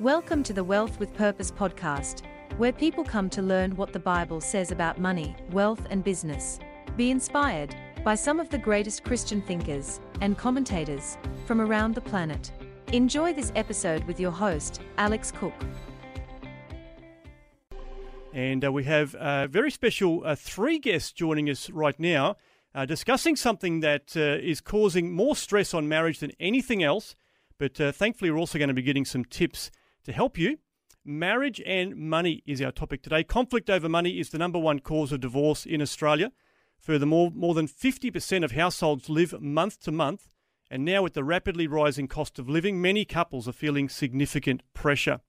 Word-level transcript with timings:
Welcome 0.00 0.42
to 0.44 0.54
the 0.54 0.64
Wealth 0.64 0.98
with 0.98 1.12
Purpose 1.12 1.50
podcast, 1.50 2.22
where 2.56 2.72
people 2.72 3.04
come 3.04 3.28
to 3.28 3.42
learn 3.42 3.76
what 3.76 3.92
the 3.92 3.98
Bible 3.98 4.40
says 4.40 4.72
about 4.72 4.98
money, 4.98 5.36
wealth, 5.50 5.86
and 5.90 6.02
business. 6.02 6.58
Be 6.96 7.10
inspired 7.10 7.76
by 8.02 8.14
some 8.14 8.40
of 8.40 8.48
the 8.48 8.56
greatest 8.56 9.04
Christian 9.04 9.42
thinkers 9.42 10.00
and 10.22 10.38
commentators 10.38 11.18
from 11.44 11.60
around 11.60 11.94
the 11.94 12.00
planet. 12.00 12.50
Enjoy 12.94 13.34
this 13.34 13.52
episode 13.54 14.02
with 14.04 14.18
your 14.18 14.30
host, 14.30 14.80
Alex 14.96 15.32
Cook. 15.32 15.52
And 18.32 18.64
uh, 18.64 18.72
we 18.72 18.84
have 18.84 19.14
a 19.16 19.48
very 19.50 19.70
special 19.70 20.22
uh, 20.24 20.34
three 20.34 20.78
guests 20.78 21.12
joining 21.12 21.50
us 21.50 21.68
right 21.68 22.00
now, 22.00 22.38
uh, 22.74 22.86
discussing 22.86 23.36
something 23.36 23.80
that 23.80 24.16
uh, 24.16 24.40
is 24.40 24.62
causing 24.62 25.12
more 25.12 25.36
stress 25.36 25.74
on 25.74 25.90
marriage 25.90 26.20
than 26.20 26.32
anything 26.40 26.82
else. 26.82 27.16
But 27.58 27.78
uh, 27.78 27.92
thankfully, 27.92 28.30
we're 28.30 28.38
also 28.38 28.56
going 28.56 28.68
to 28.68 28.74
be 28.74 28.80
getting 28.80 29.04
some 29.04 29.26
tips 29.26 29.70
to 30.04 30.12
help 30.12 30.38
you. 30.38 30.58
Marriage 31.04 31.62
and 31.64 31.96
money 31.96 32.42
is 32.46 32.60
our 32.60 32.72
topic 32.72 33.02
today. 33.02 33.24
Conflict 33.24 33.70
over 33.70 33.88
money 33.88 34.20
is 34.20 34.30
the 34.30 34.38
number 34.38 34.58
one 34.58 34.80
cause 34.80 35.12
of 35.12 35.20
divorce 35.20 35.64
in 35.64 35.80
Australia. 35.80 36.30
Furthermore, 36.78 37.30
more 37.34 37.54
than 37.54 37.66
50% 37.66 38.44
of 38.44 38.52
households 38.52 39.08
live 39.08 39.40
month 39.40 39.80
to 39.80 39.92
month, 39.92 40.28
and 40.70 40.84
now 40.84 41.02
with 41.02 41.14
the 41.14 41.24
rapidly 41.24 41.66
rising 41.66 42.06
cost 42.06 42.38
of 42.38 42.48
living, 42.48 42.80
many 42.80 43.04
couples 43.04 43.48
are 43.48 43.52
feeling 43.52 43.88
significant 43.88 44.62
pressure. 44.72 45.20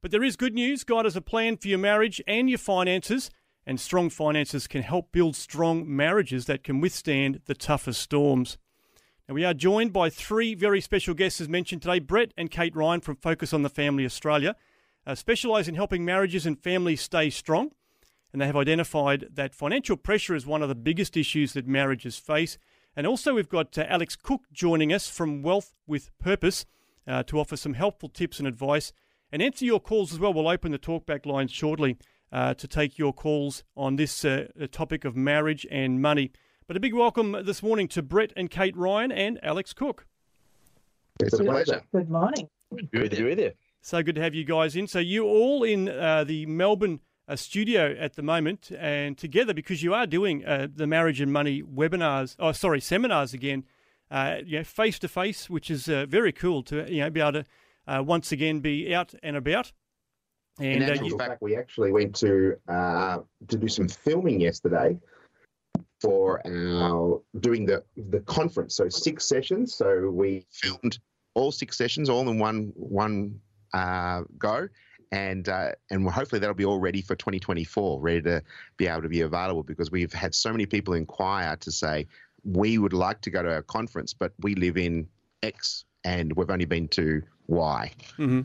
But 0.00 0.12
there 0.12 0.24
is 0.24 0.36
good 0.36 0.54
news. 0.54 0.84
God 0.84 1.04
has 1.04 1.16
a 1.16 1.20
plan 1.20 1.56
for 1.56 1.68
your 1.68 1.78
marriage 1.78 2.22
and 2.26 2.48
your 2.48 2.58
finances, 2.58 3.30
and 3.66 3.80
strong 3.80 4.10
finances 4.10 4.66
can 4.66 4.82
help 4.82 5.12
build 5.12 5.36
strong 5.36 5.84
marriages 5.86 6.46
that 6.46 6.64
can 6.64 6.80
withstand 6.80 7.40
the 7.46 7.54
toughest 7.54 8.00
storms. 8.00 8.56
And 9.28 9.34
we 9.34 9.44
are 9.44 9.52
joined 9.52 9.92
by 9.92 10.08
three 10.08 10.54
very 10.54 10.80
special 10.80 11.12
guests, 11.12 11.38
as 11.38 11.50
mentioned 11.50 11.82
today 11.82 11.98
Brett 11.98 12.32
and 12.38 12.50
Kate 12.50 12.74
Ryan 12.74 13.02
from 13.02 13.16
Focus 13.16 13.52
on 13.52 13.62
the 13.62 13.68
Family 13.68 14.06
Australia, 14.06 14.56
uh, 15.06 15.14
specialise 15.14 15.68
in 15.68 15.74
helping 15.74 16.02
marriages 16.02 16.46
and 16.46 16.58
families 16.58 17.02
stay 17.02 17.28
strong. 17.28 17.72
And 18.32 18.40
they 18.40 18.46
have 18.46 18.56
identified 18.56 19.26
that 19.30 19.54
financial 19.54 19.98
pressure 19.98 20.34
is 20.34 20.46
one 20.46 20.62
of 20.62 20.70
the 20.70 20.74
biggest 20.74 21.14
issues 21.14 21.52
that 21.52 21.66
marriages 21.66 22.16
face. 22.16 22.56
And 22.96 23.06
also, 23.06 23.34
we've 23.34 23.50
got 23.50 23.76
uh, 23.76 23.84
Alex 23.86 24.16
Cook 24.16 24.44
joining 24.50 24.94
us 24.94 25.10
from 25.10 25.42
Wealth 25.42 25.74
with 25.86 26.10
Purpose 26.18 26.64
uh, 27.06 27.22
to 27.24 27.38
offer 27.38 27.58
some 27.58 27.74
helpful 27.74 28.08
tips 28.08 28.38
and 28.38 28.48
advice 28.48 28.94
and 29.30 29.42
answer 29.42 29.66
your 29.66 29.80
calls 29.80 30.10
as 30.10 30.18
well. 30.18 30.32
We'll 30.32 30.48
open 30.48 30.72
the 30.72 30.78
talkback 30.78 31.26
line 31.26 31.48
shortly 31.48 31.98
uh, 32.32 32.54
to 32.54 32.66
take 32.66 32.96
your 32.96 33.12
calls 33.12 33.62
on 33.76 33.96
this 33.96 34.24
uh, 34.24 34.46
topic 34.72 35.04
of 35.04 35.14
marriage 35.14 35.66
and 35.70 36.00
money. 36.00 36.32
But 36.68 36.76
a 36.76 36.80
big 36.80 36.92
welcome 36.92 37.34
this 37.46 37.62
morning 37.62 37.88
to 37.88 38.02
Brett 38.02 38.30
and 38.36 38.50
Kate 38.50 38.76
Ryan 38.76 39.10
and 39.10 39.42
Alex 39.42 39.72
Cook. 39.72 40.06
It's 41.18 41.40
a 41.40 41.42
pleasure. 41.42 41.80
Good 41.92 42.10
morning. 42.10 42.50
Good 42.92 43.10
to 43.10 43.16
be 43.16 43.24
with 43.24 43.38
you. 43.38 43.52
So 43.80 44.02
good 44.02 44.16
to 44.16 44.20
have 44.20 44.34
you 44.34 44.44
guys 44.44 44.76
in. 44.76 44.86
So 44.86 44.98
you're 44.98 45.24
all 45.24 45.62
in 45.64 45.88
uh, 45.88 46.24
the 46.24 46.44
Melbourne 46.44 47.00
uh, 47.26 47.36
studio 47.36 47.96
at 47.98 48.16
the 48.16 48.22
moment, 48.22 48.70
and 48.78 49.16
together 49.16 49.54
because 49.54 49.82
you 49.82 49.94
are 49.94 50.06
doing 50.06 50.44
uh, 50.44 50.68
the 50.70 50.86
marriage 50.86 51.22
and 51.22 51.32
money 51.32 51.62
webinars. 51.62 52.36
Oh, 52.38 52.52
sorry, 52.52 52.82
seminars 52.82 53.32
again. 53.32 53.64
Uh, 54.10 54.40
you 54.44 54.58
know, 54.58 54.64
face 54.64 54.98
to 54.98 55.08
face, 55.08 55.48
which 55.48 55.70
is 55.70 55.88
uh, 55.88 56.04
very 56.06 56.32
cool 56.32 56.62
to 56.64 56.86
you 56.92 57.00
know 57.00 57.08
be 57.08 57.20
able 57.20 57.32
to 57.32 57.44
uh, 57.86 58.02
once 58.02 58.30
again 58.30 58.60
be 58.60 58.94
out 58.94 59.14
and 59.22 59.36
about. 59.36 59.72
And, 60.60 60.82
In 60.82 60.90
actual 60.90 61.08
you, 61.08 61.16
fact, 61.16 61.40
we 61.40 61.56
actually 61.56 61.92
went 61.92 62.14
to 62.16 62.58
to 62.68 63.56
do 63.56 63.68
some 63.68 63.88
filming 63.88 64.42
yesterday 64.42 64.98
for 66.00 66.40
our 66.46 67.20
doing 67.40 67.66
the 67.66 67.82
the 68.10 68.20
conference. 68.20 68.76
So 68.76 68.88
six 68.88 69.28
sessions. 69.28 69.74
So 69.74 70.10
we 70.10 70.46
filmed 70.50 70.98
all 71.34 71.52
six 71.52 71.76
sessions 71.76 72.08
all 72.08 72.28
in 72.28 72.38
one 72.38 72.72
one 72.74 73.40
uh, 73.72 74.22
go. 74.38 74.68
And 75.10 75.48
uh, 75.48 75.72
and 75.90 76.06
hopefully 76.08 76.38
that'll 76.38 76.54
be 76.54 76.66
all 76.66 76.78
ready 76.78 77.00
for 77.00 77.16
2024, 77.16 78.00
ready 78.00 78.20
to 78.22 78.42
be 78.76 78.86
able 78.86 79.02
to 79.02 79.08
be 79.08 79.22
available 79.22 79.62
because 79.62 79.90
we've 79.90 80.12
had 80.12 80.34
so 80.34 80.52
many 80.52 80.66
people 80.66 80.92
inquire 80.92 81.56
to 81.56 81.72
say 81.72 82.06
we 82.44 82.76
would 82.76 82.92
like 82.92 83.22
to 83.22 83.30
go 83.30 83.42
to 83.42 83.50
our 83.50 83.62
conference, 83.62 84.12
but 84.12 84.32
we 84.40 84.54
live 84.54 84.76
in 84.76 85.08
X 85.42 85.86
and 86.04 86.34
we've 86.34 86.50
only 86.50 86.66
been 86.66 86.88
to 86.88 87.22
Y. 87.46 87.90
Mm-hmm. 88.18 88.40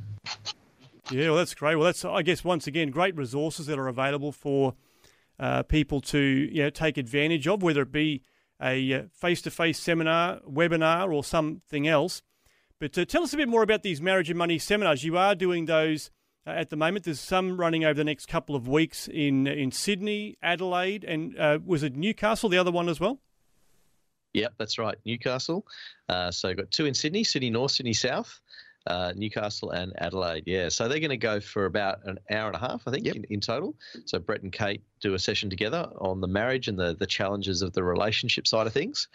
Yeah, 1.11 1.29
well, 1.29 1.37
that's 1.37 1.53
great. 1.53 1.75
Well, 1.75 1.85
that's 1.85 2.05
I 2.05 2.21
guess 2.21 2.45
once 2.45 2.65
again 2.65 2.91
great 2.91 3.15
resources 3.17 3.65
that 3.65 3.77
are 3.77 3.89
available 3.89 4.31
for 4.31 4.73
uh, 5.39 5.63
people 5.63 6.01
to 6.01 6.19
you 6.19 6.63
know, 6.63 6.69
take 6.69 6.97
advantage 6.97 7.47
of, 7.47 7.63
whether 7.63 7.81
it 7.81 7.91
be 7.91 8.23
a 8.61 9.05
face 9.13 9.41
to 9.41 9.51
face 9.51 9.79
seminar, 9.79 10.39
webinar, 10.49 11.13
or 11.13 11.23
something 11.23 11.87
else. 11.87 12.21
But 12.79 12.97
uh, 12.97 13.05
tell 13.05 13.23
us 13.23 13.33
a 13.33 13.37
bit 13.37 13.49
more 13.49 13.63
about 13.63 13.83
these 13.83 14.01
marriage 14.01 14.29
and 14.29 14.37
money 14.37 14.59
seminars. 14.59 15.03
You 15.03 15.17
are 15.17 15.35
doing 15.35 15.65
those 15.65 16.11
uh, 16.45 16.51
at 16.51 16.69
the 16.69 16.75
moment. 16.75 17.05
There's 17.05 17.19
some 17.19 17.57
running 17.57 17.85
over 17.85 17.93
the 17.93 18.03
next 18.03 18.27
couple 18.27 18.55
of 18.55 18.67
weeks 18.67 19.07
in 19.07 19.47
in 19.47 19.71
Sydney, 19.71 20.37
Adelaide, 20.41 21.03
and 21.03 21.37
uh, 21.37 21.59
was 21.65 21.83
it 21.83 21.95
Newcastle, 21.95 22.49
the 22.49 22.57
other 22.57 22.71
one 22.71 22.89
as 22.89 22.99
well? 22.99 23.19
Yep, 24.33 24.53
that's 24.57 24.79
right, 24.79 24.97
Newcastle. 25.05 25.65
Uh, 26.09 26.31
so 26.31 26.53
got 26.53 26.71
two 26.71 26.85
in 26.85 26.93
Sydney, 26.93 27.23
Sydney 27.23 27.51
North, 27.51 27.71
Sydney 27.71 27.93
South 27.93 28.39
uh, 28.87 29.13
Newcastle 29.15 29.71
and 29.71 29.93
Adelaide. 29.97 30.43
Yeah, 30.45 30.69
so 30.69 30.87
they're 30.87 30.99
going 30.99 31.09
to 31.09 31.17
go 31.17 31.39
for 31.39 31.65
about 31.65 31.99
an 32.05 32.19
hour 32.31 32.47
and 32.47 32.55
a 32.55 32.59
half, 32.59 32.83
I 32.85 32.91
think, 32.91 33.05
yep. 33.05 33.15
in, 33.15 33.23
in, 33.29 33.39
total. 33.39 33.75
So 34.05 34.19
Brett 34.19 34.41
and 34.41 34.51
Kate 34.51 34.81
do 34.99 35.13
a 35.13 35.19
session 35.19 35.49
together 35.49 35.89
on 35.97 36.21
the 36.21 36.27
marriage 36.27 36.67
and 36.67 36.77
the 36.77 36.95
the 36.95 37.07
challenges 37.07 37.61
of 37.61 37.73
the 37.73 37.83
relationship 37.83 38.47
side 38.47 38.67
of 38.67 38.73
things, 38.73 39.07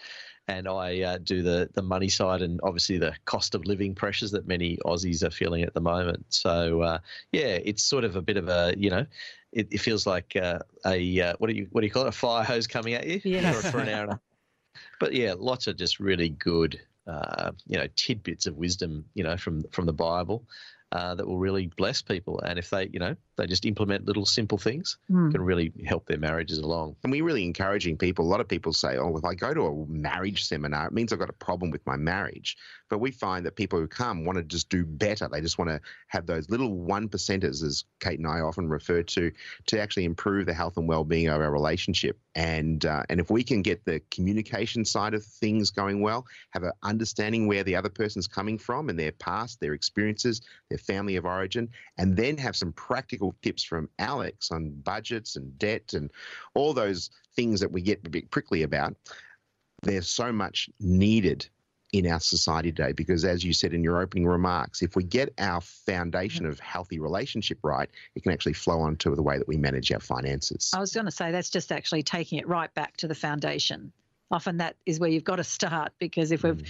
and 0.46 0.66
I 0.66 1.02
uh, 1.02 1.18
do 1.18 1.42
the 1.42 1.68
the 1.74 1.82
money 1.82 2.08
side 2.08 2.42
and 2.42 2.60
obviously 2.62 2.98
the 2.98 3.14
cost 3.26 3.54
of 3.54 3.66
living 3.66 3.94
pressures 3.94 4.30
that 4.32 4.46
many 4.46 4.78
Aussies 4.84 5.22
are 5.22 5.30
feeling 5.30 5.62
at 5.62 5.74
the 5.74 5.80
moment. 5.80 6.24
So 6.30 6.82
uh, 6.82 6.98
yeah, 7.32 7.58
it's 7.62 7.84
sort 7.84 8.04
of 8.04 8.16
a 8.16 8.22
bit 8.22 8.36
of 8.36 8.48
a 8.48 8.74
you 8.76 8.90
know. 8.90 9.06
It, 9.50 9.68
it 9.70 9.78
feels 9.78 10.06
like 10.06 10.36
uh, 10.36 10.58
a 10.84 11.20
uh, 11.20 11.34
what 11.38 11.48
do 11.48 11.56
you 11.56 11.68
what 11.70 11.80
do 11.80 11.86
you 11.86 11.92
call 11.92 12.04
it? 12.04 12.08
A 12.08 12.12
fire 12.12 12.44
hose 12.44 12.66
coming 12.66 12.94
at 12.94 13.06
you 13.06 13.20
yeah. 13.24 13.52
for, 13.52 13.70
for 13.70 13.78
an 13.78 13.88
hour. 13.88 14.02
And 14.04 14.12
a, 14.12 14.20
but 15.00 15.14
yeah, 15.14 15.34
lots 15.36 15.66
of 15.66 15.76
just 15.76 16.00
really 16.00 16.28
good 16.28 16.78
uh, 17.08 17.52
you 17.66 17.78
know 17.78 17.86
tidbits 17.96 18.46
of 18.46 18.56
wisdom 18.56 19.04
you 19.14 19.24
know 19.24 19.36
from 19.36 19.62
from 19.70 19.86
the 19.86 19.92
Bible 19.92 20.44
uh, 20.92 21.14
that 21.14 21.26
will 21.26 21.38
really 21.38 21.66
bless 21.76 22.00
people. 22.00 22.40
And 22.40 22.58
if 22.58 22.70
they, 22.70 22.88
you 22.92 22.98
know, 22.98 23.14
they 23.36 23.46
just 23.46 23.66
implement 23.66 24.06
little 24.06 24.24
simple 24.24 24.56
things, 24.56 24.96
mm. 25.10 25.30
can 25.30 25.42
really 25.42 25.72
help 25.86 26.06
their 26.06 26.18
marriages 26.18 26.58
along. 26.58 26.96
And 27.02 27.12
we're 27.12 27.24
really 27.24 27.44
encouraging 27.44 27.98
people. 27.98 28.24
A 28.24 28.30
lot 28.30 28.40
of 28.40 28.48
people 28.48 28.72
say, 28.72 28.96
"Oh, 28.96 29.16
if 29.16 29.24
I 29.24 29.34
go 29.34 29.52
to 29.52 29.66
a 29.66 29.86
marriage 29.86 30.44
seminar, 30.44 30.86
it 30.86 30.92
means 30.92 31.12
I've 31.12 31.18
got 31.18 31.30
a 31.30 31.34
problem 31.34 31.70
with 31.70 31.84
my 31.86 31.96
marriage." 31.96 32.56
But 32.88 32.98
we 32.98 33.10
find 33.10 33.44
that 33.44 33.56
people 33.56 33.78
who 33.78 33.86
come 33.86 34.24
want 34.24 34.38
to 34.38 34.44
just 34.44 34.68
do 34.68 34.84
better. 34.84 35.28
They 35.28 35.40
just 35.40 35.58
want 35.58 35.70
to 35.70 35.80
have 36.08 36.26
those 36.26 36.48
little 36.50 36.74
one 36.74 37.08
percenters, 37.08 37.62
as 37.62 37.84
Kate 38.00 38.18
and 38.18 38.26
I 38.26 38.40
often 38.40 38.68
refer 38.68 39.02
to, 39.02 39.30
to 39.66 39.80
actually 39.80 40.04
improve 40.04 40.46
the 40.46 40.54
health 40.54 40.76
and 40.76 40.88
well-being 40.88 41.28
of 41.28 41.40
our 41.40 41.52
relationship. 41.52 42.18
And 42.34 42.86
uh, 42.86 43.02
and 43.08 43.20
if 43.20 43.30
we 43.30 43.42
can 43.42 43.62
get 43.62 43.84
the 43.84 44.00
communication 44.10 44.84
side 44.84 45.14
of 45.14 45.24
things 45.24 45.70
going 45.70 46.00
well, 46.00 46.26
have 46.50 46.62
an 46.62 46.72
understanding 46.82 47.46
where 47.46 47.64
the 47.64 47.76
other 47.76 47.88
person's 47.88 48.26
coming 48.26 48.58
from 48.58 48.88
and 48.88 48.98
their 48.98 49.12
past, 49.12 49.60
their 49.60 49.74
experiences, 49.74 50.40
their 50.68 50.78
family 50.78 51.16
of 51.16 51.24
origin, 51.24 51.68
and 51.98 52.16
then 52.16 52.36
have 52.36 52.56
some 52.56 52.72
practical 52.72 53.34
tips 53.42 53.62
from 53.62 53.88
Alex 53.98 54.50
on 54.50 54.70
budgets 54.70 55.36
and 55.36 55.58
debt 55.58 55.92
and 55.92 56.10
all 56.54 56.72
those 56.72 57.10
things 57.34 57.60
that 57.60 57.70
we 57.70 57.80
get 57.80 58.06
a 58.06 58.10
bit 58.10 58.30
prickly 58.30 58.62
about. 58.62 58.94
There's 59.82 60.08
so 60.08 60.32
much 60.32 60.68
needed 60.80 61.48
in 61.92 62.06
our 62.06 62.20
society 62.20 62.70
today 62.70 62.92
because 62.92 63.24
as 63.24 63.42
you 63.42 63.52
said 63.52 63.72
in 63.72 63.82
your 63.82 64.02
opening 64.02 64.26
remarks 64.26 64.82
if 64.82 64.94
we 64.94 65.02
get 65.02 65.32
our 65.38 65.60
foundation 65.60 66.44
of 66.44 66.60
healthy 66.60 66.98
relationship 66.98 67.58
right 67.62 67.88
it 68.14 68.22
can 68.22 68.32
actually 68.32 68.52
flow 68.52 68.80
on 68.80 68.94
to 68.96 69.14
the 69.14 69.22
way 69.22 69.38
that 69.38 69.48
we 69.48 69.56
manage 69.56 69.90
our 69.92 70.00
finances. 70.00 70.70
I 70.74 70.80
was 70.80 70.92
going 70.92 71.06
to 71.06 71.12
say 71.12 71.30
that's 71.32 71.50
just 71.50 71.72
actually 71.72 72.02
taking 72.02 72.38
it 72.38 72.48
right 72.48 72.72
back 72.74 72.96
to 72.98 73.08
the 73.08 73.14
foundation. 73.14 73.92
Often 74.30 74.58
that 74.58 74.76
is 74.84 75.00
where 75.00 75.08
you've 75.08 75.24
got 75.24 75.36
to 75.36 75.44
start 75.44 75.92
because 75.98 76.32
if 76.32 76.42
we've 76.42 76.62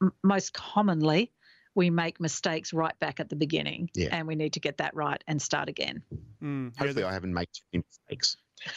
mm. 0.00 0.10
most 0.22 0.52
commonly 0.52 1.32
we 1.74 1.90
make 1.90 2.20
mistakes 2.20 2.72
right 2.72 2.98
back 2.98 3.20
at 3.20 3.28
the 3.28 3.36
beginning, 3.36 3.90
yeah. 3.94 4.08
and 4.12 4.26
we 4.26 4.34
need 4.34 4.52
to 4.54 4.60
get 4.60 4.78
that 4.78 4.94
right 4.94 5.22
and 5.26 5.40
start 5.40 5.68
again. 5.68 6.02
Mm, 6.42 6.76
Hopefully, 6.76 7.02
yeah, 7.02 7.08
I 7.08 7.12
haven't 7.12 7.34
made 7.34 7.48
too 7.52 7.62
many 7.72 7.84
mistakes. 7.88 8.36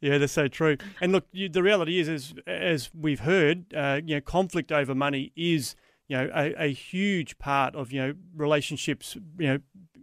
yeah, 0.00 0.18
that's 0.18 0.32
so 0.32 0.48
true. 0.48 0.76
And 1.00 1.12
look, 1.12 1.26
you, 1.32 1.48
the 1.48 1.62
reality 1.62 1.98
is, 2.00 2.08
as 2.08 2.34
as 2.46 2.90
we've 2.94 3.20
heard, 3.20 3.72
uh, 3.74 4.00
you 4.04 4.16
know, 4.16 4.20
conflict 4.20 4.72
over 4.72 4.94
money 4.94 5.32
is 5.36 5.76
you 6.08 6.16
know 6.16 6.30
a, 6.34 6.64
a, 6.64 6.72
huge 6.72 7.38
part 7.38 7.76
of 7.76 7.92
you 7.92 8.00
know 8.00 8.14
relationships, 8.34 9.16
you 9.38 9.46
know, 9.46 9.58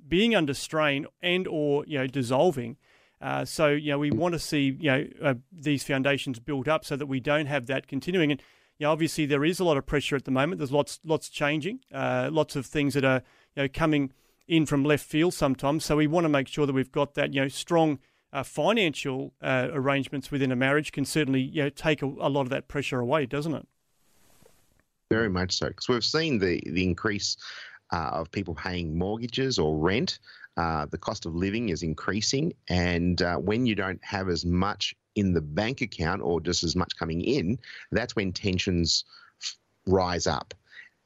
being 0.08 0.36
under 0.36 0.54
strain 0.54 1.08
and 1.22 1.48
or 1.48 1.86
you 1.88 1.98
know 1.98 2.08
dissolving. 2.08 2.78
Uh, 3.20 3.44
so 3.44 3.70
you 3.70 3.92
know 3.92 3.98
we 3.98 4.12
want 4.12 4.34
to 4.34 4.40
see 4.40 4.78
you 4.80 4.92
know 4.92 5.08
uh, 5.24 5.34
these 5.52 5.84
foundations 5.84 6.40
built 6.40 6.68
up 6.68 6.86
so 6.86 6.96
that 6.96 7.08
we 7.08 7.20
don't 7.20 7.48
have 7.48 7.66
that 7.66 7.88
continuing. 7.88 8.32
And 8.32 8.42
you 8.80 8.86
know, 8.86 8.92
obviously 8.92 9.26
there 9.26 9.44
is 9.44 9.60
a 9.60 9.64
lot 9.64 9.78
of 9.78 9.86
pressure 9.86 10.16
at 10.16 10.26
the 10.26 10.32
moment. 10.32 10.60
There's 10.60 10.72
lots 10.72 11.00
lots 11.04 11.30
changing, 11.30 11.80
uh, 11.94 12.30
lots 12.32 12.56
of 12.56 12.66
things 12.66 12.94
that 12.94 13.04
are 13.04 13.24
you 13.56 13.64
know 13.64 13.70
coming 13.70 14.12
in 14.48 14.66
from 14.66 14.84
left 14.84 15.06
field 15.06 15.34
sometimes. 15.34 15.86
So 15.86 15.98
we 15.98 16.08
want 16.08 16.26
to 16.26 16.30
make 16.30 16.48
sure 16.48 16.66
that 16.66 16.74
we've 16.74 16.92
got 16.92 17.16
that 17.16 17.34
you 17.34 17.42
know 17.42 17.48
strong 17.48 18.00
uh, 18.34 18.44
financial 18.44 19.34
uh, 19.42 19.70
arrangements 19.72 20.32
within 20.32 20.52
a 20.52 20.56
marriage 20.56 20.92
can 20.92 21.06
certainly 21.06 21.42
you 21.42 21.64
know 21.64 21.70
take 21.70 22.02
a, 22.02 22.06
a 22.06 22.30
lot 22.30 22.42
of 22.42 22.50
that 22.50 22.68
pressure 22.68 23.00
away, 23.00 23.26
doesn't 23.26 23.54
it? 23.54 23.68
Very 25.10 25.30
much 25.30 25.54
so, 25.54 25.68
because 25.68 25.88
we've 25.88 26.06
seen 26.06 26.38
the 26.38 26.62
the 26.66 26.84
increase 26.84 27.38
uh, 27.92 28.10
of 28.14 28.32
people 28.32 28.54
paying 28.54 28.98
mortgages 28.98 29.58
or 29.58 29.78
rent. 29.78 30.20
Uh, 30.58 30.88
the 30.88 30.98
cost 30.98 31.28
of 31.28 31.36
living 31.36 31.70
is 31.70 31.84
increasing, 31.84 32.52
and 32.68 33.22
uh, 33.22 33.36
when 33.38 33.66
you 33.66 33.76
don't 33.76 34.04
have 34.04 34.28
as 34.28 34.44
much 34.44 34.96
in 35.18 35.34
the 35.34 35.42
bank 35.42 35.82
account 35.82 36.22
or 36.22 36.40
just 36.40 36.64
as 36.64 36.76
much 36.76 36.96
coming 36.98 37.22
in, 37.22 37.58
that's 37.92 38.16
when 38.16 38.32
tensions 38.32 39.04
rise 39.86 40.28
up. 40.28 40.54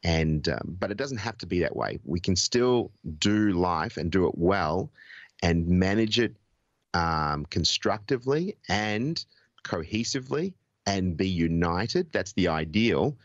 And 0.04 0.48
um, 0.50 0.78
but 0.80 0.92
it 0.92 0.98
doesn't 0.98 1.20
have 1.20 1.38
to 1.40 1.46
be 1.46 1.60
that 1.60 1.76
way. 1.76 2.00
We 2.04 2.20
can 2.20 2.36
still 2.36 2.92
do 3.20 3.52
life 3.52 3.98
and 3.98 4.12
do 4.12 4.28
it 4.28 4.36
well, 4.36 4.92
and 5.44 5.68
manage 5.68 6.20
it 6.20 6.36
um, 6.94 7.46
constructively 7.46 8.58
and 8.68 9.24
cohesively 9.64 10.54
and 10.86 11.16
be 11.16 11.30
united. 11.30 12.12
That's 12.12 12.34
the 12.34 12.48
ideal. 12.48 13.16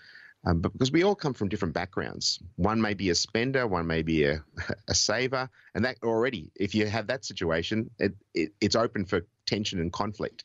Um, 0.46 0.60
but 0.60 0.72
because 0.72 0.92
we 0.92 1.02
all 1.02 1.16
come 1.16 1.34
from 1.34 1.48
different 1.48 1.74
backgrounds. 1.74 2.38
One 2.54 2.80
may 2.80 2.94
be 2.94 3.10
a 3.10 3.14
spender, 3.14 3.66
one 3.66 3.86
may 3.86 4.02
be 4.02 4.24
a, 4.24 4.44
a 4.88 4.94
saver. 4.94 5.48
And 5.74 5.84
that 5.84 5.96
already, 6.04 6.50
if 6.54 6.74
you 6.74 6.86
have 6.86 7.08
that 7.08 7.24
situation, 7.24 7.90
it, 7.98 8.14
it, 8.34 8.52
it's 8.60 8.76
open 8.76 9.04
for 9.06 9.26
tension 9.46 9.80
and 9.80 9.92
conflict. 9.92 10.44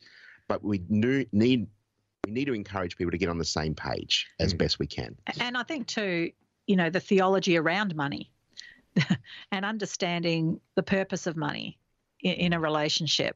But 0.52 0.62
we 0.62 0.82
need 0.90 1.66
we 2.26 2.30
need 2.30 2.44
to 2.44 2.52
encourage 2.52 2.98
people 2.98 3.10
to 3.10 3.16
get 3.16 3.30
on 3.30 3.38
the 3.38 3.44
same 3.44 3.74
page 3.74 4.28
as 4.38 4.52
mm. 4.52 4.58
best 4.58 4.78
we 4.78 4.86
can. 4.86 5.16
And 5.40 5.56
I 5.56 5.62
think 5.62 5.86
too, 5.86 6.30
you 6.66 6.76
know, 6.76 6.90
the 6.90 7.00
theology 7.00 7.56
around 7.56 7.96
money 7.96 8.30
and 9.50 9.64
understanding 9.64 10.60
the 10.74 10.82
purpose 10.82 11.26
of 11.26 11.38
money 11.38 11.78
in, 12.20 12.34
in 12.34 12.52
a 12.52 12.60
relationship. 12.60 13.34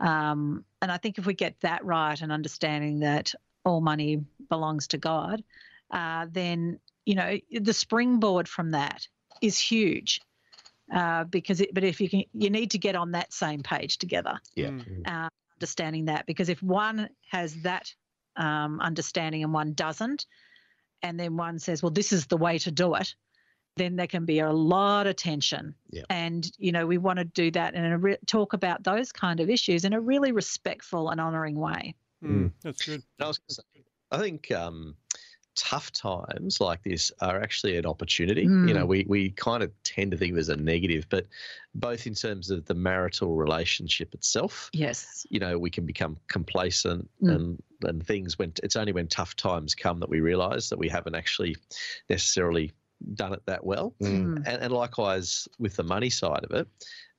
Um, 0.00 0.64
and 0.82 0.90
I 0.90 0.96
think 0.96 1.18
if 1.18 1.26
we 1.26 1.34
get 1.34 1.60
that 1.60 1.84
right 1.84 2.20
and 2.20 2.32
understanding 2.32 3.00
that 3.00 3.32
all 3.64 3.80
money 3.80 4.24
belongs 4.48 4.88
to 4.88 4.98
God, 4.98 5.44
uh, 5.92 6.26
then 6.28 6.80
you 7.06 7.14
know 7.14 7.38
the 7.52 7.72
springboard 7.72 8.48
from 8.48 8.72
that 8.72 9.06
is 9.40 9.60
huge. 9.60 10.20
Uh, 10.92 11.22
because 11.22 11.60
it, 11.60 11.72
but 11.72 11.84
if 11.84 12.00
you 12.00 12.08
can, 12.08 12.24
you 12.32 12.50
need 12.50 12.72
to 12.72 12.78
get 12.78 12.96
on 12.96 13.12
that 13.12 13.32
same 13.32 13.62
page 13.62 13.98
together. 13.98 14.40
Yeah. 14.56 14.70
Mm-hmm. 14.70 15.02
Uh, 15.06 15.28
understanding 15.58 16.06
that 16.06 16.26
because 16.26 16.48
if 16.48 16.62
one 16.62 17.08
has 17.30 17.62
that 17.62 17.92
um, 18.36 18.80
understanding 18.80 19.42
and 19.42 19.52
one 19.52 19.74
doesn't, 19.74 20.26
and 21.02 21.18
then 21.18 21.36
one 21.36 21.58
says, 21.58 21.82
"Well, 21.82 21.90
this 21.90 22.12
is 22.12 22.26
the 22.26 22.36
way 22.36 22.58
to 22.58 22.70
do 22.70 22.94
it," 22.94 23.14
then 23.76 23.96
there 23.96 24.06
can 24.06 24.24
be 24.24 24.38
a 24.38 24.52
lot 24.52 25.06
of 25.06 25.16
tension. 25.16 25.74
Yeah. 25.90 26.04
And 26.10 26.48
you 26.58 26.72
know, 26.72 26.86
we 26.86 26.98
want 26.98 27.18
to 27.18 27.24
do 27.24 27.50
that 27.52 27.74
and 27.74 28.02
re- 28.02 28.18
talk 28.26 28.52
about 28.52 28.84
those 28.84 29.10
kind 29.12 29.40
of 29.40 29.50
issues 29.50 29.84
in 29.84 29.92
a 29.92 30.00
really 30.00 30.32
respectful 30.32 31.10
and 31.10 31.20
honouring 31.20 31.56
way. 31.56 31.94
Mm, 32.24 32.52
that's 32.62 32.84
good. 32.84 33.02
I, 33.20 33.26
was 33.26 33.40
say, 33.48 33.62
I 34.10 34.18
think 34.18 34.50
um, 34.52 34.96
tough 35.58 35.92
times 35.92 36.60
like 36.60 36.82
this 36.84 37.12
are 37.20 37.42
actually 37.42 37.76
an 37.76 37.84
opportunity. 37.84 38.46
Mm. 38.46 38.68
You 38.68 38.74
know, 38.74 38.86
we, 38.86 39.04
we 39.08 39.30
kind 39.30 39.62
of 39.62 39.70
tend 39.82 40.12
to 40.12 40.16
think 40.16 40.32
of 40.32 40.38
it 40.38 40.40
as 40.40 40.48
a 40.48 40.56
negative, 40.56 41.06
but 41.10 41.26
both 41.74 42.06
in 42.06 42.14
terms 42.14 42.50
of 42.50 42.64
the 42.66 42.74
marital 42.74 43.34
relationship 43.34 44.14
itself. 44.14 44.70
Yes. 44.72 45.26
You 45.28 45.40
know, 45.40 45.58
we 45.58 45.70
can 45.70 45.84
become 45.84 46.16
complacent 46.28 47.10
mm. 47.22 47.34
and 47.34 47.62
and 47.82 48.04
things 48.04 48.38
when 48.38 48.52
it's 48.62 48.74
only 48.76 48.92
when 48.92 49.06
tough 49.06 49.36
times 49.36 49.74
come 49.74 50.00
that 50.00 50.08
we 50.08 50.20
realize 50.20 50.68
that 50.68 50.78
we 50.78 50.88
haven't 50.88 51.14
actually 51.14 51.56
necessarily 52.08 52.72
done 53.14 53.32
it 53.32 53.42
that 53.46 53.64
well. 53.64 53.94
Mm. 54.00 54.36
And, 54.46 54.62
and 54.62 54.72
likewise 54.72 55.48
with 55.58 55.76
the 55.76 55.84
money 55.84 56.10
side 56.10 56.44
of 56.44 56.50
it. 56.52 56.68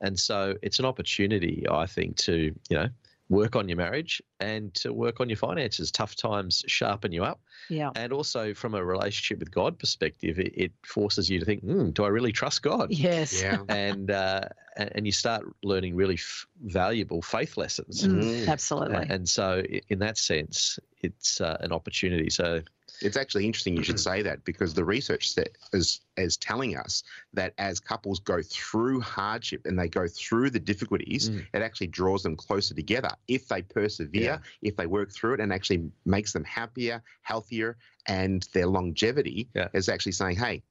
And 0.01 0.17
so 0.17 0.55
it's 0.61 0.79
an 0.79 0.85
opportunity, 0.85 1.65
I 1.69 1.85
think, 1.85 2.17
to, 2.17 2.53
you 2.69 2.77
know, 2.77 2.89
work 3.29 3.55
on 3.55 3.69
your 3.69 3.77
marriage 3.77 4.21
and 4.39 4.73
to 4.73 4.91
work 4.91 5.19
on 5.19 5.29
your 5.29 5.37
finances. 5.37 5.91
Tough 5.91 6.15
times 6.15 6.63
sharpen 6.67 7.11
you 7.11 7.23
up. 7.23 7.39
Yeah. 7.69 7.91
And 7.95 8.11
also 8.11 8.53
from 8.53 8.73
a 8.73 8.83
relationship 8.83 9.39
with 9.39 9.51
God 9.51 9.77
perspective, 9.77 10.39
it, 10.39 10.53
it 10.55 10.71
forces 10.83 11.29
you 11.29 11.39
to 11.39 11.45
think, 11.45 11.63
mm, 11.63 11.93
do 11.93 12.03
I 12.03 12.07
really 12.07 12.31
trust 12.31 12.63
God? 12.63 12.89
Yes. 12.91 13.41
Yeah. 13.41 13.59
and, 13.69 14.09
uh, 14.09 14.41
and 14.77 15.05
you 15.05 15.11
start 15.11 15.43
learning 15.63 15.95
really 15.95 16.15
f- 16.15 16.47
valuable 16.63 17.21
faith 17.21 17.55
lessons. 17.55 18.03
Mm, 18.03 18.47
absolutely. 18.47 18.95
And, 18.95 19.11
and, 19.11 19.29
so 19.29 19.63
in 19.89 19.99
that 19.99 20.17
sense, 20.17 20.79
it's 21.01 21.39
uh, 21.39 21.57
an 21.59 21.71
opportunity. 21.71 22.31
So 22.31 22.61
it's 23.01 23.17
actually 23.17 23.45
interesting 23.45 23.75
you 23.75 23.83
should 23.83 23.95
mm-hmm. 23.95 24.11
say 24.15 24.21
that 24.21 24.43
because 24.45 24.73
the 24.73 24.83
research 24.83 25.35
is 25.73 26.01
is 26.17 26.37
telling 26.37 26.77
us 26.77 27.03
that 27.33 27.53
as 27.57 27.79
couples 27.79 28.19
go 28.19 28.41
through 28.41 28.99
hardship 29.01 29.61
and 29.65 29.77
they 29.77 29.87
go 29.87 30.07
through 30.07 30.49
the 30.49 30.59
difficulties, 30.59 31.29
mm. 31.29 31.45
it 31.53 31.61
actually 31.61 31.87
draws 31.87 32.23
them 32.23 32.35
closer 32.35 32.73
together 32.73 33.09
if 33.27 33.47
they 33.47 33.61
persevere, 33.61 34.21
yeah. 34.21 34.37
if 34.61 34.75
they 34.75 34.85
work 34.85 35.11
through 35.11 35.35
it, 35.35 35.39
and 35.39 35.53
actually 35.53 35.89
makes 36.05 36.33
them 36.33 36.43
happier, 36.43 37.01
healthier, 37.21 37.77
and 38.07 38.47
their 38.53 38.67
longevity 38.67 39.49
yeah. 39.53 39.67
is 39.73 39.89
actually 39.89 40.11
saying, 40.11 40.35
"Hey, 40.35 40.61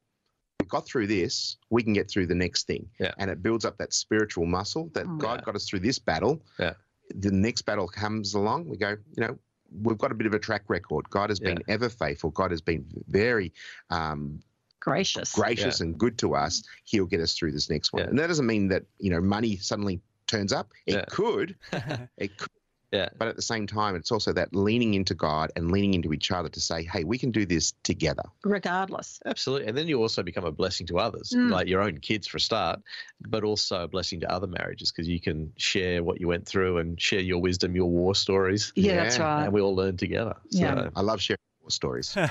we 0.60 0.66
got 0.66 0.86
through 0.86 1.06
this, 1.06 1.56
we 1.70 1.82
can 1.82 1.92
get 1.92 2.10
through 2.10 2.26
the 2.26 2.34
next 2.34 2.66
thing," 2.66 2.88
yeah. 3.00 3.12
and 3.18 3.30
it 3.30 3.42
builds 3.42 3.64
up 3.64 3.78
that 3.78 3.92
spiritual 3.92 4.46
muscle 4.46 4.90
that 4.94 5.06
mm. 5.06 5.18
God 5.18 5.44
got 5.44 5.54
us 5.54 5.68
through 5.68 5.80
this 5.80 5.98
battle. 5.98 6.42
Yeah. 6.58 6.74
The 7.14 7.30
next 7.30 7.62
battle 7.62 7.88
comes 7.88 8.34
along, 8.34 8.68
we 8.68 8.76
go, 8.76 8.90
you 8.90 9.26
know, 9.26 9.38
we've 9.82 9.98
got 9.98 10.12
a 10.12 10.14
bit 10.14 10.26
of 10.26 10.34
a 10.34 10.38
track 10.38 10.62
record. 10.68 11.08
God 11.10 11.30
has 11.30 11.40
been 11.40 11.58
yeah. 11.66 11.74
ever 11.74 11.88
faithful. 11.88 12.30
God 12.30 12.50
has 12.50 12.60
been 12.60 12.84
very 13.08 13.52
um, 13.90 14.40
gracious, 14.80 15.32
gracious, 15.32 15.80
yeah. 15.80 15.86
and 15.86 15.98
good 15.98 16.18
to 16.18 16.34
us. 16.34 16.62
He'll 16.84 17.06
get 17.06 17.20
us 17.20 17.34
through 17.34 17.52
this 17.52 17.70
next 17.70 17.92
one. 17.92 18.02
Yeah. 18.02 18.08
And 18.10 18.18
that 18.18 18.28
doesn't 18.28 18.46
mean 18.46 18.68
that 18.68 18.84
you 18.98 19.10
know 19.10 19.20
money 19.20 19.56
suddenly 19.56 20.00
turns 20.26 20.52
up. 20.52 20.72
It 20.86 21.06
could. 21.08 21.56
it 22.16 22.36
could. 22.36 22.50
Yeah. 22.92 23.08
But 23.18 23.28
at 23.28 23.36
the 23.36 23.42
same 23.42 23.66
time, 23.66 23.96
it's 23.96 24.10
also 24.10 24.32
that 24.32 24.54
leaning 24.54 24.94
into 24.94 25.14
God 25.14 25.52
and 25.56 25.70
leaning 25.70 25.94
into 25.94 26.12
each 26.12 26.30
other 26.30 26.48
to 26.48 26.60
say, 26.60 26.82
hey, 26.84 27.04
we 27.04 27.18
can 27.18 27.30
do 27.30 27.44
this 27.44 27.72
together. 27.82 28.22
Regardless. 28.44 29.20
Absolutely. 29.26 29.68
And 29.68 29.76
then 29.76 29.88
you 29.88 30.00
also 30.00 30.22
become 30.22 30.44
a 30.44 30.52
blessing 30.52 30.86
to 30.88 30.98
others, 30.98 31.32
mm. 31.36 31.50
like 31.50 31.68
your 31.68 31.82
own 31.82 31.98
kids 31.98 32.26
for 32.26 32.38
a 32.38 32.40
start, 32.40 32.80
but 33.20 33.44
also 33.44 33.84
a 33.84 33.88
blessing 33.88 34.20
to 34.20 34.32
other 34.32 34.46
marriages 34.46 34.90
because 34.90 35.08
you 35.08 35.20
can 35.20 35.52
share 35.56 36.02
what 36.02 36.20
you 36.20 36.28
went 36.28 36.46
through 36.46 36.78
and 36.78 37.00
share 37.00 37.20
your 37.20 37.40
wisdom, 37.40 37.76
your 37.76 37.90
war 37.90 38.14
stories. 38.14 38.72
Yeah, 38.74 38.92
yeah. 38.92 39.02
that's 39.04 39.18
right. 39.18 39.44
And 39.44 39.52
we 39.52 39.60
all 39.60 39.76
learn 39.76 39.96
together. 39.96 40.36
Yeah. 40.50 40.74
So. 40.74 40.90
I 40.96 41.00
love 41.02 41.20
sharing 41.20 41.38
war 41.60 41.70
stories. 41.70 42.16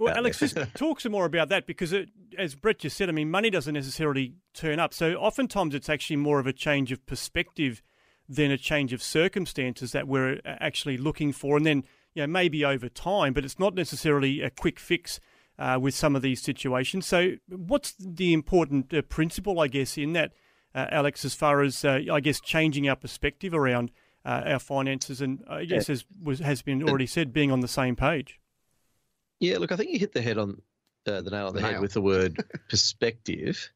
Well, 0.00 0.16
Alex, 0.16 0.38
just 0.38 0.56
talk 0.74 0.98
some 0.98 1.12
more 1.12 1.26
about 1.26 1.50
that 1.50 1.66
because, 1.66 1.92
it, 1.92 2.08
as 2.38 2.54
Brett 2.54 2.78
just 2.78 2.96
said, 2.96 3.10
I 3.10 3.12
mean, 3.12 3.30
money 3.30 3.50
doesn't 3.50 3.74
necessarily 3.74 4.32
turn 4.54 4.78
up. 4.78 4.94
So 4.94 5.12
oftentimes 5.16 5.74
it's 5.74 5.90
actually 5.90 6.16
more 6.16 6.40
of 6.40 6.46
a 6.46 6.54
change 6.54 6.90
of 6.90 7.04
perspective 7.04 7.82
than 8.30 8.52
a 8.52 8.56
change 8.56 8.92
of 8.92 9.02
circumstances 9.02 9.90
that 9.90 10.06
we're 10.06 10.34
uh, 10.44 10.56
actually 10.60 10.96
looking 10.96 11.32
for. 11.32 11.56
And 11.56 11.66
then, 11.66 11.84
you 12.14 12.22
know, 12.22 12.28
maybe 12.28 12.64
over 12.64 12.88
time, 12.88 13.32
but 13.32 13.44
it's 13.44 13.58
not 13.58 13.74
necessarily 13.74 14.40
a 14.40 14.50
quick 14.50 14.78
fix 14.78 15.18
uh, 15.58 15.78
with 15.80 15.94
some 15.94 16.14
of 16.14 16.22
these 16.22 16.40
situations. 16.40 17.06
So, 17.06 17.32
what's 17.48 17.92
the 17.98 18.32
important 18.32 18.94
uh, 18.94 19.02
principle, 19.02 19.58
I 19.60 19.66
guess, 19.66 19.98
in 19.98 20.12
that, 20.12 20.32
uh, 20.74 20.86
Alex, 20.90 21.24
as 21.24 21.34
far 21.34 21.60
as, 21.60 21.84
uh, 21.84 22.00
I 22.10 22.20
guess, 22.20 22.40
changing 22.40 22.88
our 22.88 22.96
perspective 22.96 23.52
around 23.52 23.90
uh, 24.24 24.42
our 24.46 24.58
finances 24.60 25.20
and, 25.20 25.42
I 25.48 25.64
guess, 25.64 25.88
yeah. 25.88 25.94
as 25.94 26.04
was, 26.22 26.38
has 26.38 26.62
been 26.62 26.88
already 26.88 27.06
said, 27.06 27.32
being 27.32 27.50
on 27.50 27.60
the 27.60 27.68
same 27.68 27.96
page? 27.96 28.38
Yeah, 29.40 29.58
look, 29.58 29.72
I 29.72 29.76
think 29.76 29.90
you 29.90 29.98
hit 29.98 30.12
the 30.12 30.22
head 30.22 30.38
on 30.38 30.62
the 31.04 31.22
nail 31.22 31.48
on 31.48 31.54
the 31.54 31.62
nail. 31.62 31.72
head 31.72 31.80
with 31.80 31.94
the 31.94 32.00
word 32.00 32.36
perspective. 32.70 33.70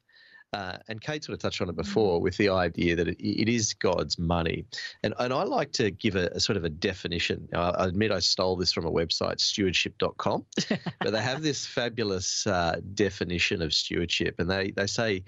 Uh, 0.54 0.78
and 0.86 1.00
Kate 1.00 1.24
sort 1.24 1.34
of 1.34 1.40
touched 1.40 1.60
on 1.60 1.68
it 1.68 1.74
before 1.74 2.20
with 2.20 2.36
the 2.36 2.48
idea 2.48 2.94
that 2.94 3.08
it, 3.08 3.20
it 3.20 3.48
is 3.48 3.74
God's 3.74 4.20
money. 4.20 4.64
And, 5.02 5.12
and 5.18 5.32
I 5.32 5.42
like 5.42 5.72
to 5.72 5.90
give 5.90 6.14
a, 6.14 6.28
a 6.28 6.38
sort 6.38 6.56
of 6.56 6.62
a 6.62 6.68
definition. 6.68 7.48
I, 7.52 7.70
I, 7.70 7.86
admit 7.88 8.12
I 8.12 8.20
stole 8.20 8.54
this 8.54 8.72
from 8.72 8.86
a 8.86 8.90
website, 8.90 9.40
stewardship.com, 9.40 10.46
but 11.00 11.10
they 11.10 11.20
have 11.20 11.42
this 11.42 11.66
fabulous 11.66 12.46
uh, 12.46 12.76
definition 12.94 13.62
of 13.62 13.74
stewardship. 13.74 14.36
And 14.38 14.48
they, 14.48 14.70
they 14.70 14.86
say 14.86 15.24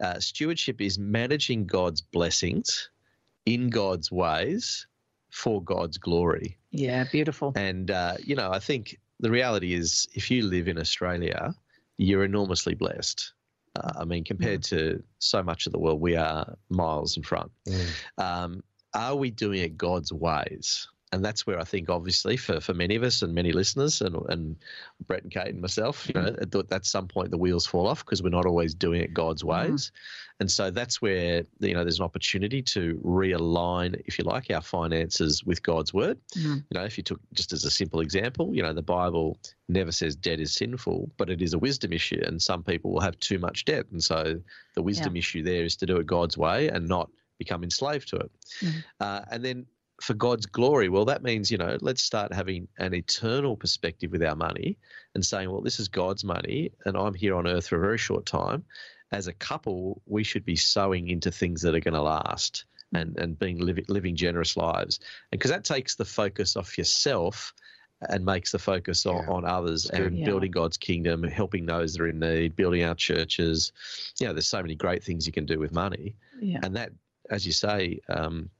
uh, 0.00 0.18
stewardship 0.18 0.80
is 0.80 0.98
managing 0.98 1.66
God's 1.66 2.00
blessings 2.00 2.90
in 3.46 3.70
God's 3.70 4.10
ways 4.10 4.88
for 5.30 5.62
God's 5.62 5.98
glory. 5.98 6.58
Yeah, 6.72 7.04
beautiful. 7.04 7.52
And, 7.54 7.92
uh, 7.92 8.16
you 8.24 8.34
know, 8.34 8.50
I 8.50 8.58
think 8.58 8.98
the 9.20 9.30
reality 9.30 9.72
is 9.72 10.08
if 10.14 10.32
you 10.32 10.42
live 10.42 10.66
in 10.66 10.80
Australia, 10.80 11.54
you're 11.96 12.24
enormously 12.24 12.74
blessed. 12.74 13.34
Uh, 13.76 13.92
I 13.96 14.04
mean, 14.04 14.24
compared 14.24 14.60
mm. 14.60 14.68
to 14.70 15.02
so 15.18 15.42
much 15.42 15.66
of 15.66 15.72
the 15.72 15.78
world, 15.78 16.00
we 16.00 16.16
are 16.16 16.56
miles 16.68 17.16
in 17.16 17.22
front. 17.22 17.50
Mm. 17.68 17.88
Um, 18.18 18.64
are 18.94 19.16
we 19.16 19.30
doing 19.30 19.60
it 19.60 19.76
God's 19.76 20.12
ways? 20.12 20.88
And 21.14 21.24
that's 21.24 21.46
where 21.46 21.60
I 21.60 21.64
think, 21.64 21.88
obviously, 21.88 22.36
for, 22.36 22.60
for 22.60 22.74
many 22.74 22.96
of 22.96 23.04
us 23.04 23.22
and 23.22 23.32
many 23.32 23.52
listeners, 23.52 24.00
and, 24.00 24.16
and 24.28 24.56
Brett 25.06 25.22
and 25.22 25.30
Kate 25.30 25.48
and 25.48 25.60
myself, 25.60 26.08
you 26.08 26.20
know, 26.20 26.34
at, 26.40 26.72
at 26.72 26.84
some 26.84 27.06
point 27.06 27.30
the 27.30 27.38
wheels 27.38 27.64
fall 27.64 27.86
off 27.86 28.04
because 28.04 28.20
we're 28.20 28.30
not 28.30 28.46
always 28.46 28.74
doing 28.74 29.00
it 29.00 29.14
God's 29.14 29.44
mm-hmm. 29.44 29.70
ways. 29.70 29.92
Mm. 29.92 29.98
And 30.40 30.50
so 30.50 30.72
that's 30.72 31.00
where 31.00 31.44
you 31.60 31.74
know 31.74 31.84
there's 31.84 32.00
an 32.00 32.04
opportunity 32.04 32.60
to 32.62 33.00
realign, 33.04 34.02
if 34.06 34.18
you 34.18 34.24
like, 34.24 34.50
our 34.50 34.60
finances 34.60 35.44
with 35.44 35.62
God's 35.62 35.94
word. 35.94 36.18
Mm. 36.36 36.64
You 36.68 36.80
know, 36.80 36.84
if 36.84 36.98
you 36.98 37.04
took 37.04 37.20
just 37.32 37.52
as 37.52 37.64
a 37.64 37.70
simple 37.70 38.00
example, 38.00 38.52
you 38.52 38.60
know, 38.60 38.72
the 38.72 38.82
Bible 38.82 39.38
never 39.68 39.92
says 39.92 40.16
debt 40.16 40.40
is 40.40 40.52
sinful, 40.52 41.08
but 41.16 41.30
it 41.30 41.40
is 41.40 41.54
a 41.54 41.58
wisdom 41.58 41.92
issue, 41.92 42.20
and 42.26 42.42
some 42.42 42.64
people 42.64 42.90
will 42.92 43.00
have 43.00 43.16
too 43.20 43.38
much 43.38 43.64
debt, 43.64 43.86
and 43.92 44.02
so 44.02 44.40
the 44.74 44.82
wisdom 44.82 45.14
yeah. 45.14 45.20
issue 45.20 45.44
there 45.44 45.62
is 45.62 45.76
to 45.76 45.86
do 45.86 45.98
it 45.98 46.06
God's 46.08 46.36
way 46.36 46.66
and 46.66 46.88
not 46.88 47.08
become 47.38 47.62
enslaved 47.62 48.08
to 48.08 48.16
it. 48.16 48.30
Mm. 48.60 48.84
Uh, 48.98 49.20
and 49.30 49.44
then 49.44 49.66
for 50.04 50.14
God's 50.14 50.46
glory. 50.46 50.88
Well, 50.90 51.06
that 51.06 51.22
means, 51.22 51.50
you 51.50 51.56
know, 51.56 51.78
let's 51.80 52.02
start 52.02 52.32
having 52.32 52.68
an 52.78 52.94
eternal 52.94 53.56
perspective 53.56 54.12
with 54.12 54.22
our 54.22 54.36
money 54.36 54.76
and 55.14 55.24
saying, 55.24 55.50
well, 55.50 55.62
this 55.62 55.80
is 55.80 55.88
God's 55.88 56.24
money 56.24 56.72
and 56.84 56.96
I'm 56.96 57.14
here 57.14 57.34
on 57.34 57.46
earth 57.46 57.68
for 57.68 57.76
a 57.76 57.80
very 57.80 57.98
short 57.98 58.26
time. 58.26 58.64
As 59.12 59.26
a 59.28 59.32
couple, 59.32 60.02
we 60.06 60.22
should 60.22 60.44
be 60.44 60.56
sowing 60.56 61.08
into 61.08 61.30
things 61.30 61.62
that 61.62 61.74
are 61.74 61.80
going 61.80 61.94
to 61.94 62.02
last 62.02 62.66
and, 62.92 63.16
and 63.18 63.38
being 63.38 63.58
living, 63.58 63.86
living 63.88 64.14
generous 64.14 64.56
lives. 64.56 65.00
And 65.32 65.38
because 65.38 65.50
that 65.50 65.64
takes 65.64 65.94
the 65.94 66.04
focus 66.04 66.56
off 66.56 66.76
yourself 66.76 67.54
and 68.00 68.26
makes 68.26 68.52
the 68.52 68.58
focus 68.58 69.06
on, 69.06 69.26
on 69.28 69.46
others 69.46 69.88
and 69.88 70.18
yeah. 70.18 70.26
building 70.26 70.50
God's 70.50 70.76
kingdom, 70.76 71.22
helping 71.22 71.64
those 71.64 71.94
that 71.94 72.02
are 72.02 72.08
in 72.08 72.18
need, 72.18 72.56
building 72.56 72.84
our 72.84 72.94
churches. 72.94 73.72
You 74.20 74.26
know, 74.26 74.34
there's 74.34 74.46
so 74.46 74.60
many 74.60 74.74
great 74.74 75.02
things 75.02 75.26
you 75.26 75.32
can 75.32 75.46
do 75.46 75.58
with 75.58 75.72
money. 75.72 76.16
Yeah. 76.40 76.60
And 76.62 76.76
that, 76.76 76.90
as 77.30 77.46
you 77.46 77.52
say, 77.52 78.00
um, 78.10 78.50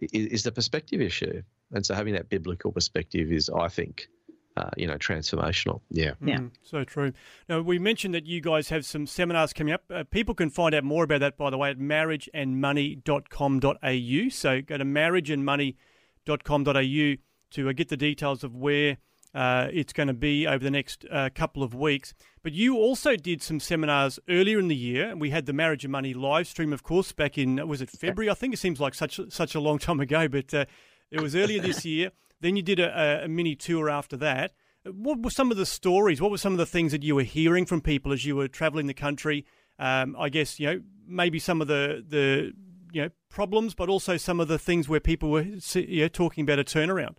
is, 0.00 0.26
is 0.26 0.42
the 0.42 0.52
perspective 0.52 1.00
issue. 1.00 1.42
And 1.72 1.86
so 1.86 1.94
having 1.94 2.14
that 2.14 2.28
biblical 2.28 2.72
perspective 2.72 3.30
is, 3.32 3.48
I 3.50 3.68
think, 3.68 4.08
uh, 4.56 4.70
you 4.76 4.86
know, 4.86 4.96
transformational. 4.96 5.80
Yeah. 5.90 6.12
Yeah. 6.24 6.38
Mm, 6.38 6.50
so 6.62 6.84
true. 6.84 7.12
Now, 7.48 7.60
we 7.60 7.78
mentioned 7.78 8.14
that 8.14 8.26
you 8.26 8.40
guys 8.40 8.68
have 8.70 8.84
some 8.84 9.06
seminars 9.06 9.52
coming 9.52 9.72
up. 9.72 9.84
Uh, 9.90 10.02
people 10.10 10.34
can 10.34 10.50
find 10.50 10.74
out 10.74 10.82
more 10.84 11.04
about 11.04 11.20
that, 11.20 11.36
by 11.36 11.50
the 11.50 11.58
way, 11.58 11.70
at 11.70 11.78
marriageandmoney.com.au. 11.78 14.28
So 14.30 14.62
go 14.62 14.76
to 14.76 14.84
marriageandmoney.com.au 14.84 17.16
to 17.52 17.68
uh, 17.68 17.72
get 17.72 17.88
the 17.88 17.96
details 17.96 18.44
of 18.44 18.54
where 18.54 18.98
uh, 19.34 19.68
it's 19.72 19.92
going 19.92 20.08
to 20.08 20.14
be 20.14 20.46
over 20.46 20.62
the 20.62 20.70
next 20.70 21.04
uh, 21.10 21.30
couple 21.34 21.62
of 21.62 21.74
weeks. 21.74 22.14
But 22.42 22.52
you 22.52 22.76
also 22.76 23.16
did 23.16 23.42
some 23.42 23.60
seminars 23.60 24.18
earlier 24.28 24.58
in 24.58 24.68
the 24.68 24.76
year. 24.76 25.14
We 25.16 25.30
had 25.30 25.46
the 25.46 25.52
Marriage 25.52 25.84
and 25.84 25.92
Money 25.92 26.14
live 26.14 26.46
stream, 26.46 26.72
of 26.72 26.82
course, 26.82 27.12
back 27.12 27.38
in 27.38 27.66
was 27.68 27.80
it 27.80 27.90
February? 27.90 28.30
I 28.30 28.34
think 28.34 28.54
it 28.54 28.58
seems 28.58 28.80
like 28.80 28.94
such 28.94 29.20
such 29.28 29.54
a 29.54 29.60
long 29.60 29.78
time 29.78 30.00
ago, 30.00 30.26
but 30.28 30.52
uh, 30.52 30.64
it 31.10 31.20
was 31.20 31.36
earlier 31.36 31.60
this 31.60 31.84
year. 31.84 32.12
Then 32.40 32.56
you 32.56 32.62
did 32.62 32.80
a, 32.80 33.24
a, 33.24 33.28
mini 33.28 33.54
tour 33.54 33.90
after 33.90 34.16
that. 34.16 34.52
What 34.84 35.22
were 35.22 35.30
some 35.30 35.50
of 35.50 35.58
the 35.58 35.66
stories? 35.66 36.22
What 36.22 36.30
were 36.30 36.38
some 36.38 36.52
of 36.52 36.58
the 36.58 36.66
things 36.66 36.90
that 36.92 37.02
you 37.02 37.14
were 37.14 37.22
hearing 37.22 37.66
from 37.66 37.82
people 37.82 38.12
as 38.12 38.24
you 38.24 38.34
were 38.34 38.48
traveling 38.48 38.86
the 38.86 38.94
country? 38.94 39.44
Um, 39.78 40.16
I 40.18 40.30
guess 40.30 40.58
you 40.58 40.66
know 40.66 40.80
maybe 41.06 41.38
some 41.38 41.60
of 41.60 41.68
the 41.68 42.04
the 42.06 42.52
you 42.92 43.02
know 43.02 43.10
problems, 43.28 43.74
but 43.74 43.88
also 43.88 44.16
some 44.16 44.40
of 44.40 44.48
the 44.48 44.58
things 44.58 44.88
where 44.88 45.00
people 45.00 45.30
were 45.30 45.42
you 45.42 46.02
know, 46.02 46.08
talking 46.08 46.42
about 46.42 46.58
a 46.58 46.64
turnaround. 46.64 47.16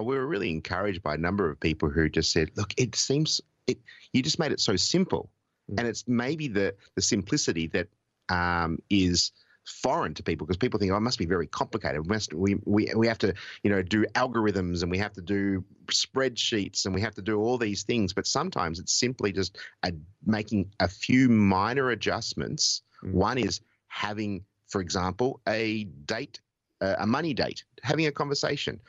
We 0.00 0.16
were 0.16 0.26
really 0.26 0.50
encouraged 0.50 1.02
by 1.02 1.14
a 1.14 1.18
number 1.18 1.50
of 1.50 1.60
people 1.60 1.90
who 1.90 2.08
just 2.08 2.32
said, 2.32 2.50
"Look, 2.56 2.72
it 2.76 2.94
seems 2.94 3.40
it. 3.66 3.78
You 4.12 4.22
just 4.22 4.38
made 4.38 4.52
it 4.52 4.60
so 4.60 4.76
simple, 4.76 5.30
mm. 5.70 5.78
and 5.78 5.86
it's 5.86 6.04
maybe 6.08 6.48
the 6.48 6.74
the 6.94 7.02
simplicity 7.02 7.68
that 7.68 7.88
um, 8.28 8.78
is." 8.88 9.32
foreign 9.64 10.14
to 10.14 10.22
people 10.22 10.46
because 10.46 10.56
people 10.56 10.78
think 10.78 10.92
oh, 10.92 10.96
it 10.96 11.00
must 11.00 11.18
be 11.18 11.26
very 11.26 11.46
complicated. 11.46 12.02
We, 12.02 12.08
must, 12.08 12.34
we, 12.34 12.56
we, 12.64 12.92
we 12.96 13.06
have 13.06 13.18
to, 13.18 13.34
you 13.62 13.70
know, 13.70 13.82
do 13.82 14.04
algorithms 14.14 14.82
and 14.82 14.90
we 14.90 14.98
have 14.98 15.12
to 15.12 15.22
do 15.22 15.64
spreadsheets 15.86 16.84
and 16.84 16.94
we 16.94 17.00
have 17.00 17.14
to 17.14 17.22
do 17.22 17.40
all 17.40 17.58
these 17.58 17.84
things. 17.84 18.12
But 18.12 18.26
sometimes 18.26 18.78
it's 18.78 18.92
simply 18.92 19.32
just 19.32 19.58
a, 19.84 19.92
making 20.24 20.72
a 20.80 20.88
few 20.88 21.28
minor 21.28 21.90
adjustments. 21.90 22.82
Mm. 23.04 23.12
One 23.12 23.38
is 23.38 23.60
having, 23.86 24.44
for 24.68 24.80
example, 24.80 25.40
a 25.46 25.84
date, 25.84 26.40
uh, 26.80 26.96
a 26.98 27.06
money 27.06 27.34
date, 27.34 27.64
having 27.82 28.06
a 28.06 28.12
conversation 28.12 28.80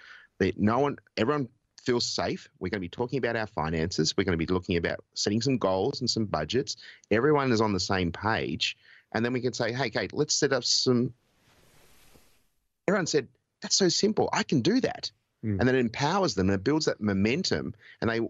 that 0.43 0.59
no 0.59 0.79
one, 0.79 0.97
everyone 1.17 1.47
feels 1.83 2.05
safe. 2.05 2.49
We're 2.59 2.69
going 2.69 2.79
to 2.79 2.81
be 2.81 2.89
talking 2.89 3.19
about 3.19 3.35
our 3.35 3.47
finances. 3.47 4.15
We're 4.15 4.23
going 4.23 4.37
to 4.37 4.45
be 4.45 4.51
looking 4.51 4.77
about 4.77 5.03
setting 5.13 5.41
some 5.41 5.57
goals 5.57 6.01
and 6.01 6.09
some 6.09 6.25
budgets. 6.25 6.77
Everyone 7.11 7.51
is 7.51 7.61
on 7.61 7.73
the 7.73 7.79
same 7.79 8.11
page. 8.11 8.77
And 9.13 9.23
then 9.23 9.33
we 9.33 9.41
can 9.41 9.53
say, 9.53 9.71
hey, 9.71 9.89
Kate, 9.89 10.13
let's 10.13 10.33
set 10.33 10.53
up 10.53 10.63
some. 10.63 11.13
Everyone 12.87 13.07
said, 13.07 13.27
that's 13.61 13.75
so 13.75 13.89
simple. 13.89 14.29
I 14.33 14.43
can 14.43 14.61
do 14.61 14.81
that. 14.81 15.11
Mm. 15.45 15.59
And 15.59 15.67
then 15.67 15.75
it 15.75 15.79
empowers 15.79 16.35
them 16.35 16.49
and 16.49 16.55
it 16.55 16.63
builds 16.63 16.85
that 16.85 16.99
momentum 16.99 17.73
and 18.01 18.09
they 18.09 18.21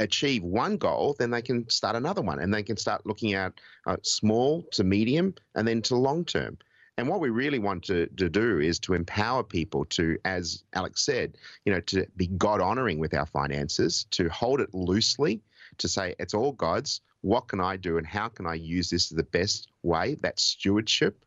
achieve 0.00 0.42
one 0.42 0.76
goal, 0.78 1.14
then 1.18 1.30
they 1.30 1.42
can 1.42 1.68
start 1.68 1.94
another 1.94 2.22
one 2.22 2.40
and 2.40 2.52
they 2.52 2.62
can 2.62 2.76
start 2.76 3.06
looking 3.06 3.34
at 3.34 3.52
uh, 3.86 3.96
small 4.02 4.62
to 4.72 4.82
medium 4.82 5.34
and 5.54 5.68
then 5.68 5.82
to 5.82 5.96
long 5.96 6.24
term. 6.24 6.56
And 7.00 7.08
what 7.08 7.20
we 7.20 7.30
really 7.30 7.58
want 7.58 7.84
to, 7.84 8.08
to 8.18 8.28
do 8.28 8.58
is 8.58 8.78
to 8.80 8.92
empower 8.92 9.42
people 9.42 9.86
to, 9.86 10.18
as 10.26 10.64
Alex 10.74 11.00
said, 11.00 11.38
you 11.64 11.72
know, 11.72 11.80
to 11.80 12.04
be 12.14 12.26
God 12.26 12.60
honoring 12.60 12.98
with 12.98 13.14
our 13.14 13.24
finances, 13.24 14.04
to 14.10 14.28
hold 14.28 14.60
it 14.60 14.74
loosely, 14.74 15.40
to 15.78 15.88
say 15.88 16.14
it's 16.18 16.34
all 16.34 16.52
God's. 16.52 17.00
What 17.22 17.48
can 17.48 17.58
I 17.58 17.78
do 17.78 17.96
and 17.96 18.06
how 18.06 18.28
can 18.28 18.46
I 18.46 18.52
use 18.52 18.90
this 18.90 19.08
the 19.08 19.22
best 19.22 19.68
way? 19.82 20.16
That 20.16 20.38
stewardship. 20.38 21.24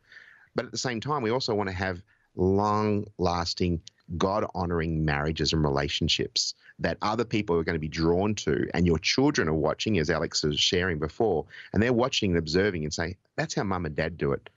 But 0.54 0.64
at 0.64 0.70
the 0.70 0.78
same 0.78 1.00
time, 1.00 1.22
we 1.22 1.30
also 1.30 1.56
want 1.56 1.70
to 1.70 1.74
have 1.74 2.02
long 2.36 3.06
lasting, 3.18 3.80
God 4.16 4.46
honoring 4.54 5.04
marriages 5.04 5.52
and 5.52 5.64
relationships 5.64 6.54
that 6.78 6.98
other 7.02 7.24
people 7.24 7.56
are 7.56 7.64
going 7.64 7.74
to 7.74 7.80
be 7.80 7.88
drawn 7.88 8.36
to. 8.36 8.68
And 8.74 8.86
your 8.86 9.00
children 9.00 9.48
are 9.48 9.54
watching, 9.54 9.98
as 9.98 10.08
Alex 10.08 10.44
was 10.44 10.60
sharing 10.60 11.00
before, 11.00 11.46
and 11.72 11.82
they're 11.82 11.92
watching 11.92 12.30
and 12.30 12.38
observing 12.38 12.84
and 12.84 12.94
say, 12.94 13.16
that's 13.34 13.56
how 13.56 13.64
mum 13.64 13.86
and 13.86 13.96
dad 13.96 14.16
do 14.16 14.30
it 14.30 14.50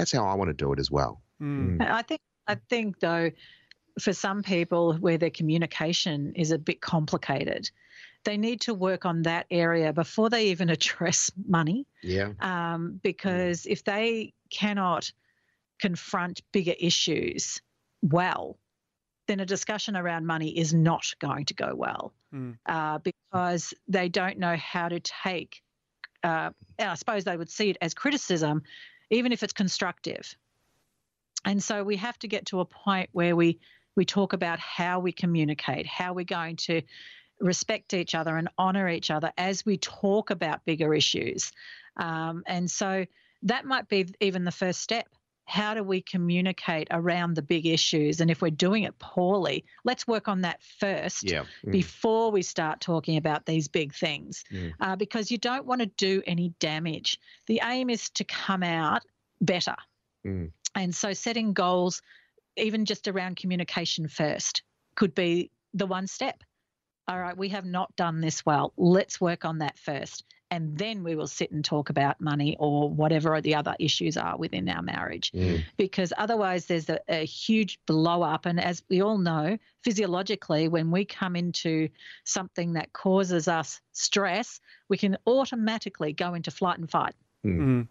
that's 0.00 0.12
how 0.12 0.26
I 0.26 0.34
want 0.34 0.48
to 0.48 0.54
do 0.54 0.72
it 0.72 0.78
as 0.78 0.90
well. 0.90 1.20
Mm. 1.40 1.80
I 1.80 2.02
think 2.02 2.20
I 2.46 2.56
think 2.68 3.00
though, 3.00 3.30
for 4.00 4.12
some 4.12 4.42
people 4.42 4.94
where 4.94 5.18
their 5.18 5.30
communication 5.30 6.32
is 6.34 6.50
a 6.50 6.58
bit 6.58 6.80
complicated, 6.80 7.70
they 8.24 8.36
need 8.36 8.62
to 8.62 8.74
work 8.74 9.04
on 9.04 9.22
that 9.22 9.46
area 9.50 9.92
before 9.92 10.30
they 10.30 10.46
even 10.48 10.70
address 10.76 11.30
money. 11.46 11.86
Yeah. 12.02 12.32
Um, 12.40 13.00
because 13.02 13.66
if 13.66 13.84
they 13.84 14.32
cannot 14.50 15.12
confront 15.80 16.42
bigger 16.52 16.74
issues 16.78 17.60
well, 18.02 18.58
then 19.28 19.40
a 19.40 19.46
discussion 19.46 19.96
around 19.96 20.26
money 20.26 20.58
is 20.58 20.74
not 20.74 21.06
going 21.20 21.44
to 21.46 21.54
go 21.54 21.74
well 21.74 22.12
mm. 22.34 22.56
uh, 22.66 22.98
because 22.98 23.74
they 23.86 24.08
don't 24.08 24.38
know 24.38 24.56
how 24.56 24.88
to 24.88 25.00
take. 25.00 25.62
Uh, 26.22 26.50
I 26.78 26.94
suppose 26.94 27.24
they 27.24 27.36
would 27.36 27.50
see 27.50 27.70
it 27.70 27.78
as 27.80 27.94
criticism 27.94 28.62
even 29.10 29.32
if 29.32 29.42
it's 29.42 29.52
constructive. 29.52 30.34
And 31.44 31.62
so 31.62 31.82
we 31.84 31.96
have 31.96 32.18
to 32.20 32.28
get 32.28 32.46
to 32.46 32.60
a 32.60 32.64
point 32.64 33.10
where 33.12 33.34
we 33.36 33.58
we 33.96 34.04
talk 34.04 34.32
about 34.32 34.60
how 34.60 35.00
we 35.00 35.12
communicate, 35.12 35.84
how 35.84 36.12
we're 36.12 36.24
going 36.24 36.56
to 36.56 36.82
respect 37.40 37.92
each 37.92 38.14
other 38.14 38.36
and 38.36 38.48
honor 38.56 38.88
each 38.88 39.10
other 39.10 39.32
as 39.36 39.66
we 39.66 39.78
talk 39.78 40.30
about 40.30 40.64
bigger 40.64 40.94
issues. 40.94 41.50
Um, 41.96 42.44
and 42.46 42.70
so 42.70 43.04
that 43.42 43.64
might 43.64 43.88
be 43.88 44.06
even 44.20 44.44
the 44.44 44.52
first 44.52 44.80
step. 44.80 45.08
How 45.50 45.74
do 45.74 45.82
we 45.82 46.00
communicate 46.00 46.86
around 46.92 47.34
the 47.34 47.42
big 47.42 47.66
issues? 47.66 48.20
And 48.20 48.30
if 48.30 48.40
we're 48.40 48.50
doing 48.50 48.84
it 48.84 48.96
poorly, 49.00 49.64
let's 49.84 50.06
work 50.06 50.28
on 50.28 50.42
that 50.42 50.62
first 50.78 51.28
yeah. 51.28 51.44
mm. 51.66 51.72
before 51.72 52.30
we 52.30 52.42
start 52.42 52.80
talking 52.80 53.16
about 53.16 53.46
these 53.46 53.66
big 53.66 53.92
things. 53.92 54.44
Mm. 54.52 54.72
Uh, 54.80 54.94
because 54.94 55.32
you 55.32 55.38
don't 55.38 55.66
want 55.66 55.80
to 55.80 55.86
do 55.86 56.22
any 56.24 56.54
damage. 56.60 57.18
The 57.48 57.62
aim 57.64 57.90
is 57.90 58.10
to 58.10 58.24
come 58.24 58.62
out 58.62 59.02
better. 59.40 59.74
Mm. 60.24 60.52
And 60.76 60.94
so 60.94 61.12
setting 61.14 61.52
goals, 61.52 62.00
even 62.56 62.84
just 62.84 63.08
around 63.08 63.34
communication 63.34 64.06
first, 64.06 64.62
could 64.94 65.16
be 65.16 65.50
the 65.74 65.86
one 65.86 66.06
step. 66.06 66.44
All 67.08 67.18
right, 67.18 67.36
we 67.36 67.48
have 67.48 67.64
not 67.64 67.94
done 67.96 68.20
this 68.20 68.46
well. 68.46 68.72
Let's 68.76 69.20
work 69.20 69.44
on 69.44 69.58
that 69.58 69.78
first 69.78 70.24
and 70.50 70.76
then 70.76 71.04
we 71.04 71.14
will 71.14 71.28
sit 71.28 71.52
and 71.52 71.64
talk 71.64 71.90
about 71.90 72.20
money 72.20 72.56
or 72.58 72.90
whatever 72.90 73.40
the 73.40 73.54
other 73.54 73.76
issues 73.78 74.16
are 74.16 74.36
within 74.36 74.68
our 74.68 74.82
marriage. 74.82 75.30
Mm. 75.30 75.64
Because 75.76 76.12
otherwise, 76.16 76.66
there's 76.66 76.88
a, 76.88 76.98
a, 77.08 77.24
huge 77.24 77.78
blow 77.86 78.22
up. 78.22 78.46
And 78.46 78.60
as 78.60 78.82
we 78.88 79.00
all 79.00 79.18
know, 79.18 79.56
physiologically, 79.84 80.66
when 80.66 80.90
we 80.90 81.04
come 81.04 81.36
into 81.36 81.88
something 82.24 82.72
that 82.72 82.92
causes 82.92 83.46
us 83.46 83.80
stress, 83.92 84.60
we 84.88 84.98
can 84.98 85.16
automatically 85.24 86.12
go 86.12 86.34
into 86.34 86.50
flight 86.50 86.78
and 86.78 86.90
fight. 86.90 87.14
Mm. 87.46 87.86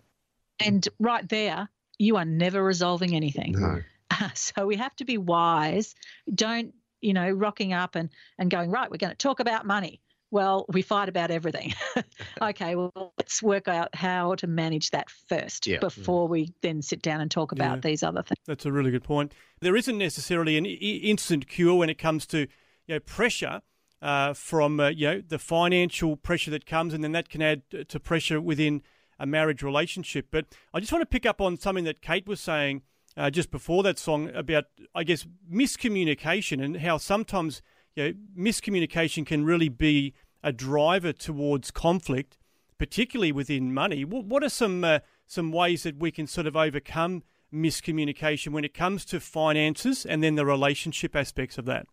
And 0.60 0.88
right 1.00 1.28
there, 1.30 1.70
you 1.98 2.18
are 2.18 2.26
never 2.26 2.62
resolving 2.62 3.16
anything. 3.16 3.54
No. 3.54 3.82
so 4.34 4.66
we 4.66 4.76
have 4.76 4.96
to 4.98 5.06
be 5.06 5.18
wise. 5.18 5.96
Don't, 6.34 6.74
you 7.02 7.14
know, 7.14 7.30
rocking 7.30 7.74
up 7.74 7.96
and, 7.96 8.10
and 8.38 8.50
going, 8.50 8.72
right, 8.72 8.90
we're 8.90 8.98
going 8.98 9.12
to 9.12 9.18
talk 9.18 9.40
about 9.40 9.66
money 9.66 10.02
well, 10.32 10.66
we 10.70 10.82
fight 10.82 11.10
about 11.10 11.32
everything. 11.32 11.74
okay, 12.42 12.76
well, 12.76 13.14
let's 13.18 13.42
work 13.42 13.68
out 13.68 13.94
how 13.96 14.36
to 14.36 14.48
manage 14.48 14.92
that 14.92 15.10
first 15.10 15.66
yeah. 15.66 15.80
before 15.80 16.28
we 16.28 16.54
then 16.62 16.82
sit 16.82 17.02
down 17.02 17.22
and 17.22 17.32
talk 17.32 17.52
about 17.52 17.78
yeah. 17.78 17.90
these 17.90 18.04
other 18.04 18.22
things. 18.22 18.40
That's 18.46 18.66
a 18.66 18.72
really 18.72 18.92
good 18.92 19.04
point. 19.04 19.34
There 19.60 19.76
isn't 19.76 19.98
necessarily 19.98 20.58
an 20.58 20.66
instant 20.66 21.48
cure 21.48 21.76
when 21.76 21.90
it 21.90 21.98
comes 21.98 22.26
to 22.28 22.40
you 22.40 22.48
know, 22.88 23.00
pressure. 23.00 23.62
Uh, 24.02 24.34
from 24.34 24.80
uh, 24.80 24.88
you 24.88 25.06
know 25.06 25.20
the 25.20 25.38
financial 25.38 26.16
pressure 26.16 26.50
that 26.50 26.66
comes, 26.66 26.94
and 26.94 27.04
then 27.04 27.12
that 27.12 27.28
can 27.28 27.42
add 27.42 27.64
to 27.90 28.00
pressure 28.00 28.40
within 28.40 28.82
a 29.20 29.26
marriage 29.26 29.62
relationship. 29.62 30.28
But 30.32 30.46
I 30.74 30.80
just 30.80 30.94
want 30.94 31.02
to 31.02 31.06
pick 31.06 31.26
up 31.26 31.42
on 31.42 31.58
something 31.58 31.84
that 31.84 32.02
Kate 32.02 32.26
was 32.26 32.40
saying 32.40 32.84
uh, 33.20 33.30
just 33.30 33.52
before 33.52 33.84
that 33.84 34.00
song 34.00 34.30
about, 34.34 34.66
I 34.96 35.04
guess, 35.04 35.28
miscommunication 35.52 36.64
and 36.64 36.78
how 36.78 36.98
sometimes 36.98 37.62
you 37.96 38.04
know, 38.04 38.14
miscommunication 38.38 39.26
can 39.26 39.44
really 39.44 39.68
be 39.68 40.14
a 40.42 40.54
driver 40.54 41.12
towards 41.12 41.70
conflict, 41.70 42.38
particularly 42.78 43.34
within 43.34 43.74
money. 43.74 44.06
What 44.06 44.26
what 44.26 44.42
are 44.42 44.50
some 44.50 44.86
uh, 44.86 45.00
some 45.28 45.52
ways 45.52 45.84
that 45.84 45.98
we 45.98 46.12
can 46.12 46.28
sort 46.28 46.48
of 46.48 46.56
overcome 46.56 47.24
miscommunication 47.54 48.54
when 48.54 48.64
it 48.64 48.74
comes 48.74 49.04
to 49.06 49.20
finances 49.20 50.06
and 50.06 50.24
then 50.24 50.36
the 50.36 50.46
relationship 50.46 51.14
aspects 51.16 51.58
of 51.58 51.66
that? 51.66 51.88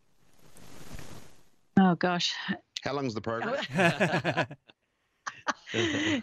Oh, 1.78 1.96
gosh. 1.96 2.34
How 2.82 2.92
long's 2.92 3.14
the 3.14 3.20
program? 3.20 3.56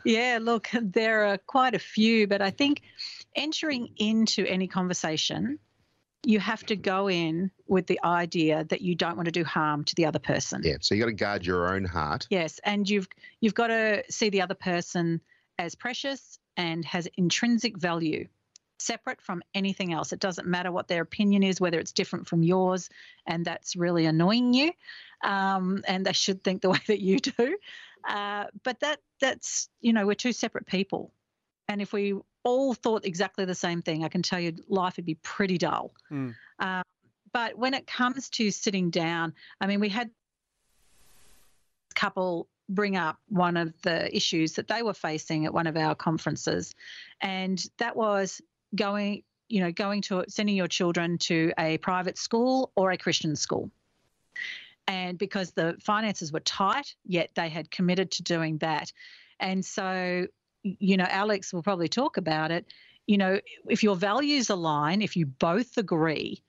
yeah, 0.06 0.40
look, 0.42 0.70
there 0.82 1.26
are 1.26 1.38
quite 1.38 1.76
a 1.76 1.80
few, 1.80 2.26
but 2.26 2.42
I 2.42 2.50
think 2.50 2.82
entering 3.36 3.90
into 3.98 4.46
any 4.46 4.68
conversation, 4.68 5.60
you 6.26 6.40
have 6.40 6.66
to 6.66 6.76
go 6.76 7.10
in 7.10 7.52
with 7.68 7.88
the 7.88 8.00
idea 8.04 8.64
that 8.66 8.82
you 8.82 8.96
don't 8.96 9.16
want 9.16 9.26
to 9.26 9.32
do 9.32 9.44
harm 9.44 9.84
to 9.84 9.96
the 9.96 10.06
other 10.06 10.20
person. 10.20 10.62
Yeah, 10.64 10.78
so 10.80 10.96
you 10.96 11.02
got 11.02 11.08
to 11.08 11.14
guard 11.14 11.46
your 11.46 11.74
own 11.76 11.86
heart. 11.86 12.28
Yes, 12.30 12.60
and 12.64 12.90
you've 12.90 13.08
you've 13.42 13.54
got 13.54 13.68
to 13.68 14.04
see 14.10 14.30
the 14.30 14.42
other 14.42 14.56
person 14.56 15.22
as 15.60 15.76
precious 15.76 16.40
and 16.56 16.86
has 16.86 17.08
intrinsic 17.18 17.78
value 17.78 18.28
separate 18.80 19.22
from 19.22 19.42
anything 19.54 19.94
else. 19.94 20.14
It 20.14 20.20
doesn't 20.20 20.48
matter 20.48 20.72
what 20.72 20.88
their 20.88 21.02
opinion 21.02 21.44
is, 21.44 21.60
whether 21.60 21.80
it's 21.80 21.92
different 21.92 22.28
from 22.28 22.44
yours, 22.44 22.90
and 23.26 23.46
that's 23.46 23.76
really 23.76 24.06
annoying 24.06 24.54
you. 24.54 24.72
Um, 25.24 25.84
and 25.88 26.06
they 26.06 26.14
should 26.14 26.44
think 26.44 26.62
the 26.62 26.70
way 26.72 26.80
that 26.88 27.02
you 27.02 27.20
do. 27.20 27.58
Uh, 28.08 28.46
but 28.64 28.80
that 28.82 29.00
that's 29.20 29.70
you 29.82 29.94
know 29.94 30.06
we're 30.06 30.16
two 30.16 30.34
separate 30.34 30.68
people, 30.68 31.12
and 31.68 31.82
if 31.82 31.92
we 31.94 32.16
all 32.44 32.74
thought 32.74 33.06
exactly 33.06 33.46
the 33.46 33.56
same 33.56 33.82
thing, 33.82 34.04
I 34.04 34.10
can 34.10 34.22
tell 34.22 34.40
you 34.40 34.54
life 34.68 34.98
would 34.98 35.06
be 35.06 35.16
pretty 35.16 35.58
dull. 35.58 35.94
Mm. 36.12 36.36
But 37.34 37.58
when 37.58 37.74
it 37.74 37.88
comes 37.88 38.30
to 38.32 38.52
sitting 38.52 38.92
down, 38.92 39.34
I 39.60 39.66
mean, 39.68 39.80
we 39.80 39.90
had 39.90 40.10
a 41.92 41.94
couple 41.96 42.48
bring 42.70 42.96
up 42.96 43.18
one 43.28 43.58
of 43.58 43.74
the 43.82 44.16
issues 44.16 44.54
that 44.54 44.68
they 44.68 44.84
were 44.84 44.94
facing 44.94 45.46
at 45.46 45.54
one 45.54 45.68
of 45.68 45.76
our 45.76 45.96
conferences, 45.96 46.76
and 47.22 47.66
that 47.78 47.96
was 47.96 48.42
going, 48.76 49.24
you 49.50 49.62
know, 49.62 49.72
going 49.72 50.02
to 50.04 50.24
sending 50.28 50.56
your 50.56 50.68
children 50.68 51.18
to 51.18 51.52
a 51.58 51.78
private 51.80 52.18
school 52.18 52.72
or 52.76 52.92
a 52.92 52.98
Christian 52.98 53.36
school. 53.36 53.70
And 54.88 55.18
because 55.18 55.52
the 55.52 55.76
finances 55.80 56.32
were 56.32 56.42
tight, 56.42 56.96
yet 57.06 57.32
they 57.36 57.50
had 57.50 57.72
committed 57.72 58.12
to 58.12 58.24
doing 58.24 58.58
that. 58.60 58.92
And 59.40 59.64
so, 59.64 60.28
you 60.64 60.98
know, 60.98 61.08
Alex 61.10 61.54
will 61.54 61.64
probably 61.64 61.90
talk 61.90 62.18
about 62.18 62.52
it. 62.52 62.66
You 63.06 63.18
know, 63.18 63.40
if 63.68 63.84
your 63.84 63.96
values 63.96 64.50
align, 64.50 65.02
if 65.02 65.16
you 65.16 65.26
both 65.26 65.78
agree, 65.78 66.42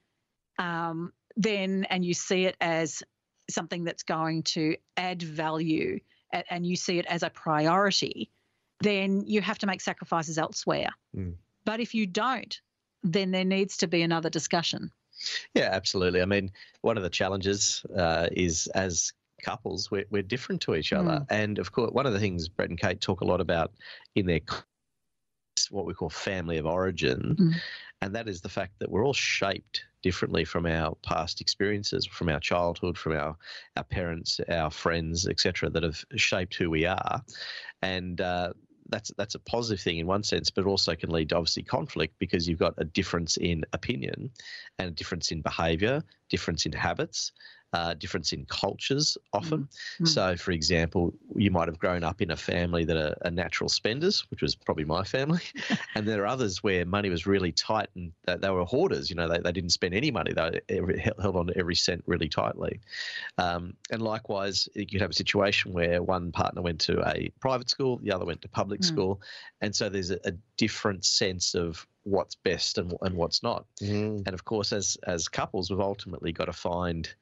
um, 0.59 1.13
then 1.37 1.85
and 1.91 2.05
you 2.05 2.15
see 2.15 2.47
it 2.47 2.57
as 2.61 3.03
something 3.51 3.85
that's 3.85 4.05
going 4.05 4.43
to 4.43 4.77
add 4.97 5.23
value 5.23 6.01
and 6.51 6.67
you 6.67 6.77
see 6.77 6.99
it 6.99 7.07
as 7.07 7.23
a 7.23 7.31
priority, 7.31 8.31
then 8.81 9.25
you 9.27 9.41
have 9.41 9.59
to 9.59 9.67
make 9.67 9.81
sacrifices 9.81 10.39
elsewhere. 10.39 10.91
Mm. 11.17 11.35
But 11.65 11.81
if 11.81 11.95
you 11.95 12.07
don't, 12.07 12.61
then 13.03 13.31
there 13.31 13.45
needs 13.45 13.79
to 13.79 13.87
be 13.87 14.03
another 14.03 14.31
discussion. 14.31 14.91
Yeah, 15.55 15.69
absolutely. 15.73 16.23
I 16.23 16.25
mean, 16.25 16.51
one 16.81 16.97
of 16.97 17.03
the 17.03 17.11
challenges 17.11 17.85
uh, 17.97 18.29
is 18.33 18.67
as 18.69 19.13
couples, 19.45 19.91
we're, 19.91 20.07
we're 20.11 20.23
different 20.23 20.63
to 20.63 20.75
each 20.75 20.93
other. 20.93 21.21
Mm. 21.21 21.27
And 21.31 21.59
of 21.59 21.73
course, 21.73 21.93
one 21.93 22.07
of 22.07 22.13
the 22.13 22.21
things 22.21 22.49
Brett 22.49 22.71
and 22.71 22.81
Kate 22.81 23.01
talk 23.01 23.21
a 23.21 23.25
lot 23.25 23.41
about 23.41 23.73
in 24.15 24.27
their 24.27 24.41
what 25.71 25.87
we 25.87 25.95
call 25.95 26.11
family 26.11 26.59
of 26.59 26.67
origin, 26.67 27.37
mm. 27.39 27.55
and 28.01 28.15
that 28.15 28.29
is 28.29 28.41
the 28.41 28.49
fact 28.49 28.73
that 28.81 28.91
we're 28.91 29.05
all 29.05 29.15
shaped 29.15 29.85
differently 30.03 30.45
from 30.45 30.67
our 30.67 30.95
past 31.03 31.41
experiences, 31.41 32.05
from 32.05 32.29
our 32.29 32.41
childhood, 32.41 32.99
from 32.99 33.13
our 33.13 33.37
our 33.77 33.85
parents, 33.85 34.41
our 34.49 34.71
friends, 34.71 35.27
etc., 35.29 35.71
that 35.71 35.83
have 35.83 36.05
shaped 36.17 36.55
who 36.55 36.71
we 36.71 36.87
are, 36.87 37.23
and 37.83 38.21
uh, 38.21 38.53
that's 38.89 39.13
that's 39.17 39.35
a 39.35 39.41
positive 39.41 39.83
thing 39.83 39.99
in 39.99 40.07
one 40.07 40.23
sense, 40.23 40.51
but 40.51 40.67
also 40.67 40.95
can 40.95 41.11
lead 41.11 41.31
to 41.31 41.37
obviously 41.37 41.63
conflict 41.63 42.15
because 42.19 42.49
you've 42.49 42.59
got 42.59 42.75
a 42.79 42.85
difference 42.85 43.37
in 43.37 43.65
opinion 43.73 44.31
and 44.79 44.89
a 44.89 44.93
difference 44.93 45.31
in 45.33 45.41
behaviour, 45.41 46.03
difference 46.29 46.67
in 46.67 46.73
habits, 46.73 47.33
uh, 47.75 47.93
difference 47.93 48.33
in 48.33 48.47
cultures 48.47 49.19
often. 49.33 49.63
Mm-hmm. 49.63 50.05
So, 50.05 50.37
for 50.37 50.53
example, 50.53 51.13
you 51.35 51.51
might 51.51 51.67
have 51.67 51.77
grown 51.77 52.05
up 52.05 52.23
in 52.23 52.31
a 52.31 52.37
family 52.37 52.85
that 52.85 52.97
are, 52.97 53.17
are 53.25 53.33
natural 53.33 53.69
spenders, 53.69 54.25
which 54.31 54.43
was 54.43 54.55
probably 54.55 54.85
my 54.85 55.03
family, 55.03 55.43
and 55.97 56.07
there 56.07 56.23
are 56.23 56.27
others 56.27 56.63
where 56.63 56.87
money 56.87 57.11
was 57.11 57.27
really 57.27 57.51
tight 57.51 57.89
and 57.97 58.13
they, 58.27 58.37
they 58.37 58.51
were 58.51 58.65
hoarders. 58.65 59.11
You 59.11 59.17
know, 59.17 59.29
they, 59.29 59.41
they 59.41 59.51
didn't 59.51 59.71
spend 59.71 59.93
any 59.93 60.13
money; 60.13 60.33
they 60.33 60.61
held 61.21 61.35
on 61.35 61.49
to 61.49 61.59
every 61.59 61.75
cent 61.75 62.05
really 62.07 62.29
tightly. 62.29 62.81
Um, 63.39 63.75
and 63.91 64.01
likewise, 64.01 64.69
you 64.77 64.87
could 64.87 65.01
have 65.01 65.11
a 65.11 65.15
situation 65.15 65.73
where 65.73 66.01
one 66.01 66.31
partner 66.31 66.63
went 66.63 66.81
to 66.83 67.03
a 67.09 67.29
private 67.41 67.69
school, 67.69 67.99
the 68.05 68.13
other 68.13 68.25
went 68.25 68.41
to 68.43 68.49
public 68.49 68.83
mm. 68.83 68.85
school, 68.85 69.21
and 69.61 69.75
so 69.75 69.89
there's 69.89 70.13
a, 70.13 70.21
a 70.25 70.33
different 70.57 71.05
sense 71.05 71.57
of 71.57 71.85
what's 72.05 72.37
best 72.37 72.79
and, 72.79 72.95
and 73.03 73.17
what's 73.17 73.43
not. 73.43 73.65
Mm. 73.83 74.19
And 74.27 74.29
of 74.29 74.45
course, 74.45 74.73
as 74.73 74.97
as 75.09 75.27
couples, 75.27 75.71
we've 75.71 75.81
ultimately 75.81 76.31
got 76.31 76.45
to 76.45 76.53
find 76.53 77.13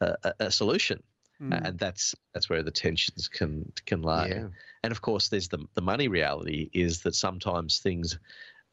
a, 0.00 0.32
a 0.40 0.50
solution. 0.50 1.02
Mm. 1.42 1.66
And 1.66 1.78
that's 1.78 2.16
that's 2.34 2.50
where 2.50 2.64
the 2.64 2.70
tensions 2.70 3.28
can 3.28 3.70
can 3.86 4.02
lie. 4.02 4.28
Yeah. 4.28 4.48
And 4.82 4.90
of 4.90 5.02
course, 5.02 5.28
there's 5.28 5.48
the 5.48 5.64
the 5.74 5.80
money 5.82 6.08
reality 6.08 6.68
is 6.72 7.02
that 7.02 7.14
sometimes 7.14 7.78
things 7.78 8.18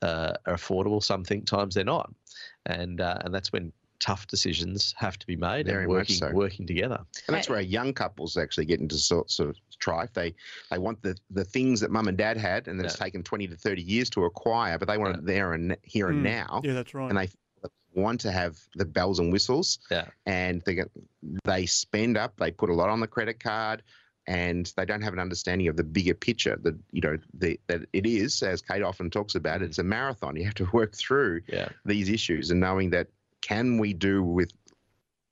uh, 0.02 0.34
are 0.48 0.56
affordable, 0.56 1.04
sometimes 1.04 1.76
they're 1.76 1.84
not, 1.84 2.12
and 2.66 3.02
uh, 3.02 3.20
and 3.24 3.34
that's 3.34 3.52
when 3.52 3.72
tough 4.00 4.28
decisions 4.28 4.94
have 4.98 5.18
to 5.18 5.26
be 5.26 5.36
made 5.36 5.66
Very 5.68 5.84
and 5.84 5.90
working 5.90 6.16
so. 6.18 6.32
working 6.32 6.68
together. 6.68 7.00
And 7.28 7.36
that's 7.36 7.50
where 7.50 7.62
young 7.62 7.94
couples 7.94 8.36
actually 8.36 8.66
get 8.66 8.80
into 8.80 8.96
sort, 8.96 9.32
sort 9.32 9.50
of 9.50 9.56
strife. 9.70 10.12
They 10.14 10.34
they 10.70 10.78
want 10.78 11.02
the 11.02 11.16
the 11.30 11.46
things 11.46 11.80
that 11.82 11.92
mum 11.92 12.08
and 12.08 12.18
dad 12.18 12.38
had, 12.38 12.68
and 12.68 12.80
that 12.80 12.84
yeah. 12.84 12.90
it's 12.90 13.00
taken 13.00 13.24
twenty 13.24 13.48
to 13.48 13.56
thirty 13.56 13.82
years 13.82 14.10
to 14.12 14.26
acquire, 14.26 14.78
but 14.78 14.88
they 14.88 14.98
want 14.98 15.16
yeah. 15.16 15.20
it 15.20 15.26
there 15.26 15.54
and 15.54 15.78
here 15.84 16.10
and 16.10 16.20
mm. 16.20 16.30
now. 16.30 16.62
Yeah, 16.64 16.74
that's 16.74 16.94
right. 16.94 17.10
And 17.10 17.18
they 17.18 17.30
want 17.96 18.22
to 18.22 18.32
have 18.32 18.58
the 18.76 18.86
bells 18.86 19.20
and 19.20 19.32
whistles. 19.32 19.80
Yeah. 19.90 20.06
And 20.26 20.62
they 20.66 20.76
get, 20.76 20.92
they 21.44 21.66
spend 21.66 22.18
up. 22.18 22.38
They 22.38 22.52
put 22.52 22.70
a 22.70 22.74
lot 22.74 22.90
on 22.90 23.00
the 23.00 23.08
credit 23.08 23.40
card, 23.40 23.84
and 24.28 24.72
they 24.78 24.86
don't 24.86 25.02
have 25.02 25.14
an 25.14 25.20
understanding 25.20 25.68
of 25.68 25.78
the 25.78 25.84
bigger 25.84 26.14
picture. 26.14 26.58
That 26.62 26.76
you 26.92 27.02
know 27.02 27.18
the, 27.34 27.60
that 27.68 27.82
it 27.94 28.06
is, 28.06 28.42
as 28.44 28.62
Kate 28.62 28.84
often 28.84 29.10
talks 29.10 29.36
about, 29.36 29.62
mm. 29.62 29.66
it's 29.66 29.80
a 29.80 29.84
marathon. 29.84 30.36
You 30.36 30.46
have 30.46 30.56
to 30.56 30.70
work 30.74 30.96
through 30.96 31.42
yeah. 31.48 31.70
these 31.86 32.10
issues 32.10 32.52
and 32.52 32.60
knowing 32.60 32.92
that 32.92 33.08
can 33.42 33.78
we 33.78 33.94
do 33.94 34.24
with 34.24 34.52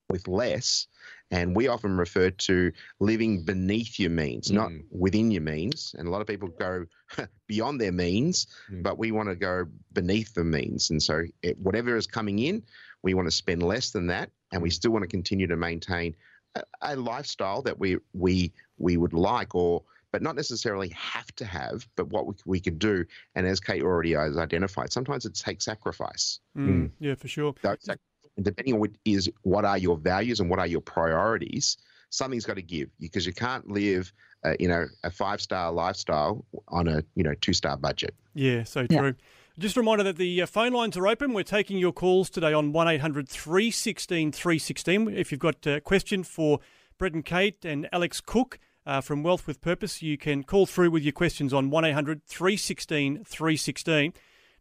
with 0.09 0.27
less 0.27 0.87
and 1.33 1.55
we 1.55 1.67
often 1.67 1.97
refer 1.97 2.29
to 2.29 2.71
living 2.99 3.43
beneath 3.43 3.99
your 3.99 4.11
means, 4.11 4.51
mm. 4.51 4.53
not 4.53 4.71
within 4.91 5.31
your 5.31 5.41
means. 5.41 5.95
And 5.97 6.07
a 6.07 6.11
lot 6.11 6.21
of 6.21 6.27
people 6.27 6.49
go 6.49 6.85
beyond 7.47 7.81
their 7.81 7.91
means, 7.91 8.45
mm. 8.71 8.83
but 8.83 8.99
we 8.99 9.11
want 9.11 9.29
to 9.29 9.35
go 9.35 9.65
beneath 9.91 10.35
the 10.35 10.43
means. 10.43 10.91
And 10.91 11.01
so, 11.01 11.23
it, 11.41 11.57
whatever 11.57 11.97
is 11.97 12.05
coming 12.05 12.37
in, 12.37 12.61
we 13.01 13.15
want 13.15 13.25
to 13.25 13.31
spend 13.31 13.63
less 13.63 13.89
than 13.89 14.07
that, 14.07 14.29
and 14.51 14.61
we 14.61 14.69
mm. 14.69 14.73
still 14.73 14.91
want 14.91 15.01
to 15.01 15.09
continue 15.09 15.47
to 15.47 15.57
maintain 15.57 16.15
a, 16.53 16.61
a 16.83 16.95
lifestyle 16.95 17.63
that 17.63 17.79
we 17.79 17.97
we 18.13 18.53
we 18.77 18.95
would 18.95 19.13
like, 19.13 19.55
or 19.55 19.81
but 20.11 20.21
not 20.21 20.35
necessarily 20.35 20.89
have 20.89 21.33
to 21.37 21.45
have, 21.45 21.87
but 21.95 22.09
what 22.09 22.27
we, 22.27 22.33
we 22.45 22.59
could 22.59 22.77
do. 22.77 23.05
And 23.33 23.47
as 23.47 23.59
Kate 23.59 23.81
already 23.81 24.13
has 24.13 24.37
identified, 24.37 24.93
sometimes 24.93 25.25
it 25.25 25.33
takes 25.33 25.65
sacrifice. 25.65 26.39
Mm, 26.55 26.67
mm. 26.67 26.91
Yeah, 26.99 27.15
for 27.15 27.27
sure. 27.27 27.55
So, 27.63 27.75
and 27.87 27.99
depending 28.41 28.75
on 28.75 28.79
what 28.79 28.91
is 29.05 29.29
what 29.43 29.65
are 29.65 29.77
your 29.77 29.97
values 29.97 30.39
and 30.39 30.49
what 30.49 30.59
are 30.59 30.67
your 30.67 30.81
priorities, 30.81 31.77
something's 32.09 32.45
got 32.45 32.55
to 32.55 32.61
give 32.61 32.89
because 32.99 33.25
you 33.25 33.33
can't 33.33 33.67
live, 33.69 34.11
uh, 34.43 34.53
you 34.59 34.67
know, 34.67 34.85
a 35.03 35.11
five 35.11 35.41
star 35.41 35.71
lifestyle 35.71 36.45
on 36.69 36.87
a 36.87 37.03
you 37.15 37.23
know 37.23 37.33
two 37.41 37.53
star 37.53 37.77
budget. 37.77 38.13
Yeah, 38.33 38.63
so 38.63 38.87
true. 38.87 39.07
Yeah. 39.07 39.11
Just 39.59 39.77
a 39.77 39.81
reminder 39.81 40.03
that 40.05 40.17
the 40.17 40.41
uh, 40.41 40.45
phone 40.47 40.73
lines 40.73 40.97
are 40.97 41.07
open. 41.07 41.33
We're 41.33 41.43
taking 41.43 41.77
your 41.77 41.91
calls 41.91 42.31
today 42.31 42.53
on 42.53 42.71
1 42.71 42.87
800 42.87 43.29
316 43.29 44.31
316. 44.31 45.09
If 45.09 45.31
you've 45.31 45.39
got 45.39 45.67
a 45.67 45.79
question 45.79 46.23
for 46.23 46.59
Brett 46.97 47.13
and 47.13 47.23
Kate 47.23 47.63
and 47.63 47.87
Alex 47.91 48.19
Cook 48.19 48.57
uh, 48.87 48.99
from 48.99 49.21
Wealth 49.21 49.45
with 49.45 49.61
Purpose, 49.61 50.01
you 50.01 50.17
can 50.17 50.43
call 50.43 50.65
through 50.65 50.89
with 50.89 51.03
your 51.03 51.11
questions 51.11 51.53
on 51.53 51.69
1 51.69 51.85
800 51.85 52.25
316 52.25 53.25
316. 53.25 54.13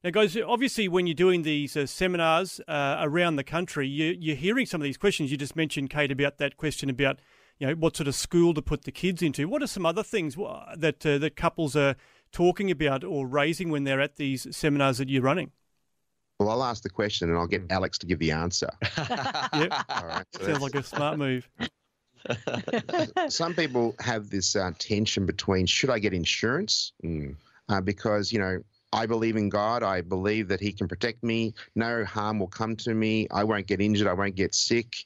Now, 0.05 0.11
guys, 0.11 0.37
obviously, 0.37 0.89
when 0.89 1.07
you're 1.07 1.15
doing 1.15 1.43
these 1.43 1.77
uh, 1.77 1.87
seminars 1.87 2.61
uh, 2.67 2.97
around 3.01 3.37
the 3.37 3.45
country, 3.45 3.87
you, 3.87 4.33
are 4.33 4.37
hearing 4.37 4.67
some 4.67 4.81
of 4.81 4.85
these 4.85 4.97
questions. 4.97 5.31
You 5.31 5.37
just 5.37 5.55
mentioned, 5.55 5.91
Kate, 5.91 6.11
about 6.11 6.39
that 6.39 6.57
question 6.57 6.91
about 6.91 7.21
you 7.59 7.69
know 7.69 7.75
what 7.75 7.97
sort 7.97 8.09
of 8.09 8.17
school 8.17 8.53
to 8.55 8.63
put 8.63 8.83
the 8.83 8.91
kids 8.91 9.23
into. 9.23 9.47
What 9.47 9.63
are 9.63 9.69
some 9.69 9.87
other 9.87 10.03
things 10.03 10.35
that 10.77 11.07
uh, 11.07 11.19
that 11.19 11.37
couples 11.37 11.77
are 11.77 11.95
talking 12.33 12.69
about 12.69 13.05
or 13.05 13.29
raising 13.29 13.71
when 13.71 13.85
they're 13.85 14.01
at 14.01 14.17
these 14.17 14.49
seminars 14.55 14.99
that 14.99 15.09
you're 15.09 15.23
running? 15.23 15.53
Well, 16.41 16.51
I'll 16.51 16.65
ask 16.65 16.83
the 16.83 16.91
question 16.91 17.29
and 17.29 17.39
I'll 17.39 17.47
get 17.47 17.61
hmm. 17.61 17.67
Alex 17.71 17.99
to 17.99 18.07
give 18.07 18.19
the 18.19 18.33
answer. 18.33 18.71
yep. 18.99 19.73
All 19.89 20.07
right. 20.07 20.27
So 20.33 20.47
Sounds 20.47 20.63
like 20.63 20.75
a 20.75 20.83
smart 20.83 21.17
move. 21.19 21.49
Some 23.29 23.55
people 23.55 23.95
have 24.01 24.31
this 24.31 24.57
uh, 24.57 24.73
tension 24.79 25.27
between 25.27 25.67
should 25.67 25.91
I 25.91 26.01
get 26.01 26.13
insurance? 26.13 26.93
Mm. 27.05 27.37
Uh, 27.69 27.81
because, 27.81 28.33
you 28.33 28.41
know, 28.41 28.59
I 28.93 29.07
believe 29.07 29.37
in 29.37 29.49
God. 29.49 29.83
I 29.83 30.01
believe 30.03 30.49
that 30.49 30.61
He 30.61 30.73
can 30.73 30.89
protect 30.89 31.23
me. 31.23 31.55
No 31.75 32.05
harm 32.05 32.39
will 32.39 32.49
come 32.49 32.77
to 32.77 32.95
me. 32.95 33.27
I 33.31 33.45
won't 33.45 33.67
get 33.67 33.81
injured. 33.81 34.09
I 34.09 34.13
won't 34.13 34.35
get 34.35 34.55
sick. 34.55 35.05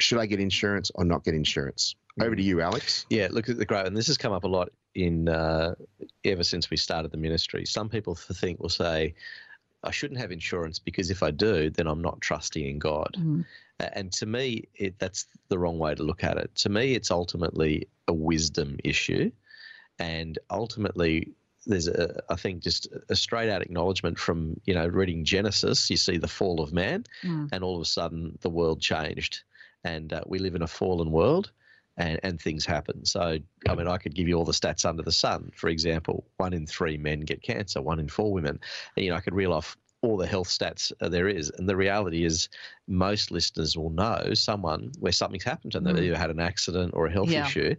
Should 0.00 0.18
I 0.18 0.26
get 0.26 0.40
insurance 0.40 0.90
or 0.94 1.04
not 1.04 1.24
get 1.24 1.34
insurance? 1.34 1.94
Over 2.20 2.34
to 2.34 2.42
you, 2.42 2.60
Alex. 2.60 3.06
Yeah, 3.10 3.28
look 3.30 3.48
at 3.48 3.58
the 3.58 3.64
great, 3.64 3.86
and 3.86 3.96
this 3.96 4.08
has 4.08 4.18
come 4.18 4.32
up 4.32 4.42
a 4.42 4.48
lot 4.48 4.70
in 4.96 5.28
uh, 5.28 5.74
ever 6.24 6.42
since 6.42 6.68
we 6.68 6.76
started 6.76 7.12
the 7.12 7.16
ministry. 7.16 7.64
Some 7.64 7.88
people 7.88 8.16
think 8.16 8.60
will 8.60 8.68
say, 8.68 9.14
I 9.84 9.92
shouldn't 9.92 10.18
have 10.18 10.32
insurance 10.32 10.80
because 10.80 11.10
if 11.10 11.22
I 11.22 11.30
do, 11.30 11.70
then 11.70 11.86
I'm 11.86 12.02
not 12.02 12.20
trusting 12.20 12.66
in 12.66 12.78
God. 12.78 13.16
Mm. 13.16 13.44
And 13.78 14.12
to 14.14 14.26
me, 14.26 14.64
it, 14.74 14.98
that's 14.98 15.26
the 15.48 15.58
wrong 15.58 15.78
way 15.78 15.94
to 15.94 16.02
look 16.02 16.24
at 16.24 16.36
it. 16.36 16.52
To 16.56 16.68
me, 16.68 16.94
it's 16.94 17.12
ultimately 17.12 17.86
a 18.08 18.12
wisdom 18.12 18.76
issue. 18.82 19.30
And 20.00 20.38
ultimately, 20.50 21.32
there's 21.68 21.86
a, 21.86 22.20
I 22.28 22.34
think, 22.34 22.62
just 22.62 22.88
a 23.08 23.14
straight 23.14 23.50
out 23.50 23.62
acknowledgement 23.62 24.18
from, 24.18 24.60
you 24.64 24.74
know, 24.74 24.86
reading 24.86 25.24
Genesis, 25.24 25.88
you 25.90 25.96
see 25.96 26.16
the 26.16 26.26
fall 26.26 26.60
of 26.60 26.72
man, 26.72 27.04
mm. 27.22 27.48
and 27.52 27.62
all 27.62 27.76
of 27.76 27.82
a 27.82 27.84
sudden 27.84 28.38
the 28.40 28.50
world 28.50 28.80
changed. 28.80 29.42
And 29.84 30.12
uh, 30.12 30.22
we 30.26 30.38
live 30.38 30.54
in 30.54 30.62
a 30.62 30.66
fallen 30.66 31.12
world. 31.12 31.52
And, 31.96 32.20
and, 32.22 32.40
things 32.40 32.64
happen. 32.64 33.04
So, 33.04 33.38
I 33.68 33.74
mean, 33.74 33.88
I 33.88 33.98
could 33.98 34.14
give 34.14 34.28
you 34.28 34.36
all 34.36 34.44
the 34.44 34.52
stats 34.52 34.86
under 34.86 35.02
the 35.02 35.10
sun. 35.10 35.50
For 35.56 35.68
example, 35.68 36.28
one 36.36 36.52
in 36.52 36.64
three 36.64 36.96
men 36.96 37.22
get 37.22 37.42
cancer, 37.42 37.82
one 37.82 37.98
in 37.98 38.08
four 38.08 38.32
women. 38.32 38.60
And, 38.94 39.04
you 39.04 39.10
know, 39.10 39.16
I 39.16 39.20
could 39.20 39.34
reel 39.34 39.52
off 39.52 39.76
all 40.00 40.16
the 40.16 40.26
health 40.26 40.46
stats 40.46 40.92
there 41.00 41.26
is. 41.26 41.50
And 41.58 41.68
the 41.68 41.74
reality 41.74 42.24
is, 42.24 42.48
most 42.86 43.32
listeners 43.32 43.76
will 43.76 43.90
know 43.90 44.32
someone 44.34 44.92
where 45.00 45.10
something's 45.10 45.42
happened 45.42 45.72
to 45.72 45.80
them. 45.80 45.92
Mm. 45.92 45.96
They've 45.96 46.04
either 46.04 46.18
had 46.18 46.30
an 46.30 46.38
accident 46.38 46.92
or 46.94 47.06
a 47.06 47.12
health 47.12 47.30
yeah. 47.30 47.46
issue. 47.46 47.74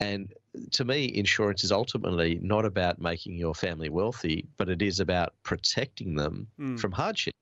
And 0.00 0.32
to 0.72 0.84
me, 0.84 1.12
insurance 1.14 1.64
is 1.64 1.72
ultimately 1.72 2.38
not 2.42 2.64
about 2.64 3.00
making 3.00 3.36
your 3.36 3.54
family 3.54 3.88
wealthy, 3.88 4.46
but 4.56 4.68
it 4.68 4.82
is 4.82 5.00
about 5.00 5.34
protecting 5.42 6.16
them 6.16 6.46
mm. 6.58 6.78
from 6.78 6.92
hardship. 6.92 7.34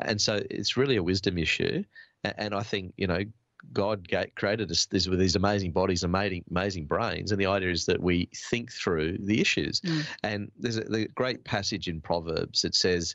And 0.00 0.20
so 0.20 0.42
it's 0.50 0.76
really 0.76 0.96
a 0.96 1.02
wisdom 1.02 1.38
issue. 1.38 1.84
And 2.22 2.54
I 2.54 2.62
think, 2.62 2.94
you 2.96 3.06
know, 3.06 3.24
God 3.72 4.08
created 4.34 4.70
us 4.70 4.86
this, 4.86 5.08
with 5.08 5.18
these 5.18 5.36
amazing 5.36 5.72
bodies, 5.72 6.02
amazing, 6.02 6.44
amazing 6.50 6.84
brains, 6.84 7.32
and 7.32 7.40
the 7.40 7.46
idea 7.46 7.70
is 7.70 7.86
that 7.86 8.02
we 8.02 8.28
think 8.34 8.70
through 8.70 9.18
the 9.20 9.40
issues. 9.40 9.80
Mm. 9.80 10.06
And 10.22 10.52
there's 10.58 10.76
a, 10.76 10.84
a 10.92 11.08
great 11.08 11.44
passage 11.44 11.88
in 11.88 12.00
Proverbs 12.00 12.62
that 12.62 12.74
says, 12.74 13.14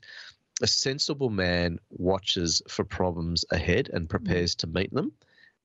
a 0.61 0.67
sensible 0.67 1.29
man 1.29 1.79
watches 1.89 2.61
for 2.67 2.83
problems 2.83 3.45
ahead 3.51 3.89
and 3.93 4.09
prepares 4.09 4.55
to 4.55 4.67
meet 4.67 4.93
them. 4.93 5.11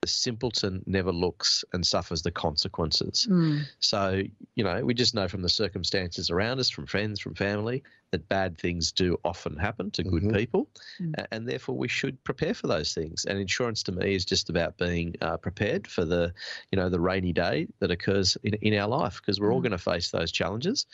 The 0.05 0.09
simpleton 0.09 0.83
never 0.85 1.11
looks 1.11 1.65
and 1.73 1.87
suffers 1.87 2.21
the 2.21 2.31
consequences. 2.31 3.27
Mm. 3.31 3.63
So, 3.81 4.21
you 4.55 4.63
know, 4.63 4.85
we 4.85 4.93
just 4.93 5.15
know 5.15 5.29
from 5.29 5.41
the 5.41 5.49
circumstances 5.49 6.29
around 6.29 6.61
us, 6.61 6.69
from 6.69 6.85
friends, 6.85 7.21
from 7.21 7.35
family, 7.35 7.83
that 8.11 8.29
bad 8.29 8.59
things 8.59 8.93
do 8.93 9.19
often 9.25 9.57
happen 9.57 9.91
to 9.93 10.03
good 10.03 10.25
mm-hmm. 10.25 10.37
people. 10.37 10.69
Mm. 11.01 11.25
And 11.33 11.49
therefore, 11.49 11.79
we 11.79 11.89
should 11.89 12.23
prepare 12.23 12.53
for 12.53 12.67
those 12.67 12.93
things. 12.93 13.25
And 13.25 13.39
insurance 13.39 13.83
to 13.85 13.93
me 13.93 14.15
is 14.15 14.27
just 14.27 14.51
about 14.51 14.77
being 14.77 15.15
uh, 15.23 15.39
prepared 15.39 15.87
for 15.87 16.05
the, 16.05 16.35
you 16.71 16.77
know, 16.77 16.91
the 16.91 17.01
rainy 17.01 17.33
day 17.33 17.67
that 17.79 17.91
occurs 17.91 18.37
in, 18.45 18.53
in 18.61 18.79
our 18.79 18.89
life 18.89 19.23
because 19.23 19.41
we're 19.41 19.49
mm. 19.49 19.55
all 19.55 19.63
going 19.63 19.73
to 19.73 19.79
face 19.79 20.11
those 20.11 20.33
challenges. 20.33 20.85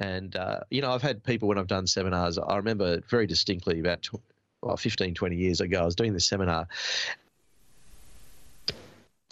And, 0.00 0.34
uh, 0.34 0.58
you 0.70 0.82
know, 0.82 0.90
I've 0.90 1.02
had 1.02 1.22
people 1.22 1.46
when 1.46 1.58
I've 1.58 1.68
done 1.68 1.86
seminars, 1.86 2.36
I 2.36 2.56
remember 2.56 3.00
very 3.08 3.28
distinctly 3.28 3.78
about 3.78 4.08
well, 4.60 4.76
15, 4.76 5.14
20 5.14 5.36
years 5.36 5.60
ago, 5.60 5.82
I 5.82 5.84
was 5.84 5.94
doing 5.94 6.12
this 6.12 6.26
seminar. 6.26 6.66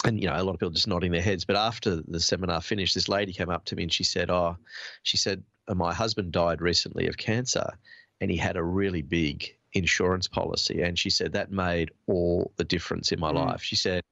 And, 0.05 0.21
you 0.21 0.29
know, 0.29 0.35
a 0.35 0.43
lot 0.43 0.53
of 0.53 0.59
people 0.59 0.71
just 0.71 0.87
nodding 0.87 1.11
their 1.11 1.21
heads. 1.21 1.45
But 1.45 1.55
after 1.55 2.01
the 2.07 2.19
seminar 2.19 2.61
finished, 2.61 2.93
this 2.93 3.09
lady 3.09 3.33
came 3.33 3.49
up 3.49 3.65
to 3.65 3.75
me 3.75 3.83
and 3.83 3.93
she 3.93 4.03
said, 4.03 4.29
Oh, 4.29 4.55
she 5.03 5.17
said, 5.17 5.43
my 5.73 5.93
husband 5.93 6.31
died 6.31 6.61
recently 6.61 7.07
of 7.07 7.17
cancer 7.17 7.71
and 8.21 8.29
he 8.29 8.37
had 8.37 8.55
a 8.55 8.63
really 8.63 9.01
big 9.01 9.55
insurance 9.73 10.27
policy. 10.27 10.81
And 10.81 10.97
she 10.97 11.09
said, 11.09 11.33
that 11.33 11.51
made 11.51 11.91
all 12.07 12.51
the 12.57 12.63
difference 12.63 13.11
in 13.11 13.19
my 13.19 13.31
mm. 13.31 13.45
life. 13.45 13.63
She 13.63 13.75
said, 13.75 14.03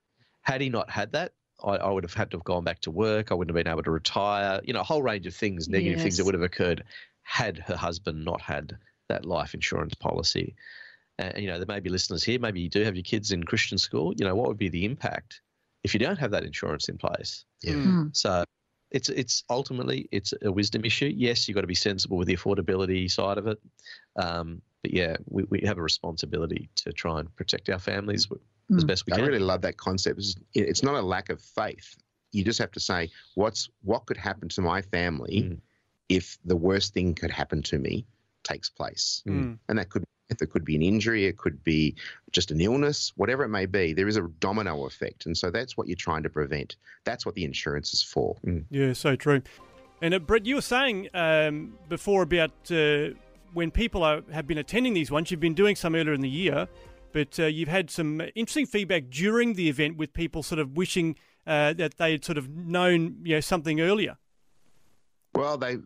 had 0.41 0.61
he 0.61 0.69
not 0.69 0.89
had 0.89 1.11
that, 1.13 1.33
I, 1.63 1.75
I, 1.75 1.89
would 1.89 2.03
have 2.03 2.13
had 2.13 2.31
to 2.31 2.37
have 2.37 2.43
gone 2.43 2.63
back 2.63 2.81
to 2.81 2.91
work. 2.91 3.31
I 3.31 3.35
wouldn't 3.35 3.55
have 3.55 3.63
been 3.63 3.71
able 3.71 3.83
to 3.83 3.91
retire. 3.91 4.59
You 4.63 4.73
know, 4.73 4.81
a 4.81 4.83
whole 4.83 5.01
range 5.01 5.25
of 5.27 5.35
things, 5.35 5.69
negative 5.69 5.99
yes. 5.99 6.03
things 6.03 6.17
that 6.17 6.25
would 6.25 6.33
have 6.33 6.43
occurred 6.43 6.83
had 7.21 7.59
her 7.59 7.77
husband 7.77 8.25
not 8.25 8.41
had 8.41 8.77
that 9.07 9.25
life 9.25 9.53
insurance 9.53 9.93
policy. 9.93 10.55
And, 11.19 11.37
you 11.37 11.47
know, 11.47 11.57
there 11.57 11.67
may 11.67 11.79
be 11.79 11.89
listeners 11.89 12.23
here. 12.23 12.39
Maybe 12.39 12.59
you 12.59 12.69
do 12.69 12.83
have 12.83 12.95
your 12.95 13.03
kids 13.03 13.31
in 13.31 13.43
Christian 13.43 13.77
school. 13.77 14.13
You 14.17 14.25
know, 14.25 14.35
what 14.35 14.47
would 14.47 14.57
be 14.57 14.69
the 14.69 14.83
impact 14.83 15.41
if 15.83 15.93
you 15.93 15.99
don't 15.99 16.19
have 16.19 16.31
that 16.31 16.43
insurance 16.43 16.89
in 16.89 16.97
place? 16.97 17.45
Yeah. 17.61 17.73
Mm. 17.73 18.15
So 18.15 18.43
it's 18.91 19.09
it's 19.09 19.43
ultimately 19.49 20.07
it's 20.11 20.33
a 20.43 20.51
wisdom 20.51 20.85
issue. 20.85 21.11
Yes, 21.15 21.47
you've 21.47 21.55
got 21.55 21.61
to 21.61 21.67
be 21.67 21.75
sensible 21.75 22.17
with 22.17 22.27
the 22.27 22.37
affordability 22.37 23.11
side 23.11 23.37
of 23.37 23.47
it. 23.47 23.59
Um, 24.15 24.61
but 24.83 24.93
yeah, 24.93 25.15
we, 25.27 25.43
we 25.49 25.61
have 25.65 25.77
a 25.77 25.81
responsibility 25.81 26.69
to 26.75 26.91
try 26.93 27.19
and 27.19 27.35
protect 27.35 27.69
our 27.69 27.79
families 27.79 28.27
mm. 28.27 28.77
as 28.77 28.83
best 28.83 29.05
we 29.05 29.13
I 29.13 29.15
can. 29.15 29.25
I 29.25 29.27
really 29.27 29.39
love 29.39 29.61
that 29.61 29.77
concept. 29.77 30.19
It's, 30.19 30.35
it's, 30.53 30.83
not 30.83 30.95
a 30.95 31.01
lack 31.01 31.29
of 31.29 31.41
faith. 31.41 31.95
You 32.33 32.43
just 32.43 32.59
have 32.59 32.71
to 32.71 32.79
say, 32.79 33.09
what's 33.35 33.69
what 33.81 34.05
could 34.05 34.17
happen 34.17 34.49
to 34.49 34.61
my 34.61 34.81
family 34.81 35.43
mm. 35.43 35.59
if 36.09 36.37
the 36.45 36.55
worst 36.55 36.93
thing 36.93 37.15
could 37.15 37.31
happen 37.31 37.63
to 37.63 37.79
me 37.79 38.05
takes 38.43 38.69
place, 38.69 39.23
mm. 39.27 39.57
and 39.69 39.79
that 39.79 39.89
could 39.89 40.03
it 40.41 40.49
could 40.49 40.65
be 40.65 40.75
an 40.75 40.81
injury, 40.81 41.25
it 41.25 41.37
could 41.37 41.63
be 41.63 41.95
just 42.31 42.51
an 42.51 42.61
illness, 42.61 43.11
whatever 43.15 43.43
it 43.43 43.49
may 43.49 43.65
be. 43.65 43.93
There 43.93 44.07
is 44.07 44.17
a 44.17 44.27
domino 44.39 44.85
effect, 44.85 45.25
and 45.25 45.37
so 45.37 45.51
that's 45.51 45.77
what 45.77 45.87
you're 45.87 45.95
trying 45.95 46.23
to 46.23 46.29
prevent. 46.29 46.75
That's 47.03 47.25
what 47.25 47.35
the 47.35 47.45
insurance 47.45 47.93
is 47.93 48.01
for. 48.01 48.35
Mm. 48.45 48.65
Yeah, 48.69 48.93
so 48.93 49.15
true. 49.15 49.41
And 50.01 50.13
uh, 50.13 50.19
Brett, 50.19 50.45
you 50.45 50.55
were 50.55 50.61
saying 50.61 51.09
um, 51.13 51.73
before 51.87 52.23
about 52.23 52.51
uh, 52.71 53.09
when 53.53 53.71
people 53.71 54.03
are, 54.03 54.21
have 54.31 54.47
been 54.47 54.57
attending 54.57 54.93
these 54.93 55.11
ones. 55.11 55.31
You've 55.31 55.39
been 55.39 55.53
doing 55.53 55.75
some 55.75 55.95
earlier 55.95 56.13
in 56.13 56.21
the 56.21 56.29
year, 56.29 56.67
but 57.11 57.39
uh, 57.39 57.45
you've 57.45 57.69
had 57.69 57.89
some 57.89 58.21
interesting 58.35 58.65
feedback 58.65 59.09
during 59.09 59.53
the 59.53 59.69
event 59.69 59.97
with 59.97 60.13
people 60.13 60.43
sort 60.43 60.59
of 60.59 60.75
wishing 60.75 61.15
uh, 61.47 61.73
that 61.73 61.97
they 61.97 62.11
had 62.11 62.25
sort 62.25 62.37
of 62.37 62.49
known 62.49 63.17
you 63.23 63.35
know 63.35 63.39
something 63.39 63.79
earlier. 63.79 64.17
Well, 65.35 65.57
they 65.57 65.77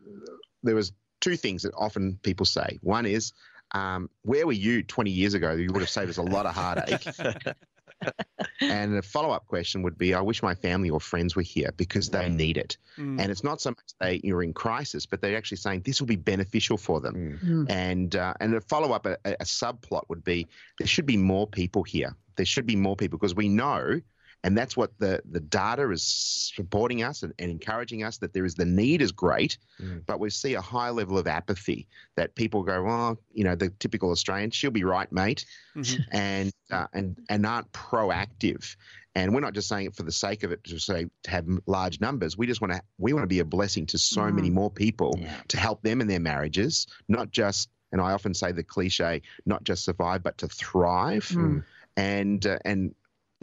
there 0.64 0.76
was 0.76 0.94
two 1.20 1.36
things 1.36 1.64
that 1.64 1.74
often 1.76 2.20
people 2.24 2.46
say. 2.46 2.80
One 2.82 3.06
is, 3.06 3.34
um, 3.72 4.10
"Where 4.24 4.46
were 4.46 4.54
you 4.54 4.84
20 4.84 5.12
years 5.12 5.34
ago? 5.34 5.54
You 5.54 5.72
would 5.72 5.82
have 5.82 5.90
saved 5.90 6.10
us 6.10 6.18
a 6.18 6.24
lot 6.24 6.46
of 6.46 6.56
heartache." 6.56 7.08
and 8.62 8.96
the 8.96 9.02
follow 9.02 9.32
up 9.32 9.46
question 9.48 9.82
would 9.84 9.98
be 9.98 10.14
I 10.14 10.22
wish 10.22 10.44
my 10.44 10.56
family 10.56 10.90
or 10.90 11.00
friends 11.00 11.36
were 11.36 11.42
here 11.42 11.72
because 11.78 12.10
they 12.10 12.30
need 12.30 12.58
it. 12.58 12.78
Mm. 12.98 13.20
And 13.20 13.32
it's 13.32 13.44
not 13.44 13.62
so 13.62 13.72
much 13.72 13.94
they 14.00 14.22
you're 14.24 14.44
in 14.44 14.54
crisis, 14.54 15.06
but 15.06 15.22
they're 15.22 15.38
actually 15.38 15.58
saying 15.58 15.82
this 15.82 16.00
will 16.00 16.08
be 16.08 16.16
beneficial 16.16 16.78
for 16.78 17.00
them. 17.00 17.40
Mm. 17.44 17.50
mm. 17.50 17.66
And 17.70 18.16
uh, 18.16 18.34
and 18.40 18.54
the 18.54 18.62
follow 18.62 18.92
up, 18.94 19.06
a, 19.06 19.18
a 19.26 19.44
subplot 19.44 20.04
would 20.10 20.24
be 20.24 20.48
there 20.78 20.88
should 20.88 21.06
be 21.06 21.18
more 21.18 21.48
people 21.48 21.84
here. 21.84 22.16
There 22.36 22.46
should 22.46 22.66
be 22.66 22.76
more 22.76 22.96
people 22.96 23.18
because 23.18 23.36
we 23.36 23.50
know 23.50 24.00
and 24.44 24.58
that's 24.58 24.78
what 24.78 24.92
the, 25.00 25.22
the 25.30 25.40
data 25.40 25.90
is 25.92 26.04
supporting 26.04 27.04
us 27.04 27.24
and, 27.24 27.34
and 27.40 27.50
encouraging 27.50 28.04
us 28.04 28.18
that 28.20 28.34
there 28.34 28.46
is 28.46 28.56
the 28.56 28.66
need 28.66 29.02
is 29.02 29.12
great, 29.12 29.58
mm. 29.82 30.02
but 30.06 30.20
we 30.20 30.30
see 30.30 30.54
a 30.54 30.62
high 30.62 30.90
level 30.90 31.18
of 31.18 31.28
apathy 31.28 31.88
that 32.16 32.36
people 32.36 32.64
go, 32.64 32.84
well, 32.84 33.20
you 33.34 33.44
know, 33.44 33.56
the 33.56 33.70
typical 33.80 34.12
Australian, 34.12 34.52
she'll 34.52 34.72
be 34.72 34.84
right, 34.84 35.12
mate, 35.12 35.46
mm-hmm. 35.76 36.02
and 36.12 36.54
uh, 36.72 36.88
and 36.94 37.18
and 37.30 37.46
aren't 37.46 37.72
proactive. 37.72 38.76
And 39.16 39.34
we're 39.34 39.42
not 39.42 39.54
just 39.54 39.68
saying 39.68 39.88
it 39.88 39.96
for 39.96 40.04
the 40.04 40.12
sake 40.12 40.44
of 40.44 40.52
it 40.52 40.64
to 40.66 40.78
say 40.78 41.08
to 41.24 41.32
have 41.32 41.48
large 41.66 42.00
numbers. 42.00 42.38
We 42.38 42.46
just 42.46 42.62
want 42.62 42.74
to 42.74 42.82
we 43.00 43.14
want 43.14 43.24
to 43.24 43.28
be 43.28 43.40
a 43.40 43.46
blessing 43.46 43.88
to 43.88 43.98
so 43.98 44.22
mm. 44.22 44.36
many 44.36 44.52
more 44.52 44.70
people 44.70 45.18
yeah. 45.18 45.34
to 45.48 45.58
help 45.58 45.82
them 45.82 46.02
in 46.02 46.08
their 46.08 46.20
marriages, 46.20 46.88
not 47.08 47.32
just. 47.32 47.70
And 47.94 48.02
I 48.02 48.12
often 48.12 48.34
say 48.34 48.52
the 48.52 48.64
cliche, 48.64 49.22
not 49.46 49.64
just 49.64 49.86
survive, 49.86 50.22
but 50.22 50.38
to 50.40 50.48
thrive. 50.48 51.26
Mm. 51.30 51.64
And 51.96 52.46
uh, 52.46 52.60
and 52.64 52.94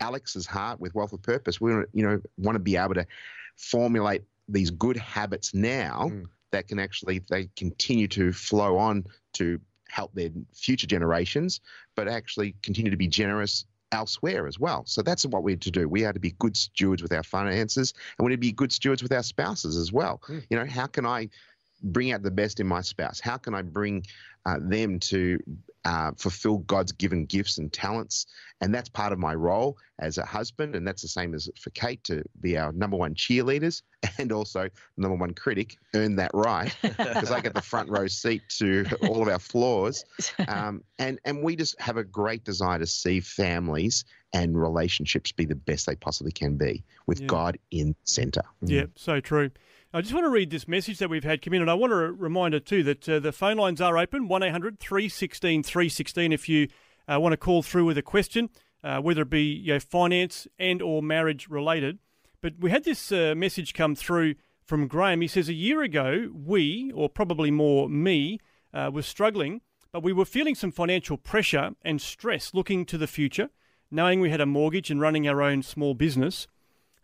Alex's 0.00 0.46
heart 0.46 0.80
with 0.80 0.94
Wealth 0.94 1.12
of 1.12 1.22
Purpose. 1.22 1.61
We 1.61 1.72
you 1.92 2.04
know 2.04 2.20
want 2.38 2.57
to 2.57 2.61
be 2.61 2.76
able 2.76 2.94
to 2.94 3.07
formulate 3.57 4.22
these 4.48 4.70
good 4.70 4.96
habits 4.96 5.54
now 5.54 6.11
mm. 6.11 6.24
that 6.52 6.68
can 6.68 6.78
actually 6.78 7.22
they 7.30 7.48
continue 7.57 8.09
to 8.09 8.33
flow 8.33 8.78
on 8.78 9.04
to 9.35 9.61
help 9.88 10.12
their 10.14 10.30
future 10.52 10.87
generations, 10.87 11.61
but 11.94 12.09
actually 12.09 12.57
continue 12.62 12.90
to 12.90 12.96
be 12.96 13.07
generous 13.07 13.64
elsewhere 13.92 14.46
as 14.48 14.59
well. 14.59 14.83
So 14.87 15.02
that's 15.02 15.24
what 15.24 15.44
we 15.44 15.52
had 15.52 15.61
to 15.62 15.70
do. 15.70 15.88
We 15.88 16.02
had 16.02 16.14
to 16.14 16.20
be 16.20 16.35
good 16.38 16.57
stewards 16.57 17.02
with 17.02 17.12
our 17.12 17.22
finances, 17.22 17.94
and 18.18 18.24
we 18.24 18.30
need 18.30 18.37
to 18.37 18.40
be 18.40 18.52
good 18.52 18.72
stewards 18.72 19.02
with 19.02 19.12
our 19.12 19.22
spouses 19.22 19.76
as 19.76 19.92
well. 19.92 20.20
Mm. 20.28 20.44
You 20.50 20.59
know, 20.59 20.66
how 20.66 20.87
can 20.87 21.07
I 21.07 21.28
bring 21.85 22.12
out 22.12 22.23
the 22.23 22.31
best 22.31 22.61
in 22.61 22.66
my 22.66 22.81
spouse? 22.81 23.20
How 23.20 23.37
can 23.37 23.55
I 23.55 23.62
bring 23.62 24.05
uh, 24.47 24.59
them 24.61 24.99
to 25.01 25.38
uh, 25.85 26.12
fulfill 26.16 26.59
God's 26.59 26.92
given 26.92 27.27
gifts 27.27 27.59
and 27.59 27.73
talents? 27.73 28.27
And 28.61 28.75
that's 28.75 28.88
part 28.88 29.12
of 29.12 29.18
my 29.18 29.35
role 29.35 29.77
as 29.99 30.18
a 30.18 30.25
husband. 30.25 30.75
And 30.75 30.87
that's 30.87 31.03
the 31.03 31.09
same 31.09 31.35
as 31.35 31.51
for 31.61 31.70
Kate 31.70 32.03
to 32.05 32.25
be 32.40 32.57
our 32.57 32.73
number 32.73 32.97
one 32.97 33.14
cheerleaders 33.14 33.83
and 34.18 34.33
also 34.33 34.68
number 34.97 35.16
one 35.16 35.35
critic. 35.35 35.77
Earn 35.94 36.16
that 36.16 36.31
right 36.35 36.75
because 36.83 37.31
I 37.31 37.40
get 37.40 37.55
the 37.55 37.62
front 37.62 37.90
row 37.90 38.07
seat 38.07 38.42
to 38.59 38.87
all 39.03 39.23
of 39.23 39.29
our 39.29 39.38
flaws. 39.38 40.05
Um, 40.49 40.83
and, 40.99 41.18
and 41.25 41.42
we 41.42 41.57
just 41.57 41.79
have 41.81 41.97
a 41.97 42.05
great 42.05 42.44
desire 42.44 42.79
to 42.79 42.87
see 42.87 43.20
families 43.20 44.05
and 44.33 44.61
relationships 44.61 45.31
be 45.33 45.44
the 45.44 45.55
best 45.55 45.87
they 45.87 45.94
possibly 45.94 46.33
can 46.33 46.57
be 46.57 46.85
with 47.07 47.20
yeah. 47.20 47.27
God 47.27 47.59
in 47.70 47.94
center. 48.05 48.42
Yeah, 48.62 48.87
so 48.97 49.20
true. 49.20 49.51
I 49.94 50.00
just 50.00 50.12
want 50.12 50.24
to 50.24 50.30
read 50.30 50.50
this 50.50 50.66
message 50.66 50.98
that 50.98 51.09
we've 51.09 51.22
had 51.22 51.40
come 51.40 51.54
in, 51.54 51.62
and 51.62 51.70
I 51.70 51.74
want 51.74 51.92
to 51.92 52.11
remind 52.11 52.52
you 52.52 52.59
too 52.59 52.83
that 52.83 53.09
uh, 53.09 53.20
the 53.20 53.30
phone 53.30 53.57
lines 53.57 53.80
are 53.80 53.96
open 53.96 54.26
1 54.26 54.42
800 54.42 54.80
316 54.80 55.62
316 55.62 56.33
if 56.33 56.48
you 56.48 56.66
uh, 57.07 57.20
want 57.20 57.33
to 57.33 57.37
call 57.37 57.62
through 57.62 57.85
with 57.85 57.96
a 57.96 58.02
question, 58.02 58.50
uh, 58.83 58.98
whether 58.98 59.22
it 59.22 59.30
be 59.30 59.44
you 59.44 59.72
know, 59.72 59.78
finance 59.78 60.48
and 60.59 60.83
or 60.83 61.00
marriage 61.00 61.48
related. 61.48 62.00
But 62.40 62.54
we 62.59 62.72
had 62.72 62.83
this 62.83 63.12
uh, 63.12 63.35
message 63.37 63.72
come 63.72 63.94
through 63.94 64.35
from 64.64 64.88
Graham. 64.88 65.20
He 65.20 65.28
says, 65.28 65.48
A 65.48 65.54
year 65.54 65.80
ago, 65.80 66.28
we, 66.35 66.90
or 66.92 67.09
probably 67.09 67.52
more 67.52 67.88
me, 67.88 68.40
uh, 68.74 68.90
was 68.92 69.07
struggling 69.07 69.61
but 69.94 70.02
we 70.02 70.12
were 70.12 70.24
feeling 70.24 70.57
some 70.57 70.72
financial 70.72 71.16
pressure 71.16 71.70
and 71.83 72.02
stress 72.02 72.52
looking 72.52 72.85
to 72.85 72.98
the 72.98 73.07
future, 73.07 73.48
knowing 73.92 74.18
we 74.18 74.28
had 74.28 74.40
a 74.40 74.44
mortgage 74.44 74.90
and 74.90 75.00
running 75.00 75.28
our 75.28 75.40
own 75.40 75.62
small 75.62 75.94
business. 75.94 76.48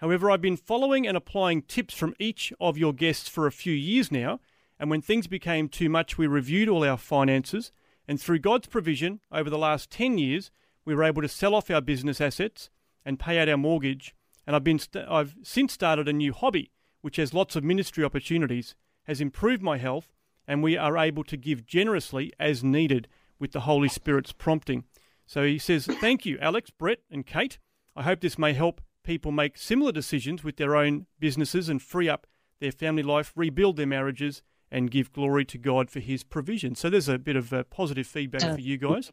However, 0.00 0.30
I've 0.30 0.40
been 0.40 0.56
following 0.56 1.06
and 1.06 1.14
applying 1.14 1.60
tips 1.60 1.92
from 1.92 2.14
each 2.18 2.54
of 2.58 2.78
your 2.78 2.94
guests 2.94 3.28
for 3.28 3.46
a 3.46 3.52
few 3.52 3.74
years 3.74 4.10
now, 4.10 4.40
and 4.78 4.88
when 4.88 5.02
things 5.02 5.26
became 5.26 5.68
too 5.68 5.90
much, 5.90 6.16
we 6.16 6.26
reviewed 6.26 6.70
all 6.70 6.84
our 6.84 6.96
finances, 6.96 7.70
and 8.08 8.18
through 8.18 8.38
God's 8.38 8.66
provision, 8.66 9.20
over 9.30 9.50
the 9.50 9.58
last 9.58 9.90
10 9.90 10.16
years, 10.16 10.50
we 10.86 10.94
were 10.94 11.04
able 11.04 11.20
to 11.20 11.28
sell 11.28 11.54
off 11.54 11.70
our 11.70 11.82
business 11.82 12.18
assets 12.18 12.70
and 13.04 13.20
pay 13.20 13.38
out 13.38 13.50
our 13.50 13.58
mortgage. 13.58 14.14
And 14.46 14.56
I've, 14.56 14.64
been 14.64 14.78
st- 14.78 15.06
I've 15.06 15.36
since 15.42 15.74
started 15.74 16.08
a 16.08 16.14
new 16.14 16.32
hobby, 16.32 16.70
which 17.02 17.16
has 17.16 17.34
lots 17.34 17.54
of 17.54 17.62
ministry 17.62 18.02
opportunities, 18.02 18.74
has 19.04 19.20
improved 19.20 19.62
my 19.62 19.76
health, 19.76 20.14
and 20.48 20.62
we 20.62 20.78
are 20.78 20.96
able 20.96 21.24
to 21.24 21.36
give 21.36 21.66
generously 21.66 22.32
as 22.40 22.64
needed 22.64 23.06
with 23.38 23.52
the 23.52 23.60
Holy 23.60 23.88
Spirit's 23.88 24.32
prompting. 24.32 24.84
So 25.26 25.44
he 25.44 25.58
says, 25.58 25.84
Thank 25.84 26.24
you, 26.24 26.38
Alex, 26.40 26.70
Brett, 26.70 27.00
and 27.10 27.26
Kate. 27.26 27.58
I 27.94 28.02
hope 28.02 28.20
this 28.20 28.38
may 28.38 28.54
help 28.54 28.80
people 29.02 29.32
make 29.32 29.56
similar 29.56 29.92
decisions 29.92 30.44
with 30.44 30.56
their 30.56 30.76
own 30.76 31.06
businesses 31.18 31.68
and 31.68 31.80
free 31.80 32.08
up 32.08 32.26
their 32.60 32.72
family 32.72 33.02
life, 33.02 33.32
rebuild 33.34 33.76
their 33.76 33.86
marriages, 33.86 34.42
and 34.70 34.90
give 34.90 35.12
glory 35.12 35.44
to 35.46 35.58
God 35.58 35.90
for 35.90 36.00
his 36.00 36.22
provision. 36.22 36.74
So 36.74 36.90
there's 36.90 37.08
a 37.08 37.18
bit 37.18 37.36
of 37.36 37.52
uh, 37.52 37.64
positive 37.64 38.06
feedback 38.06 38.42
for 38.54 38.60
you 38.60 38.78
guys. 38.78 39.10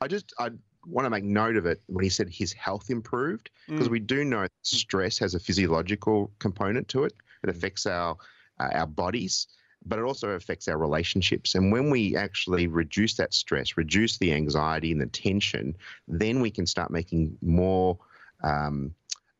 I 0.00 0.08
just 0.08 0.34
I 0.38 0.50
want 0.86 1.06
to 1.06 1.10
make 1.10 1.24
note 1.24 1.56
of 1.56 1.64
it 1.66 1.80
when 1.86 2.04
he 2.04 2.10
said 2.10 2.28
his 2.28 2.52
health 2.52 2.90
improved 2.90 3.50
because 3.68 3.88
mm. 3.88 3.92
we 3.92 4.00
do 4.00 4.24
know 4.24 4.46
stress 4.62 5.18
has 5.18 5.34
a 5.34 5.40
physiological 5.40 6.30
component 6.40 6.88
to 6.88 7.04
it. 7.04 7.14
It 7.42 7.48
affects 7.48 7.86
our 7.86 8.16
uh, 8.60 8.68
our 8.72 8.86
bodies, 8.86 9.46
but 9.86 9.98
it 9.98 10.02
also 10.02 10.30
affects 10.30 10.68
our 10.68 10.78
relationships. 10.78 11.54
And 11.54 11.72
when 11.72 11.90
we 11.90 12.16
actually 12.16 12.66
reduce 12.66 13.14
that 13.14 13.32
stress, 13.32 13.76
reduce 13.76 14.18
the 14.18 14.32
anxiety 14.32 14.92
and 14.92 15.00
the 15.00 15.06
tension, 15.06 15.74
then 16.06 16.40
we 16.40 16.50
can 16.50 16.66
start 16.66 16.90
making 16.90 17.36
more 17.40 17.98
um, 18.42 18.94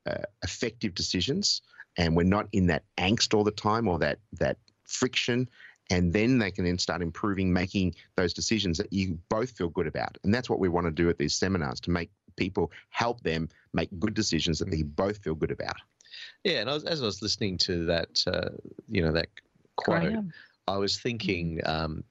uh, 0.06 0.22
effective 0.42 0.94
decisions. 0.94 1.62
And 1.96 2.16
we're 2.16 2.24
not 2.24 2.48
in 2.52 2.66
that 2.66 2.84
angst 2.98 3.34
all 3.34 3.44
the 3.44 3.52
time 3.52 3.88
or 3.88 3.98
that 4.00 4.18
that 4.32 4.58
friction 4.84 5.48
and 5.90 6.12
then 6.12 6.38
they 6.38 6.50
can 6.50 6.64
then 6.64 6.78
start 6.78 7.02
improving 7.02 7.52
making 7.52 7.94
those 8.16 8.32
decisions 8.32 8.78
that 8.78 8.92
you 8.92 9.18
both 9.28 9.50
feel 9.50 9.68
good 9.68 9.86
about 9.86 10.16
and 10.24 10.32
that's 10.32 10.48
what 10.48 10.58
we 10.58 10.68
want 10.68 10.86
to 10.86 10.90
do 10.90 11.08
at 11.08 11.18
these 11.18 11.34
seminars 11.34 11.80
to 11.80 11.90
make 11.90 12.10
people 12.36 12.70
help 12.90 13.20
them 13.22 13.48
make 13.72 13.88
good 14.00 14.14
decisions 14.14 14.58
that 14.58 14.70
they 14.70 14.82
both 14.82 15.18
feel 15.18 15.34
good 15.34 15.50
about 15.50 15.76
yeah 16.42 16.60
and 16.60 16.70
I 16.70 16.74
was, 16.74 16.84
as 16.84 17.02
i 17.02 17.06
was 17.06 17.22
listening 17.22 17.58
to 17.58 17.84
that 17.86 18.24
uh, 18.26 18.50
you 18.88 19.02
know 19.02 19.12
that 19.12 19.28
quote 19.76 20.14
i 20.68 20.76
was 20.76 20.98
thinking 20.98 21.60
um, 21.64 22.04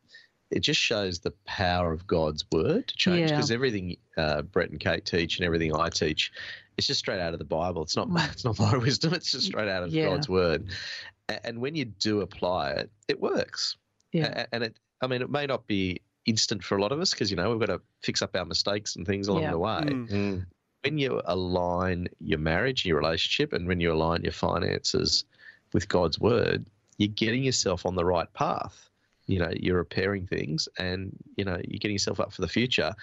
it 0.51 0.59
just 0.59 0.79
shows 0.79 1.19
the 1.19 1.33
power 1.45 1.91
of 1.91 2.05
god's 2.05 2.45
word 2.51 2.87
to 2.87 2.95
change 2.95 3.29
because 3.29 3.49
yeah. 3.49 3.55
everything 3.55 3.97
uh, 4.17 4.41
brett 4.43 4.69
and 4.69 4.79
kate 4.79 5.05
teach 5.05 5.37
and 5.37 5.45
everything 5.45 5.75
i 5.75 5.89
teach 5.89 6.31
it's 6.77 6.87
just 6.87 6.99
straight 6.99 7.19
out 7.19 7.33
of 7.33 7.39
the 7.39 7.45
bible 7.45 7.83
it's 7.83 7.95
not 7.95 8.07
it's 8.31 8.45
not 8.45 8.57
my 8.59 8.77
wisdom 8.77 9.13
it's 9.13 9.31
just 9.31 9.45
straight 9.45 9.69
out 9.69 9.83
of 9.83 9.89
yeah. 9.89 10.05
god's 10.05 10.29
word 10.29 10.69
and 11.43 11.59
when 11.59 11.75
you 11.75 11.85
do 11.85 12.21
apply 12.21 12.71
it, 12.71 12.91
it 13.07 13.19
works. 13.19 13.77
Yeah. 14.11 14.45
And 14.51 14.63
it, 14.63 14.77
I 15.01 15.07
mean, 15.07 15.21
it 15.21 15.29
may 15.29 15.45
not 15.45 15.67
be 15.67 16.01
instant 16.25 16.63
for 16.63 16.77
a 16.77 16.81
lot 16.81 16.91
of 16.91 17.01
us 17.01 17.11
because 17.11 17.29
you 17.29 17.35
know 17.35 17.49
we've 17.49 17.59
got 17.59 17.73
to 17.73 17.81
fix 18.01 18.21
up 18.21 18.35
our 18.35 18.45
mistakes 18.45 18.95
and 18.95 19.05
things 19.05 19.27
along 19.27 19.43
yeah. 19.43 19.51
the 19.51 19.59
way. 19.59 19.81
Mm-hmm. 19.85 20.39
When 20.83 20.97
you 20.97 21.21
align 21.25 22.09
your 22.19 22.39
marriage, 22.39 22.85
your 22.85 22.97
relationship, 22.97 23.53
and 23.53 23.67
when 23.67 23.79
you 23.79 23.93
align 23.93 24.23
your 24.23 24.33
finances 24.33 25.23
with 25.71 25.87
God's 25.87 26.19
word, 26.19 26.65
you're 26.97 27.07
getting 27.07 27.43
yourself 27.43 27.85
on 27.85 27.95
the 27.95 28.05
right 28.05 28.31
path. 28.33 28.89
You 29.25 29.39
know, 29.39 29.51
you're 29.55 29.77
repairing 29.77 30.27
things, 30.27 30.67
and 30.77 31.15
you 31.37 31.45
know 31.45 31.57
you're 31.63 31.79
getting 31.79 31.95
yourself 31.95 32.19
up 32.19 32.33
for 32.33 32.41
the 32.41 32.47
future, 32.47 32.93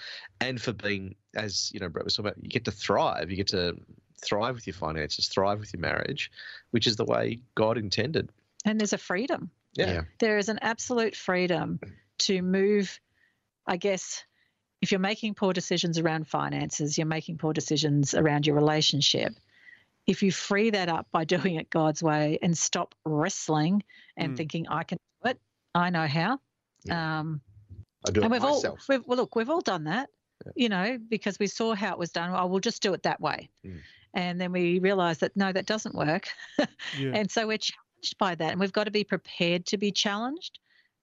and 0.40 0.60
for 0.60 0.72
being, 0.72 1.14
as 1.34 1.70
you 1.72 1.80
know, 1.80 1.88
Brett 1.88 2.04
was 2.04 2.14
talking 2.14 2.30
about, 2.30 2.42
you 2.42 2.50
get 2.50 2.64
to 2.66 2.72
thrive. 2.72 3.30
You 3.30 3.36
get 3.36 3.48
to 3.48 3.76
thrive 4.22 4.54
with 4.54 4.66
your 4.66 4.74
finances, 4.74 5.28
thrive 5.28 5.60
with 5.60 5.72
your 5.72 5.80
marriage, 5.80 6.30
which 6.72 6.86
is 6.86 6.96
the 6.96 7.04
way 7.04 7.40
God 7.54 7.78
intended. 7.78 8.30
And 8.64 8.78
there's 8.78 8.92
a 8.92 8.98
freedom. 8.98 9.50
Yeah. 9.74 9.92
yeah. 9.92 10.02
There 10.18 10.38
is 10.38 10.48
an 10.48 10.58
absolute 10.60 11.16
freedom 11.16 11.80
to 12.18 12.42
move, 12.42 13.00
I 13.66 13.76
guess, 13.76 14.24
if 14.80 14.90
you're 14.90 15.00
making 15.00 15.34
poor 15.34 15.52
decisions 15.52 15.98
around 15.98 16.26
finances, 16.26 16.96
you're 16.96 17.06
making 17.06 17.38
poor 17.38 17.52
decisions 17.52 18.14
around 18.14 18.46
your 18.46 18.56
relationship. 18.56 19.34
If 20.06 20.22
you 20.22 20.32
free 20.32 20.70
that 20.70 20.88
up 20.88 21.06
by 21.12 21.24
doing 21.36 21.56
it 21.56 21.70
God's 21.70 22.02
way 22.02 22.38
and 22.42 22.56
stop 22.56 22.94
wrestling 23.04 23.82
and 24.16 24.32
mm. 24.32 24.36
thinking, 24.36 24.68
I 24.68 24.84
can 24.84 24.96
do 24.96 25.02
it, 25.02 25.09
I 25.74 25.90
know 25.90 26.06
how. 26.06 26.38
Yeah. 26.84 27.20
Um, 27.20 27.40
I 28.06 28.10
do 28.10 28.22
and 28.22 28.30
we've 28.30 28.42
myself. 28.42 28.64
all, 28.64 28.78
we've, 28.88 29.06
well, 29.06 29.18
look, 29.18 29.36
we've 29.36 29.50
all 29.50 29.60
done 29.60 29.84
that, 29.84 30.08
yeah. 30.44 30.52
you 30.56 30.68
know, 30.68 30.98
because 31.08 31.38
we 31.38 31.46
saw 31.46 31.74
how 31.74 31.92
it 31.92 31.98
was 31.98 32.10
done. 32.10 32.30
I 32.30 32.44
will 32.44 32.60
just 32.60 32.82
do 32.82 32.94
it 32.94 33.02
that 33.02 33.20
way. 33.20 33.50
Mm. 33.64 33.80
And 34.14 34.40
then 34.40 34.52
we 34.52 34.78
realize 34.78 35.18
that 35.18 35.36
no, 35.36 35.52
that 35.52 35.66
doesn't 35.66 35.94
work. 35.94 36.28
yeah. 36.58 36.66
And 37.14 37.30
so 37.30 37.46
we're 37.46 37.58
challenged 37.58 38.18
by 38.18 38.34
that. 38.34 38.52
And 38.52 38.60
we've 38.60 38.72
got 38.72 38.84
to 38.84 38.90
be 38.90 39.04
prepared 39.04 39.66
to 39.66 39.78
be 39.78 39.92
challenged 39.92 40.58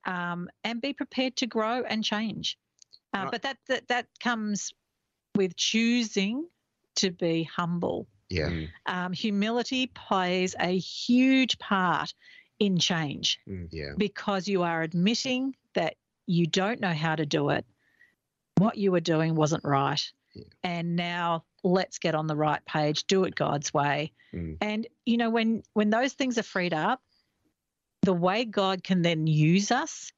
um, 0.06 0.50
and 0.64 0.82
be 0.82 0.94
prepared 0.94 1.36
to 1.38 1.48
grow 1.48 1.84
and 1.84 2.04
change. 2.04 2.58
Uh, 3.16 3.20
right. 3.20 3.32
But 3.32 3.42
that, 3.44 3.58
that, 3.68 3.88
that 3.88 4.08
comes 4.20 4.74
with 5.36 5.56
choosing 5.56 6.48
to 6.96 7.12
be 7.12 7.44
humble. 7.44 8.08
Yeah. 8.30 8.50
Mm. 8.50 8.70
Um, 8.88 9.14
humility 9.14 9.88
plays 9.88 10.56
a 10.60 10.78
huge 10.78 11.58
part 11.60 12.14
in 12.60 12.80
change. 12.80 13.40
Mm, 13.48 13.68
yeah. 13.72 13.92
Because 13.98 14.48
you 14.48 14.64
are 14.64 14.82
admitting 14.82 15.56
that 15.76 15.96
you 16.26 16.46
don't 16.48 16.80
know 16.80 16.94
how 16.94 17.16
to 17.16 17.26
do 17.26 17.50
it. 17.50 17.66
What 18.58 18.78
you 18.78 18.92
were 18.92 19.00
doing 19.00 19.36
wasn't 19.36 19.64
right. 19.64 20.02
Yeah. 20.34 20.44
And 20.64 20.96
now 20.96 21.46
let's 21.64 22.00
get 22.00 22.16
on 22.16 22.28
the 22.28 22.36
right 22.36 22.64
page, 22.66 23.06
do 23.06 23.24
it 23.24 23.36
God's 23.36 23.74
way. 23.74 24.12
Mm. 24.34 24.58
And 24.62 24.88
you 25.06 25.18
know 25.18 25.30
when 25.30 25.64
when 25.74 25.90
those 25.90 26.14
things 26.14 26.38
are 26.38 26.44
freed 26.44 26.74
up, 26.74 27.02
the 28.02 28.14
way 28.14 28.46
God 28.46 28.84
can 28.84 29.02
then 29.02 29.28
use 29.28 29.72
us 29.72 30.12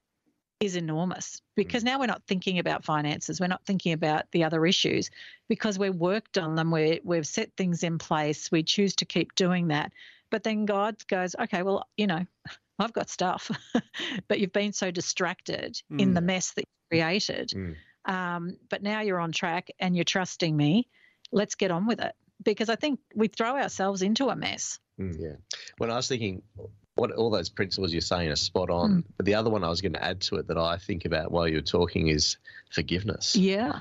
is 0.60 0.76
enormous 0.76 1.42
because 1.56 1.84
mm. 1.84 1.88
now 1.88 2.00
we're 2.00 2.06
not 2.06 2.24
thinking 2.28 2.60
about 2.60 2.84
finances, 2.84 3.40
we're 3.40 3.48
not 3.48 3.66
thinking 3.66 3.94
about 3.94 4.26
the 4.32 4.44
other 4.44 4.66
issues 4.66 5.10
because 5.48 5.80
we've 5.80 5.96
worked 5.96 6.38
on 6.38 6.56
them, 6.56 6.72
we 6.72 7.00
we've 7.04 7.28
set 7.28 7.52
things 7.56 7.84
in 7.84 7.98
place, 7.98 8.52
we 8.52 8.64
choose 8.64 8.96
to 8.98 9.06
keep 9.06 9.36
doing 9.36 9.70
that. 9.70 9.94
But 10.30 10.44
then 10.44 10.66
God 10.66 10.96
goes, 11.08 11.36
okay, 11.40 11.64
well, 11.64 11.88
you 11.98 12.08
know, 12.08 12.26
I've 12.80 12.94
got 12.94 13.10
stuff, 13.10 13.52
but 14.28 14.40
you've 14.40 14.54
been 14.54 14.74
so 14.74 14.90
distracted 14.92 15.82
mm. 15.92 16.00
in 16.00 16.14
the 16.14 16.22
mm. 16.22 16.26
mess 16.26 16.54
that 16.54 16.62
you 16.62 16.98
created. 16.98 17.50
Mm. 17.50 17.76
Um, 18.06 18.58
but 18.70 18.82
now 18.82 19.02
you're 19.02 19.20
on 19.20 19.32
track 19.32 19.70
and 19.80 19.96
you're 19.96 20.06
trusting 20.06 20.56
me 20.56 20.88
let's 21.32 21.56
get 21.56 21.72
on 21.72 21.86
with 21.86 22.00
it 22.00 22.14
because 22.44 22.70
I 22.70 22.76
think 22.76 23.00
we 23.16 23.28
throw 23.28 23.58
ourselves 23.58 24.02
into 24.02 24.30
a 24.30 24.36
mess. 24.36 24.80
Mm, 25.00 25.20
yeah. 25.20 25.36
When 25.78 25.92
I 25.92 25.96
was 25.96 26.08
thinking, 26.08 26.42
what 26.96 27.12
all 27.12 27.30
those 27.30 27.50
principles 27.50 27.94
you're 27.94 28.02
saying 28.02 28.30
are 28.30 28.36
spot 28.36 28.70
on. 28.70 28.92
Mm. 28.92 29.04
But 29.18 29.26
the 29.26 29.36
other 29.36 29.50
one 29.50 29.64
I 29.64 29.70
was 29.70 29.82
going 29.82 29.94
to 29.94 30.04
add 30.04 30.22
to 30.22 30.36
it 30.36 30.48
that 30.48 30.58
I 30.58 30.78
think 30.78 31.06
about 31.06 31.32
while 31.32 31.48
you're 31.48 31.62
talking 31.62 32.08
is 32.08 32.38
forgiveness. 32.72 33.36
Yeah. 33.36 33.80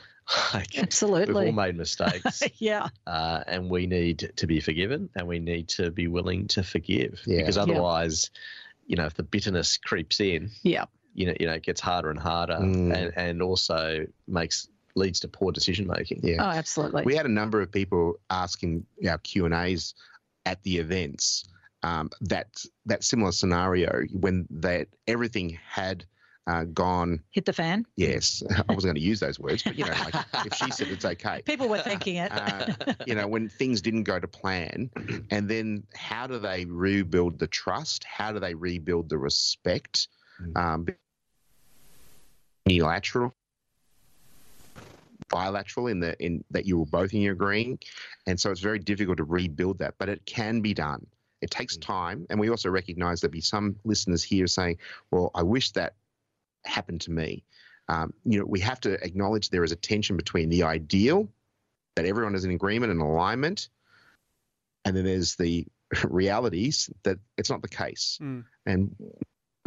Like, 0.54 0.78
Absolutely. 0.78 1.34
We've 1.34 1.46
all 1.46 1.52
made 1.52 1.76
mistakes. 1.76 2.42
yeah. 2.58 2.88
Uh, 3.06 3.42
and 3.46 3.70
we 3.70 3.86
need 3.86 4.30
to 4.36 4.46
be 4.46 4.60
forgiven 4.60 5.08
and 5.16 5.26
we 5.26 5.38
need 5.38 5.68
to 5.70 5.90
be 5.90 6.08
willing 6.08 6.48
to 6.48 6.62
forgive 6.62 7.22
yeah. 7.26 7.38
because 7.38 7.58
otherwise, 7.58 8.30
yeah. 8.32 8.38
you 8.86 8.96
know, 8.96 9.06
if 9.06 9.14
the 9.14 9.22
bitterness 9.22 9.76
creeps 9.76 10.20
in, 10.20 10.50
yeah. 10.62 10.84
You 11.14 11.26
know, 11.26 11.34
you 11.40 11.46
know, 11.46 11.54
it 11.54 11.64
gets 11.64 11.80
harder 11.80 12.10
and 12.10 12.18
harder, 12.18 12.58
mm. 12.58 12.94
and, 12.94 13.12
and 13.16 13.42
also 13.42 14.06
makes 14.28 14.68
leads 14.94 15.20
to 15.20 15.28
poor 15.28 15.50
decision 15.50 15.86
making. 15.86 16.20
Yeah. 16.22 16.36
Oh, 16.40 16.50
absolutely. 16.50 17.02
We 17.04 17.16
had 17.16 17.26
a 17.26 17.30
number 17.30 17.60
of 17.60 17.72
people 17.72 18.20
asking 18.30 18.84
our 19.08 19.18
Q 19.18 19.46
and 19.46 19.54
A's 19.54 19.94
at 20.46 20.62
the 20.62 20.78
events 20.78 21.48
um, 21.82 22.10
that 22.20 22.64
that 22.86 23.04
similar 23.04 23.32
scenario 23.32 24.04
when 24.12 24.46
that 24.50 24.88
everything 25.06 25.58
had. 25.66 26.04
Uh, 26.48 26.64
gone 26.64 27.22
hit 27.30 27.44
the 27.44 27.52
fan. 27.52 27.84
Yes, 27.96 28.42
I 28.50 28.72
wasn't 28.72 28.84
going 28.84 28.94
to 28.94 29.00
use 29.02 29.20
those 29.20 29.38
words, 29.38 29.62
but 29.62 29.76
you 29.76 29.84
know, 29.84 29.92
like 29.92 30.24
if 30.46 30.54
she 30.54 30.70
said 30.70 30.88
it's 30.88 31.04
okay, 31.04 31.42
people 31.44 31.68
were 31.68 31.78
thinking 31.78 32.16
it. 32.16 32.32
uh, 32.32 32.72
you 33.06 33.14
know, 33.14 33.28
when 33.28 33.50
things 33.50 33.82
didn't 33.82 34.04
go 34.04 34.18
to 34.18 34.26
plan, 34.26 34.88
and 35.30 35.46
then 35.46 35.82
how 35.94 36.26
do 36.26 36.38
they 36.38 36.64
rebuild 36.64 37.38
the 37.38 37.48
trust? 37.48 38.02
How 38.04 38.32
do 38.32 38.40
they 38.40 38.54
rebuild 38.54 39.11
the 39.11 39.18
respect? 39.18 40.08
Mm. 40.42 40.56
Um, 40.56 40.87
unilateral 42.64 43.34
bilateral 45.28 45.88
in 45.88 46.00
the 46.00 46.16
in 46.24 46.42
that 46.50 46.64
you 46.64 46.78
were 46.78 46.87
both 46.87 47.12
in 47.12 47.20
your 47.20 47.34
agreeing, 47.34 47.78
and 48.26 48.40
so 48.40 48.50
it's 48.50 48.61
very 48.61 48.78
difficult 48.78 49.18
to 49.18 49.24
rebuild 49.24 49.78
that. 49.80 49.96
But 49.98 50.08
it 50.08 50.24
can 50.24 50.62
be 50.62 50.72
done. 50.72 51.06
It 51.42 51.50
takes 51.50 51.76
mm. 51.76 51.82
time, 51.82 52.26
and 52.30 52.40
we 52.40 52.48
also 52.48 52.70
recognise 52.70 53.20
there'll 53.20 53.32
be 53.32 53.42
some 53.42 53.76
listeners 53.84 54.22
here 54.22 54.46
saying, 54.46 54.78
"Well, 55.11 55.30
I 55.34 55.42
wish 55.42 55.72
that 55.72 55.92
happened 56.64 57.02
to 57.02 57.10
me." 57.10 57.44
Um, 57.88 58.12
you 58.24 58.38
know, 58.38 58.44
we 58.44 58.60
have 58.60 58.80
to 58.80 59.02
acknowledge 59.04 59.50
there 59.50 59.64
is 59.64 59.72
a 59.72 59.76
tension 59.76 60.16
between 60.16 60.50
the 60.50 60.64
ideal 60.64 61.28
that 61.96 62.04
everyone 62.04 62.34
is 62.34 62.44
in 62.44 62.50
agreement 62.50 62.92
and 62.92 63.00
alignment, 63.00 63.68
and 64.84 64.96
then 64.96 65.04
there's 65.04 65.36
the 65.36 65.66
realities 66.04 66.90
that 67.02 67.18
it's 67.36 67.50
not 67.50 67.62
the 67.62 67.68
case. 67.68 68.18
Mm. 68.20 68.44
And 68.66 68.96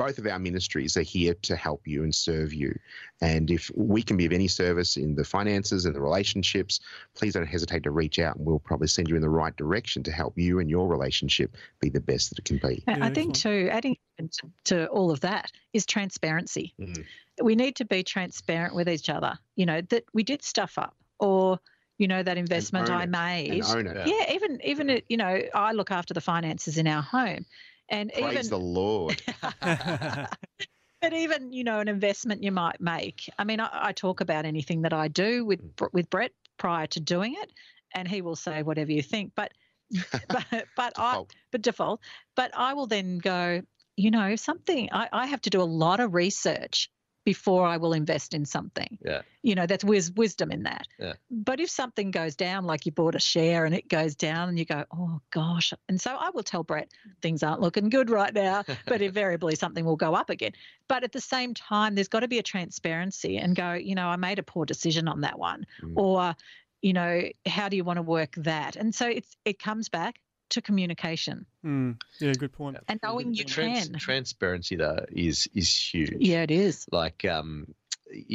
both 0.02 0.18
of 0.18 0.26
our 0.26 0.40
ministries 0.40 0.98
are 0.98 1.04
here 1.04 1.36
to 1.44 1.56
help 1.56 1.88
you 1.88 2.04
and 2.04 2.14
serve 2.14 2.54
you. 2.54 2.78
And 3.22 3.52
if 3.52 3.70
we 3.76 4.02
can 4.02 4.18
be 4.18 4.26
of 4.26 4.32
any 4.32 4.48
service 4.48 4.98
in 4.98 5.16
the 5.16 5.24
finances 5.24 5.86
and 5.86 5.96
the 5.96 6.02
relationships, 6.02 6.80
please 7.14 7.34
don't 7.34 7.46
hesitate 7.46 7.84
to 7.84 7.92
reach 7.92 8.18
out 8.18 8.36
and 8.36 8.46
we'll 8.46 8.60
probably 8.60 8.88
send 8.88 9.10
you 9.10 9.16
in 9.16 9.22
the 9.22 9.30
right 9.30 9.56
direction 9.56 10.04
to 10.04 10.12
help 10.12 10.38
you 10.38 10.60
and 10.60 10.70
your 10.70 10.88
relationship 10.88 11.56
be 11.80 11.90
the 11.90 12.00
best 12.00 12.30
that 12.30 12.40
it 12.40 12.46
can 12.46 12.58
be. 12.58 12.84
Yeah, 12.88 12.98
I 13.02 13.10
think, 13.12 13.36
too, 13.36 13.70
adding 13.72 13.98
to, 14.18 14.52
to, 14.66 14.88
all 14.88 15.12
of 15.12 15.20
that 15.22 15.52
is 15.74 15.86
transparency. 15.86 16.74
Mm. 16.80 17.06
We 17.42 17.56
need 17.56 17.76
to 17.78 17.86
be 17.86 18.04
transparent 18.04 18.76
with 18.76 18.90
each 18.90 19.10
other, 19.10 19.38
you 19.56 19.66
know, 19.66 19.82
that 19.82 20.06
we 20.14 20.24
did 20.24 20.44
stuff 20.44 20.78
up 20.78 20.96
or 21.20 21.60
you 21.98 22.08
know 22.08 22.24
that 22.24 22.36
investment 22.36 22.90
I 22.90 23.06
made. 23.06 23.64
Yeah. 23.64 24.06
yeah, 24.08 24.34
even 24.34 24.60
even 24.64 25.02
you 25.08 25.18
know 25.18 25.40
I 25.54 25.74
look 25.74 25.92
after 25.92 26.16
the 26.16 26.22
finances 26.22 26.80
in 26.80 26.88
our 26.88 27.04
home, 27.04 27.46
and 27.92 28.12
Praise 28.12 28.34
even 28.34 28.50
the 28.50 28.58
Lord. 28.58 29.22
but 29.62 31.14
even 31.14 31.54
you 31.54 31.64
know 31.64 31.80
an 31.80 31.88
investment 31.88 32.42
you 32.42 32.52
might 32.52 32.82
make. 32.82 33.30
I 33.38 33.44
mean, 33.44 33.60
I, 33.60 33.70
I 33.72 33.92
talk 33.92 34.22
about 34.22 34.46
anything 34.46 34.84
that 34.84 34.94
I 34.94 35.10
do 35.10 35.46
with 35.46 35.76
mm. 35.76 35.90
with 35.94 36.10
Brett 36.10 36.32
prior 36.58 36.88
to 36.88 37.00
doing 37.00 37.36
it, 37.38 37.52
and 37.94 38.08
he 38.08 38.22
will 38.22 38.36
say 38.36 38.64
whatever 38.64 38.92
you 38.92 39.04
think. 39.04 39.34
But 39.36 39.52
but 40.30 40.66
but 40.76 40.94
I 40.98 41.24
but 41.52 41.62
default. 41.62 42.00
But 42.36 42.52
I 42.56 42.74
will 42.74 42.88
then 42.88 43.20
go. 43.20 43.62
You 43.98 44.10
know, 44.10 44.36
something 44.38 44.90
I, 44.92 45.10
I 45.12 45.26
have 45.28 45.42
to 45.42 45.50
do 45.50 45.62
a 45.62 45.64
lot 45.64 46.00
of 46.00 46.16
research 46.16 46.90
before 47.24 47.66
I 47.66 47.78
will 47.78 47.94
invest 47.94 48.34
in 48.34 48.46
something. 48.46 48.98
Yeah. 49.04 49.22
You 49.44 49.56
know, 49.56 49.68
that's 49.68 49.84
wis- 49.84 50.12
wisdom 50.12 50.52
in 50.52 50.64
that. 50.64 50.88
Yeah. 51.00 51.14
But 51.30 51.60
if 51.60 51.70
something 51.70 52.10
goes 52.12 52.36
down, 52.36 52.66
like 52.66 52.86
you 52.86 52.92
bought 52.92 53.16
a 53.16 53.20
share 53.20 53.66
and 53.66 53.76
it 53.76 53.88
goes 53.88 54.16
down 54.16 54.50
and 54.50 54.58
you 54.58 54.66
go, 54.66 54.86
oh 54.92 55.22
gosh. 55.32 55.74
And 55.88 56.02
so 56.02 56.16
I 56.16 56.32
will 56.32 56.44
tell 56.44 56.64
Brett, 56.64 56.92
things 57.22 57.44
aren't 57.44 57.62
looking 57.62 57.90
good 57.90 58.10
right 58.10 58.34
now, 58.34 58.64
but 58.88 59.02
invariably 59.02 59.56
something 59.56 59.86
will 59.86 59.96
go 59.96 60.16
up 60.16 60.30
again. 60.30 60.54
But 60.88 61.04
at 61.04 61.12
the 61.12 61.22
same 61.22 61.54
time, 61.54 61.96
there's 61.96 62.08
got 62.08 62.22
to 62.22 62.28
be 62.28 62.40
a 62.40 62.44
transparency 62.44 63.38
and 63.38 63.56
go, 63.56 63.74
you 63.74 63.96
know, 63.96 64.08
I 64.08 64.16
made 64.16 64.40
a 64.40 64.44
poor 64.44 64.66
decision 64.66 65.08
on 65.08 65.22
that 65.22 65.38
one. 65.38 65.66
Mm. 65.84 65.94
Or, 65.96 66.36
you 66.82 66.94
know, 66.94 67.22
how 67.46 67.70
do 67.70 67.78
you 67.78 67.84
want 67.84 67.98
to 67.98 68.04
work 68.04 68.34
that? 68.38 68.76
And 68.76 68.94
so 68.94 69.08
it's 69.08 69.38
it 69.46 69.60
comes 69.60 69.90
back 69.90 70.20
to 70.52 70.62
communication. 70.62 71.46
Mm, 71.66 72.02
yeah, 72.20 72.34
good 72.34 72.54
point. 72.54 72.78
And 72.88 73.00
knowing 73.04 73.34
you 73.34 73.44
Trans- 73.44 73.90
can. 73.90 74.00
Transparency 74.00 74.76
though 74.76 75.06
is 75.12 75.48
is 75.54 75.76
huge. 75.76 76.16
Yeah, 76.20 76.44
it 76.44 76.52
is. 76.52 76.86
Like 76.92 77.26
um, 77.26 77.74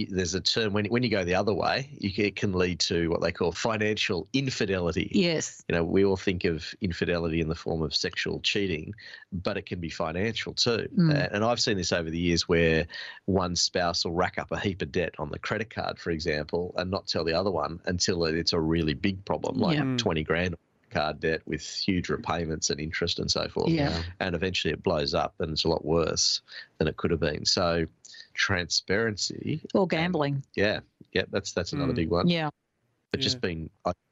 there's 0.08 0.34
a 0.34 0.40
term 0.40 0.72
when 0.72 0.86
when 0.86 1.02
you 1.02 1.10
go 1.10 1.24
the 1.24 1.34
other 1.34 1.52
way, 1.52 1.90
you, 1.98 2.10
it 2.24 2.36
can 2.36 2.52
lead 2.52 2.80
to 2.80 3.08
what 3.08 3.20
they 3.20 3.32
call 3.32 3.52
financial 3.52 4.26
infidelity. 4.32 5.10
Yes. 5.12 5.62
You 5.68 5.76
know, 5.76 5.84
we 5.84 6.04
all 6.04 6.16
think 6.16 6.44
of 6.44 6.74
infidelity 6.80 7.40
in 7.40 7.48
the 7.48 7.54
form 7.54 7.82
of 7.82 7.94
sexual 7.94 8.40
cheating, 8.40 8.94
but 9.32 9.56
it 9.56 9.66
can 9.66 9.80
be 9.80 9.90
financial 9.90 10.54
too. 10.54 10.88
Mm. 10.96 11.28
and 11.32 11.44
I've 11.44 11.60
seen 11.60 11.76
this 11.76 11.92
over 11.92 12.10
the 12.10 12.18
years 12.18 12.48
where 12.48 12.86
one 13.26 13.56
spouse 13.56 14.04
will 14.04 14.12
rack 14.12 14.38
up 14.38 14.50
a 14.50 14.58
heap 14.58 14.82
of 14.82 14.92
debt 14.92 15.14
on 15.18 15.30
the 15.30 15.38
credit 15.38 15.70
card, 15.70 15.98
for 15.98 16.10
example, 16.10 16.74
and 16.76 16.90
not 16.90 17.06
tell 17.06 17.24
the 17.24 17.34
other 17.34 17.50
one 17.50 17.80
until 17.86 18.24
it's 18.24 18.52
a 18.52 18.60
really 18.60 18.94
big 18.94 19.24
problem, 19.24 19.58
like 19.58 19.78
yeah. 19.78 19.96
twenty 19.96 20.24
grand 20.24 20.56
card 20.90 21.20
debt 21.20 21.42
with 21.46 21.62
huge 21.62 22.08
repayments 22.08 22.70
and 22.70 22.80
interest 22.80 23.18
and 23.18 23.30
so 23.30 23.48
forth. 23.48 23.68
Yeah. 23.68 24.02
And 24.20 24.34
eventually 24.34 24.72
it 24.72 24.82
blows 24.82 25.14
up 25.14 25.34
and 25.38 25.52
it's 25.52 25.64
a 25.64 25.68
lot 25.68 25.84
worse 25.84 26.40
than 26.78 26.88
it 26.88 26.96
could 26.96 27.10
have 27.10 27.20
been. 27.20 27.44
So 27.44 27.86
transparency 28.34 29.62
or 29.74 29.86
gambling. 29.86 30.34
And, 30.34 30.46
yeah. 30.54 30.80
Yeah, 31.12 31.22
that's 31.30 31.52
that's 31.52 31.72
another 31.72 31.92
mm. 31.92 31.96
big 31.96 32.10
one. 32.10 32.28
Yeah. 32.28 32.50
But 33.10 33.20
yeah. 33.20 33.24
just 33.24 33.40
being 33.40 33.70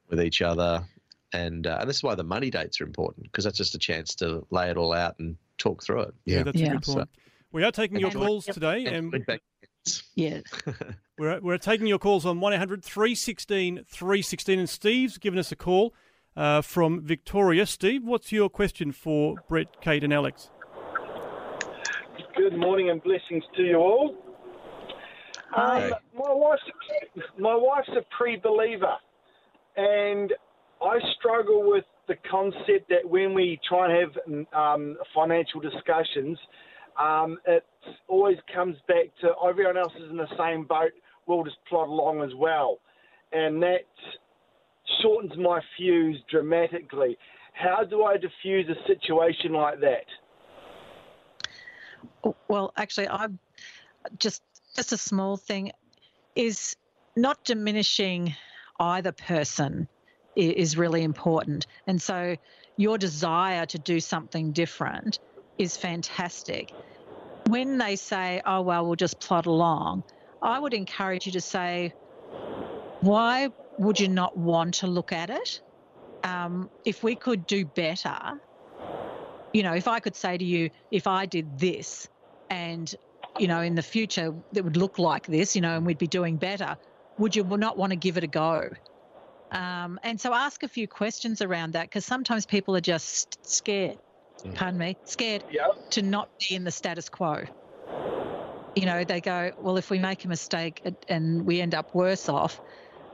with 0.09 0.21
each 0.21 0.43
other 0.43 0.85
and 1.33 1.67
uh, 1.67 1.79
and 1.81 1.89
this 1.89 1.97
is 1.97 2.03
why 2.03 2.15
the 2.15 2.25
money 2.25 2.51
dates 2.51 2.81
are 2.81 2.85
important 2.85 3.25
because 3.25 3.45
that's 3.45 3.59
just 3.59 3.75
a 3.75 3.79
chance 3.79 4.15
to 4.17 4.47
lay 4.51 4.71
it 4.71 4.77
all 4.77 4.93
out 4.93 5.19
and 5.19 5.37
talk 5.59 5.83
through 5.83 6.03
it. 6.03 6.15
Yeah, 6.25 6.39
yeah 6.39 6.43
that's 6.45 6.59
yeah. 6.59 6.67
a 6.67 6.71
good 6.71 6.83
point. 6.83 6.99
So, 6.99 7.21
we 7.53 7.63
are 7.65 7.73
taking 7.73 7.99
your 7.99 8.11
calls 8.11 8.47
today 8.47 8.87
and, 8.87 9.15
and 9.15 9.41
yeah. 10.15 10.41
we're, 11.19 11.41
we're 11.41 11.59
taking 11.59 11.87
your 11.87 11.99
calls 11.99 12.27
on 12.27 12.41
1 12.41 12.53
800 12.55 12.85
316 12.85 13.85
316 13.89 14.59
and 14.59 14.69
Steve's 14.69 15.19
given 15.19 15.39
us 15.39 15.53
a 15.53 15.57
call 15.57 15.95
uh, 16.37 16.63
from 16.63 17.01
Victoria. 17.01 17.67
Steve, 17.67 18.05
what's 18.05 18.33
your 18.33 18.49
question 18.49 18.93
for 18.93 19.37
Brett, 19.49 19.81
Kate, 19.81 20.05
and 20.05 20.13
Alex? 20.13 20.51
Good 22.37 22.57
morning 22.59 22.91
and 22.91 23.03
blessings 23.03 23.45
to 23.57 23.63
you 23.63 23.77
all. 23.77 24.17
Hi. 25.51 25.87
Um, 25.87 25.93
my 26.17 26.33
wife's 26.33 26.63
my 27.39 27.55
wife's 27.55 27.91
a 27.91 28.03
pre-believer, 28.17 28.97
and 29.77 30.33
I 30.83 30.99
struggle 31.19 31.71
with 31.71 31.85
the 32.09 32.17
concept 32.29 32.89
that 32.89 33.09
when 33.09 33.35
we 33.35 33.61
try 33.69 33.89
and 33.89 34.13
have 34.17 34.43
um, 34.53 34.97
financial 35.15 35.61
discussions, 35.61 36.39
um, 37.01 37.39
it 37.47 37.65
always 38.09 38.37
comes 38.53 38.77
back 38.89 39.07
to 39.21 39.31
everyone 39.49 39.77
else 39.77 39.93
is 39.97 40.11
in 40.11 40.17
the 40.17 40.29
same 40.37 40.65
boat. 40.65 40.93
We'll 41.27 41.45
just 41.45 41.57
plod 41.69 41.89
along 41.89 42.23
as 42.23 42.35
well, 42.37 42.79
and 43.33 43.63
that 43.63 43.87
shortens 45.03 45.37
my 45.37 45.61
fuse 45.77 46.23
dramatically. 46.31 47.17
How 47.53 47.85
do 47.85 48.05
I 48.05 48.17
diffuse 48.17 48.69
a 48.69 48.87
situation 48.87 49.53
like 49.53 49.81
that? 49.81 50.07
Well, 52.49 52.73
actually, 52.77 53.09
I'm 53.09 53.39
just 54.19 54.43
just 54.75 54.93
a 54.93 54.97
small 54.97 55.37
thing 55.37 55.71
is 56.35 56.77
not 57.17 57.45
diminishing 57.45 58.35
either 58.81 59.13
person 59.13 59.89
is 60.35 60.77
really 60.77 61.05
important. 61.05 61.67
And 61.87 62.03
so 62.03 62.37
your 62.77 62.99
desire 62.99 63.67
to 63.67 63.79
do 63.79 64.01
something 64.01 64.51
different 64.53 65.21
is 65.59 65.77
fantastic. 65.77 66.73
When 67.49 67.79
they 67.79 67.95
say, 67.95 68.43
oh, 68.45 68.63
well, 68.63 68.85
we'll 68.85 68.97
just 68.97 69.21
plod 69.21 69.47
along, 69.47 70.03
I 70.43 70.59
would 70.59 70.75
encourage 70.75 71.27
you 71.27 71.33
to 71.33 71.41
say, 71.41 71.93
why 73.01 73.51
would 73.79 74.01
you 74.01 74.09
not 74.09 74.37
want 74.37 74.75
to 74.75 74.87
look 74.87 75.13
at 75.13 75.31
it? 75.31 75.61
Um, 76.23 76.71
if 76.85 77.03
we 77.03 77.15
could 77.15 77.47
do 77.47 77.65
better, 77.65 78.41
you 79.53 79.63
know, 79.63 79.75
if 79.75 79.89
I 79.89 80.01
could 80.01 80.17
say 80.17 80.39
to 80.39 80.45
you, 80.45 80.71
if 80.91 81.07
I 81.07 81.27
did 81.27 81.59
this 81.59 82.09
and, 82.51 82.93
you 83.39 83.47
know, 83.47 83.61
in 83.61 83.75
the 83.75 83.83
future 83.83 84.35
it 84.55 84.65
would 84.65 84.77
look 84.77 84.99
like 84.99 85.27
this, 85.27 85.55
you 85.55 85.63
know, 85.63 85.77
and 85.77 85.87
we'd 85.87 85.99
be 85.99 86.07
doing 86.07 86.37
better, 86.37 86.77
would 87.19 87.37
you 87.37 87.45
not 87.45 87.77
want 87.77 87.91
to 87.91 87.97
give 87.97 88.17
it 88.17 88.25
a 88.25 88.29
go? 88.29 88.71
Um, 89.53 90.01
and 90.03 90.21
so 90.21 90.35
ask 90.35 90.63
a 90.63 90.69
few 90.69 90.89
questions 90.89 91.41
around 91.41 91.75
that 91.75 91.83
because 91.83 92.05
sometimes 92.05 92.45
people 92.47 92.75
are 92.75 92.81
just 92.81 93.47
scared, 93.47 93.99
mm. 94.43 94.55
pardon 94.55 94.79
me, 94.79 94.97
scared 95.05 95.45
yep. 95.51 95.91
to 95.91 96.03
not 96.03 96.29
be 96.41 96.57
in 96.57 96.65
the 96.65 96.73
status 96.73 97.09
quo. 97.09 97.45
You 98.75 98.87
know, 98.87 99.05
they 99.05 99.21
go, 99.21 99.53
well, 99.61 99.77
if 99.77 99.91
we 99.91 100.01
make 100.01 100.25
a 100.25 100.29
mistake 100.29 100.83
and 101.09 101.47
we 101.47 101.61
end 101.61 101.77
up 101.77 101.95
worse 101.95 102.29
off, 102.29 102.61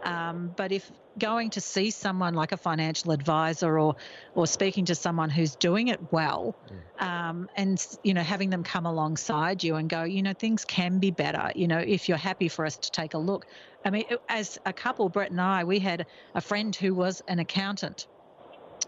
um, 0.03 0.53
but 0.57 0.73
if 0.73 0.91
going 1.19 1.51
to 1.51 1.61
see 1.61 1.91
someone 1.91 2.35
like 2.35 2.53
a 2.53 2.57
financial 2.57 3.13
advisor 3.13 3.79
or 3.79 3.97
or 4.35 4.47
speaking 4.47 4.87
to 4.87 4.95
someone 4.95 5.31
who's 5.31 5.57
doing 5.57 5.89
it 5.89 6.01
well, 6.13 6.57
mm. 6.69 7.05
um, 7.05 7.49
and 7.57 7.87
you 8.03 8.15
know 8.15 8.23
having 8.23 8.51
them 8.51 8.63
come 8.63 8.87
alongside 8.87 9.63
you 9.63 9.77
and 9.77 9.89
go, 9.89 10.05
you 10.05 10.23
know, 10.23 10.33
things 10.33 10.65
can 10.65 10.99
be 10.99 11.11
better. 11.11 11.53
You 11.55 11.69
know, 11.69 11.79
if 11.79 12.09
you're 12.09 12.19
happy 12.19 12.49
for 12.49 12.65
us 12.65 12.77
to 12.77 12.91
take 12.91 13.15
a 13.15 13.19
look. 13.19 13.47
I 13.85 13.91
mean, 13.91 14.05
as 14.29 14.59
a 14.67 14.73
couple, 14.73 15.09
Brett 15.09 15.31
and 15.31 15.41
I, 15.41 15.65
we 15.65 15.79
had 15.79 16.07
a 16.35 16.41
friend 16.41 16.75
who 16.77 16.95
was 16.95 17.23
an 17.29 17.39
accountant, 17.39 18.07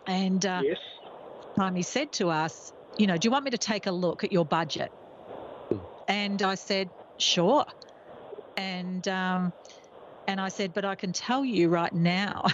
and 0.06 0.44
uh, 0.44 0.60
yes. 0.62 0.78
time 1.56 1.74
he 1.74 1.82
said 1.82 2.12
to 2.14 2.30
us, 2.30 2.72
you 2.98 3.06
know, 3.06 3.16
do 3.16 3.26
you 3.26 3.32
want 3.32 3.44
me 3.44 3.50
to 3.52 3.58
take 3.58 3.86
a 3.86 3.92
look 3.92 4.24
at 4.24 4.32
your 4.32 4.44
budget? 4.44 4.90
Hmm. 5.68 5.78
And 6.08 6.42
I 6.42 6.56
said, 6.56 6.90
sure. 7.18 7.64
And 8.56 9.06
um, 9.08 9.52
and 10.26 10.40
I 10.40 10.48
said, 10.48 10.72
but 10.72 10.84
I 10.84 10.94
can 10.94 11.12
tell 11.12 11.44
you 11.44 11.68
right 11.68 11.92
now 11.92 12.46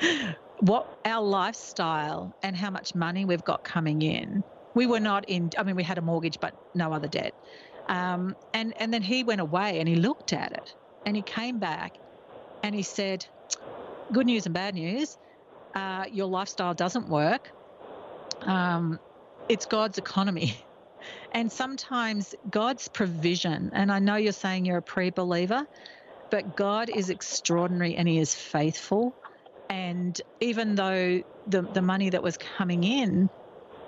what 0.60 0.86
our 1.04 1.22
lifestyle 1.22 2.32
and 2.42 2.56
how 2.56 2.70
much 2.70 2.94
money 2.94 3.24
we've 3.24 3.44
got 3.44 3.64
coming 3.64 4.02
in. 4.02 4.44
We 4.74 4.86
were 4.86 5.00
not 5.00 5.28
in, 5.28 5.50
I 5.56 5.62
mean, 5.62 5.76
we 5.76 5.82
had 5.82 5.98
a 5.98 6.02
mortgage, 6.02 6.38
but 6.40 6.54
no 6.74 6.92
other 6.92 7.08
debt. 7.08 7.34
Um, 7.88 8.36
and, 8.52 8.74
and 8.80 8.92
then 8.92 9.02
he 9.02 9.24
went 9.24 9.40
away 9.40 9.78
and 9.78 9.88
he 9.88 9.94
looked 9.94 10.32
at 10.32 10.52
it 10.52 10.74
and 11.06 11.16
he 11.16 11.22
came 11.22 11.58
back 11.58 11.92
and 12.62 12.74
he 12.74 12.82
said, 12.82 13.26
good 14.12 14.26
news 14.26 14.46
and 14.46 14.54
bad 14.54 14.74
news. 14.74 15.16
Uh, 15.74 16.04
your 16.10 16.26
lifestyle 16.26 16.74
doesn't 16.74 17.08
work. 17.08 17.50
Um, 18.42 19.00
it's 19.48 19.66
God's 19.66 19.98
economy. 19.98 20.56
And 21.32 21.52
sometimes 21.52 22.34
God's 22.48 22.88
provision, 22.88 23.70
and 23.74 23.92
I 23.92 23.98
know 23.98 24.14
you're 24.16 24.32
saying 24.32 24.64
you're 24.64 24.78
a 24.78 24.82
pre 24.82 25.10
believer, 25.10 25.66
but 26.34 26.56
God 26.56 26.90
is 26.90 27.10
extraordinary 27.10 27.94
and 27.94 28.08
He 28.08 28.18
is 28.18 28.34
faithful. 28.34 29.16
And 29.68 30.20
even 30.40 30.74
though 30.74 31.22
the, 31.46 31.62
the 31.62 31.80
money 31.80 32.10
that 32.10 32.24
was 32.24 32.36
coming 32.36 32.82
in 32.82 33.30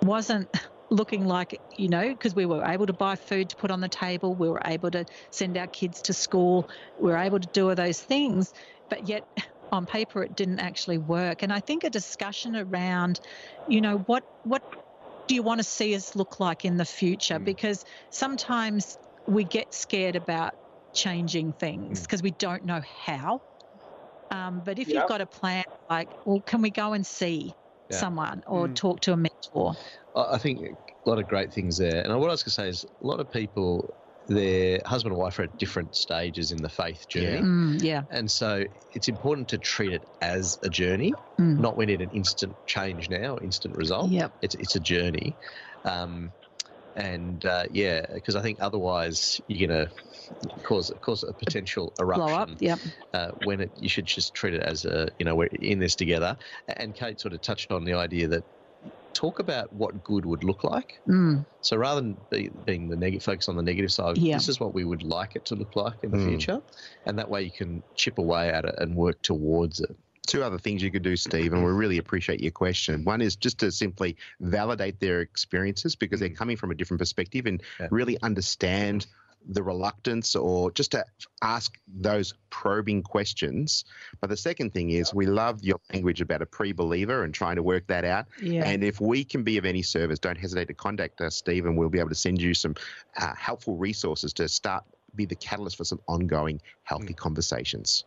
wasn't 0.01 0.49
looking 0.89 1.25
like, 1.25 1.61
you 1.75 1.89
know, 1.89 2.07
because 2.07 2.33
we 2.35 2.45
were 2.45 2.63
able 2.63 2.85
to 2.85 2.93
buy 2.93 3.17
food 3.17 3.49
to 3.49 3.57
put 3.57 3.69
on 3.69 3.81
the 3.81 3.89
table, 3.89 4.33
we 4.33 4.47
were 4.47 4.61
able 4.63 4.89
to 4.91 5.03
send 5.29 5.57
our 5.57 5.67
kids 5.67 6.01
to 6.03 6.13
school, 6.13 6.69
we 6.97 7.11
were 7.11 7.17
able 7.17 7.41
to 7.41 7.49
do 7.49 7.67
all 7.67 7.75
those 7.75 7.99
things, 7.99 8.53
but 8.89 9.09
yet 9.09 9.25
on 9.73 9.85
paper 9.85 10.23
it 10.23 10.33
didn't 10.33 10.59
actually 10.59 10.99
work. 10.99 11.43
And 11.43 11.51
I 11.51 11.59
think 11.59 11.83
a 11.83 11.89
discussion 11.89 12.55
around, 12.55 13.19
you 13.67 13.81
know, 13.81 13.97
what 13.97 14.23
what 14.43 14.63
do 15.27 15.35
you 15.35 15.43
want 15.43 15.59
to 15.59 15.65
see 15.65 15.93
us 15.95 16.15
look 16.15 16.39
like 16.39 16.63
in 16.63 16.77
the 16.77 16.85
future? 16.85 17.39
Mm. 17.39 17.43
Because 17.43 17.83
sometimes 18.09 18.97
we 19.25 19.43
get 19.43 19.73
scared 19.73 20.15
about 20.15 20.53
changing 20.97 21.53
things 21.53 22.01
because 22.01 22.21
mm. 22.21 22.25
we 22.25 22.31
don't 22.31 22.65
know 22.65 22.81
how. 23.05 23.41
Um, 24.31 24.61
but 24.65 24.79
if 24.79 24.87
yep. 24.87 24.95
you've 24.95 25.09
got 25.09 25.21
a 25.21 25.25
plan, 25.25 25.63
like, 25.89 26.09
well, 26.25 26.41
can 26.41 26.61
we 26.61 26.69
go 26.69 26.93
and 26.93 27.05
see 27.05 27.53
yeah. 27.89 27.97
someone 27.97 28.43
or 28.45 28.67
mm. 28.67 28.75
talk 28.75 28.99
to 29.01 29.13
a 29.13 29.17
mentor? 29.17 29.77
I 30.15 30.37
think 30.37 30.61
a 31.05 31.09
lot 31.09 31.19
of 31.19 31.27
great 31.27 31.53
things 31.53 31.77
there. 31.77 32.01
And 32.01 32.19
what 32.19 32.29
I 32.29 32.33
was 32.33 32.43
going 32.43 32.49
to 32.49 32.49
say 32.49 32.69
is 32.69 32.85
a 33.01 33.07
lot 33.07 33.19
of 33.19 33.31
people 33.31 33.93
their 34.27 34.81
husband 34.85 35.13
and 35.13 35.21
wife 35.21 35.39
are 35.39 35.43
at 35.43 35.57
different 35.57 35.95
stages 35.95 36.51
in 36.51 36.61
the 36.61 36.67
faith 36.69 37.07
journey. 37.07 37.37
Yeah. 37.37 37.41
Mm, 37.41 37.83
yeah. 37.83 38.01
And 38.11 38.29
so 38.29 38.65
it's 38.93 39.07
important 39.07 39.49
to 39.49 39.57
treat 39.57 39.93
it 39.93 40.03
as 40.21 40.59
a 40.63 40.69
journey, 40.69 41.13
mm. 41.39 41.59
not 41.59 41.77
we 41.77 41.85
need 41.85 42.01
an 42.01 42.09
instant 42.11 42.53
change 42.65 43.09
now, 43.09 43.37
instant 43.37 43.77
result. 43.77 44.11
Yep. 44.11 44.33
It's, 44.41 44.55
it's 44.55 44.75
a 44.75 44.79
journey. 44.81 45.35
Um, 45.85 46.33
and 46.95 47.45
uh, 47.45 47.65
yeah, 47.71 48.05
because 48.13 48.35
I 48.35 48.41
think 48.41 48.57
otherwise 48.59 49.39
you're 49.47 49.67
going 49.67 49.87
to 49.87 49.93
cause 50.63 50.91
cause 51.01 51.23
a 51.23 51.33
potential 51.33 51.93
eruption. 51.99 52.25
Blow 52.25 52.35
up. 52.35 52.49
Yep. 52.59 52.79
Uh, 53.13 53.31
when 53.43 53.61
it, 53.61 53.71
you 53.79 53.89
should 53.89 54.05
just 54.05 54.33
treat 54.33 54.53
it 54.53 54.61
as 54.61 54.85
a 54.85 55.09
you 55.19 55.25
know 55.25 55.35
we're 55.35 55.47
in 55.47 55.79
this 55.79 55.95
together. 55.95 56.37
And 56.67 56.95
Kate 56.95 57.19
sort 57.19 57.33
of 57.33 57.41
touched 57.41 57.71
on 57.71 57.85
the 57.85 57.93
idea 57.93 58.27
that 58.27 58.43
talk 59.13 59.39
about 59.39 59.73
what 59.73 60.03
good 60.03 60.25
would 60.25 60.43
look 60.43 60.63
like. 60.63 60.99
Mm. 61.07 61.43
So 61.61 61.75
rather 61.75 62.01
than 62.01 62.17
be, 62.29 62.51
being 62.65 62.87
the 62.87 62.95
negative, 62.95 63.23
focus 63.23 63.49
on 63.49 63.55
the 63.55 63.63
negative 63.63 63.91
side, 63.91 64.17
yeah. 64.17 64.35
this 64.35 64.47
is 64.47 64.59
what 64.59 64.75
we 64.75 64.83
would 64.83 65.01
like 65.01 65.35
it 65.35 65.45
to 65.45 65.55
look 65.55 65.75
like 65.75 66.03
in 66.03 66.11
the 66.11 66.17
mm. 66.17 66.27
future, 66.27 66.61
and 67.05 67.17
that 67.17 67.29
way 67.29 67.41
you 67.41 67.51
can 67.51 67.81
chip 67.95 68.19
away 68.19 68.49
at 68.49 68.65
it 68.65 68.75
and 68.77 68.95
work 68.95 69.21
towards 69.21 69.79
it 69.79 69.95
two 70.27 70.43
other 70.43 70.59
things 70.59 70.83
you 70.83 70.91
could 70.91 71.01
do, 71.01 71.15
Steve, 71.15 71.53
and 71.53 71.63
we 71.63 71.71
really 71.71 71.97
appreciate 71.97 72.41
your 72.41 72.51
question. 72.51 73.03
One 73.05 73.21
is 73.21 73.35
just 73.35 73.57
to 73.59 73.71
simply 73.71 74.17
validate 74.41 74.99
their 74.99 75.21
experiences 75.21 75.95
because 75.95 76.19
they're 76.19 76.29
mm. 76.29 76.37
coming 76.37 76.57
from 76.57 76.69
a 76.69 76.75
different 76.75 76.99
perspective 76.99 77.45
and 77.45 77.63
yeah. 77.79 77.87
really 77.89 78.17
understand 78.21 79.07
the 79.49 79.63
reluctance 79.63 80.35
or 80.35 80.71
just 80.71 80.91
to 80.91 81.05
ask 81.41 81.77
those 81.87 82.33
probing 82.49 83.01
questions. 83.01 83.85
But 84.19 84.29
the 84.29 84.37
second 84.37 84.73
thing 84.73 84.91
is 84.91 85.13
we 85.13 85.25
love 85.25 85.63
your 85.63 85.79
language 85.93 86.21
about 86.21 86.41
a 86.41 86.45
pre-believer 86.45 87.23
and 87.23 87.33
trying 87.33 87.55
to 87.55 87.63
work 87.63 87.87
that 87.87 88.03
out. 88.03 88.25
Yeah. 88.41 88.63
And 88.65 88.83
if 88.83 88.99
we 88.99 89.23
can 89.23 89.43
be 89.43 89.57
of 89.57 89.65
any 89.65 89.81
service, 89.81 90.19
don't 90.19 90.37
hesitate 90.37 90.67
to 90.67 90.73
contact 90.73 91.21
us, 91.21 91.35
Steve, 91.35 91.65
and 91.65 91.77
we'll 91.77 91.89
be 91.89 91.99
able 91.99 92.09
to 92.09 92.15
send 92.15 92.41
you 92.41 92.53
some 92.53 92.75
uh, 93.17 93.33
helpful 93.35 93.77
resources 93.77 94.33
to 94.33 94.47
start 94.49 94.83
be 95.15 95.25
the 95.25 95.35
catalyst 95.35 95.75
for 95.75 95.83
some 95.83 95.99
ongoing 96.07 96.61
healthy 96.83 97.13
mm. 97.13 97.17
conversations. 97.17 98.05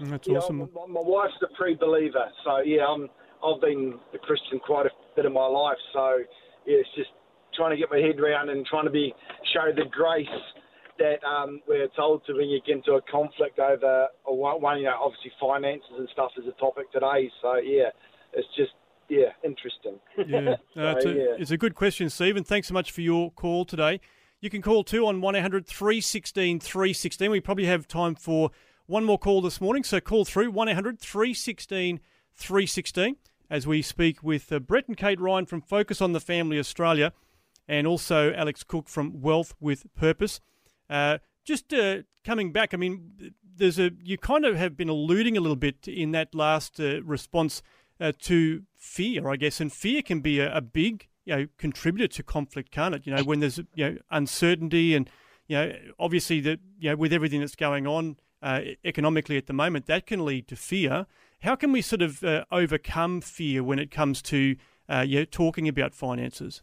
Mm, 0.00 0.10
that's 0.10 0.28
yeah, 0.28 0.38
awesome. 0.38 0.58
My, 0.58 0.86
my, 0.86 1.00
wife's 1.00 1.34
a 1.42 1.52
pre-believer, 1.56 2.26
so 2.44 2.58
yeah, 2.64 2.86
I'm 2.86 3.08
I've 3.44 3.60
been 3.60 3.98
a 4.12 4.18
Christian 4.18 4.60
quite 4.60 4.86
a 4.86 4.90
bit 5.16 5.24
of 5.24 5.32
my 5.32 5.46
life, 5.46 5.78
so 5.92 6.18
yeah, 6.66 6.78
it's 6.78 6.88
just 6.94 7.10
trying 7.56 7.70
to 7.70 7.76
get 7.76 7.90
my 7.90 7.98
head 7.98 8.18
around 8.18 8.50
and 8.50 8.66
trying 8.66 8.84
to 8.84 8.90
be 8.90 9.14
show 9.52 9.72
the 9.74 9.88
grace 9.90 10.26
that 10.98 11.24
um, 11.26 11.60
we're 11.66 11.88
told 11.96 12.24
to 12.26 12.34
when 12.34 12.48
you 12.48 12.60
get 12.66 12.76
into 12.76 12.92
a 12.92 13.02
conflict 13.10 13.58
over 13.58 14.06
one, 14.26 14.60
one, 14.60 14.78
you 14.78 14.84
know, 14.84 14.96
obviously 15.02 15.32
finances 15.40 15.90
and 15.98 16.08
stuff 16.12 16.30
is 16.38 16.44
a 16.46 16.58
topic 16.60 16.90
today. 16.92 17.30
So 17.42 17.56
yeah, 17.56 17.90
it's 18.32 18.46
just 18.56 18.72
yeah, 19.08 19.32
interesting. 19.44 19.98
Yeah, 20.16 20.56
uh, 20.76 20.96
it's, 20.96 21.04
a, 21.04 21.12
yeah. 21.12 21.24
it's 21.38 21.50
a 21.50 21.58
good 21.58 21.74
question, 21.74 22.08
Stephen. 22.10 22.44
Thanks 22.44 22.68
so 22.68 22.74
much 22.74 22.92
for 22.92 23.00
your 23.00 23.30
call 23.32 23.64
today. 23.64 24.00
You 24.40 24.50
can 24.50 24.62
call 24.62 24.84
too 24.84 25.06
on 25.06 25.20
1 25.20 25.36
800 25.36 25.66
316 25.66 26.60
316. 26.60 27.30
We 27.30 27.40
probably 27.40 27.66
have 27.66 27.88
time 27.88 28.14
for 28.14 28.50
one 28.86 29.04
more 29.04 29.18
call 29.18 29.40
this 29.40 29.60
morning, 29.60 29.82
so 29.82 30.00
call 30.00 30.24
through 30.24 30.50
1 30.50 30.68
800 30.68 31.00
316 31.00 32.00
316 32.34 33.16
as 33.50 33.66
we 33.66 33.82
speak 33.82 34.22
with 34.22 34.52
uh, 34.52 34.58
Brett 34.58 34.88
and 34.88 34.96
Kate 34.96 35.20
Ryan 35.20 35.46
from 35.46 35.60
Focus 35.60 36.00
on 36.00 36.12
the 36.12 36.20
Family 36.20 36.58
Australia 36.58 37.12
and 37.68 37.86
also 37.86 38.32
Alex 38.32 38.62
Cook 38.62 38.88
from 38.88 39.20
Wealth 39.20 39.54
with 39.60 39.86
Purpose. 39.94 40.40
Uh, 40.88 41.18
just 41.44 41.72
uh, 41.72 41.98
coming 42.24 42.52
back, 42.52 42.74
I 42.74 42.76
mean, 42.76 43.32
there's 43.56 43.78
a 43.78 43.90
you 44.02 44.18
kind 44.18 44.44
of 44.44 44.56
have 44.56 44.76
been 44.76 44.88
alluding 44.88 45.36
a 45.36 45.40
little 45.40 45.56
bit 45.56 45.86
in 45.86 46.12
that 46.12 46.34
last 46.34 46.80
uh, 46.80 47.02
response 47.02 47.62
uh, 48.00 48.12
to 48.22 48.62
fear, 48.76 49.28
I 49.28 49.36
guess, 49.36 49.60
and 49.60 49.72
fear 49.72 50.02
can 50.02 50.20
be 50.20 50.40
a, 50.40 50.56
a, 50.56 50.60
big 50.60 51.08
you 51.24 51.36
know 51.36 51.46
contributor 51.58 52.08
to 52.08 52.22
conflict, 52.22 52.70
can't 52.70 52.94
it? 52.94 53.06
You 53.06 53.14
know, 53.14 53.22
when 53.22 53.40
there's 53.40 53.58
you 53.74 53.90
know 53.90 53.96
uncertainty 54.10 54.94
and 54.94 55.08
you 55.46 55.56
know 55.56 55.72
obviously 55.98 56.40
that 56.40 56.60
you 56.78 56.90
know 56.90 56.96
with 56.96 57.12
everything 57.12 57.40
that's 57.40 57.56
going 57.56 57.86
on 57.86 58.16
uh, 58.42 58.60
economically 58.84 59.36
at 59.36 59.46
the 59.46 59.52
moment, 59.52 59.86
that 59.86 60.06
can 60.06 60.24
lead 60.24 60.48
to 60.48 60.56
fear. 60.56 61.06
How 61.42 61.56
can 61.56 61.72
we 61.72 61.82
sort 61.82 62.00
of 62.00 62.24
uh, 62.24 62.44
overcome 62.50 63.20
fear 63.20 63.62
when 63.62 63.78
it 63.78 63.90
comes 63.90 64.22
to 64.22 64.56
you 65.04 65.18
know, 65.18 65.24
talking 65.24 65.68
about 65.68 65.94
finances? 65.94 66.62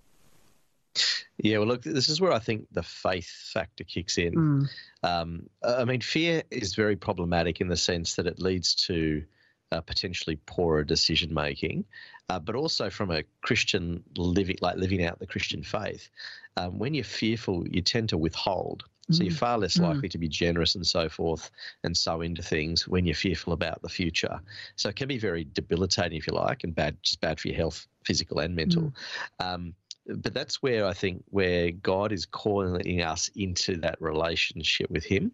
Yeah, 1.38 1.58
well, 1.60 1.68
look, 1.68 1.84
this 1.84 2.10
is 2.10 2.22
where 2.22 2.32
I 2.32 2.40
think 2.40 2.68
the 2.72 2.84
faith 2.84 3.30
factor 3.54 3.84
kicks 3.84 4.18
in. 4.18 4.34
Mm. 4.34 4.70
Um, 5.04 5.50
I 5.64 5.86
mean, 5.86 6.02
fear 6.02 6.44
is 6.52 6.76
very 6.76 6.96
problematic 6.96 7.62
in 7.62 7.68
the 7.68 7.78
sense 7.78 8.16
that 8.16 8.28
it 8.28 8.40
leads 8.40 8.76
to 8.88 9.24
uh, 9.72 9.82
potentially 9.82 10.38
poorer 10.46 10.84
decision 10.84 11.34
making, 11.34 11.86
uh, 12.30 12.40
but 12.40 12.56
also 12.56 12.90
from 12.90 13.12
a 13.12 13.24
Christian 13.42 14.04
living, 14.18 14.58
like 14.62 14.78
living 14.78 15.04
out 15.04 15.20
the 15.20 15.28
Christian 15.28 15.64
faith. 15.64 16.10
Um, 16.58 16.78
when 16.78 16.94
you're 16.94 17.04
fearful, 17.04 17.68
you 17.68 17.82
tend 17.82 18.10
to 18.10 18.18
withhold. 18.18 18.84
So 19.10 19.24
you're 19.24 19.34
mm. 19.34 19.38
far 19.38 19.58
less 19.58 19.78
mm. 19.78 19.84
likely 19.84 20.10
to 20.10 20.18
be 20.18 20.30
generous 20.30 20.76
and 20.76 20.86
so 20.88 21.10
forth 21.10 21.52
and 21.84 21.98
so 21.98 22.22
into 22.22 22.42
things 22.42 22.88
when 22.88 23.06
you're 23.06 23.16
fearful 23.16 23.52
about 23.52 23.82
the 23.82 23.90
future. 23.90 24.40
So 24.76 24.90
it 24.90 24.96
can 24.96 25.08
be 25.08 25.18
very 25.18 25.48
debilitating, 25.54 26.18
if 26.18 26.28
you 26.28 26.34
like, 26.34 26.64
and 26.64 26.74
bad, 26.74 26.98
just 27.02 27.20
bad 27.20 27.40
for 27.40 27.50
your 27.50 27.58
health, 27.58 27.88
physical 28.06 28.40
and 28.40 28.56
mental. 28.56 28.94
Mm. 29.42 29.54
Um, 29.54 29.74
but 30.08 30.34
that's 30.34 30.62
where 30.62 30.86
I 30.86 30.94
think 30.94 31.24
where 31.30 31.72
God 31.72 32.12
is 32.12 32.26
calling 32.26 33.02
us 33.02 33.30
into 33.36 33.78
that 33.78 34.02
relationship 34.02 34.90
with 34.90 35.04
Him 35.04 35.32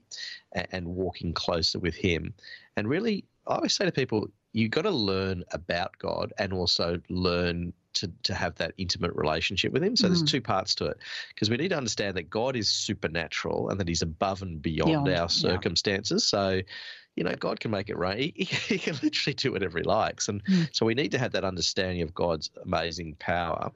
and, 0.52 0.68
and 0.72 0.88
walking 0.88 1.34
closer 1.34 1.80
with 1.80 1.96
Him. 1.96 2.34
And 2.76 2.88
really, 2.88 3.26
I 3.48 3.56
always 3.56 3.74
say 3.74 3.86
to 3.86 3.92
people, 3.92 4.30
you've 4.54 4.72
got 4.72 4.84
to 4.84 4.92
learn 4.92 5.44
about 5.52 5.98
God 6.00 6.34
and 6.38 6.52
also 6.54 7.00
learn 7.10 7.74
to, 7.94 8.12
to 8.24 8.34
have 8.34 8.56
that 8.56 8.74
intimate 8.78 9.16
relationship 9.16 9.72
with 9.72 9.84
Him. 9.84 9.96
So 9.96 10.06
mm. 10.06 10.10
there's 10.10 10.24
two 10.24 10.42
parts 10.42 10.76
to 10.76 10.86
it 10.86 10.98
because 11.30 11.50
we 11.50 11.58
need 11.58 11.70
to 11.70 11.78
understand 11.78 12.18
that 12.18 12.30
God 12.30 12.56
is 12.56 12.70
supernatural 12.70 13.70
and 13.70 13.80
that 13.80 13.88
He's 13.88 14.02
above 14.02 14.42
and 14.42 14.62
beyond, 14.62 15.06
beyond 15.06 15.10
our 15.10 15.30
circumstances. 15.30 16.30
Yeah. 16.32 16.40
So, 16.40 16.62
you 17.16 17.24
know, 17.24 17.34
God 17.34 17.60
can 17.60 17.72
make 17.72 17.90
it 17.90 17.98
rain. 17.98 18.34
He, 18.36 18.44
he, 18.46 18.78
can 18.78 18.98
literally 19.02 19.34
do 19.34 19.52
whatever 19.52 19.80
He 19.80 19.84
likes. 19.84 20.28
And 20.28 20.44
mm. 20.46 20.70
so 20.72 20.86
we 20.86 20.94
need 20.94 21.12
to 21.12 21.20
have 21.20 21.32
that 21.32 21.44
understanding 21.44 22.02
of 22.02 22.14
God's 22.14 22.50
amazing 22.64 23.16
power 23.20 23.72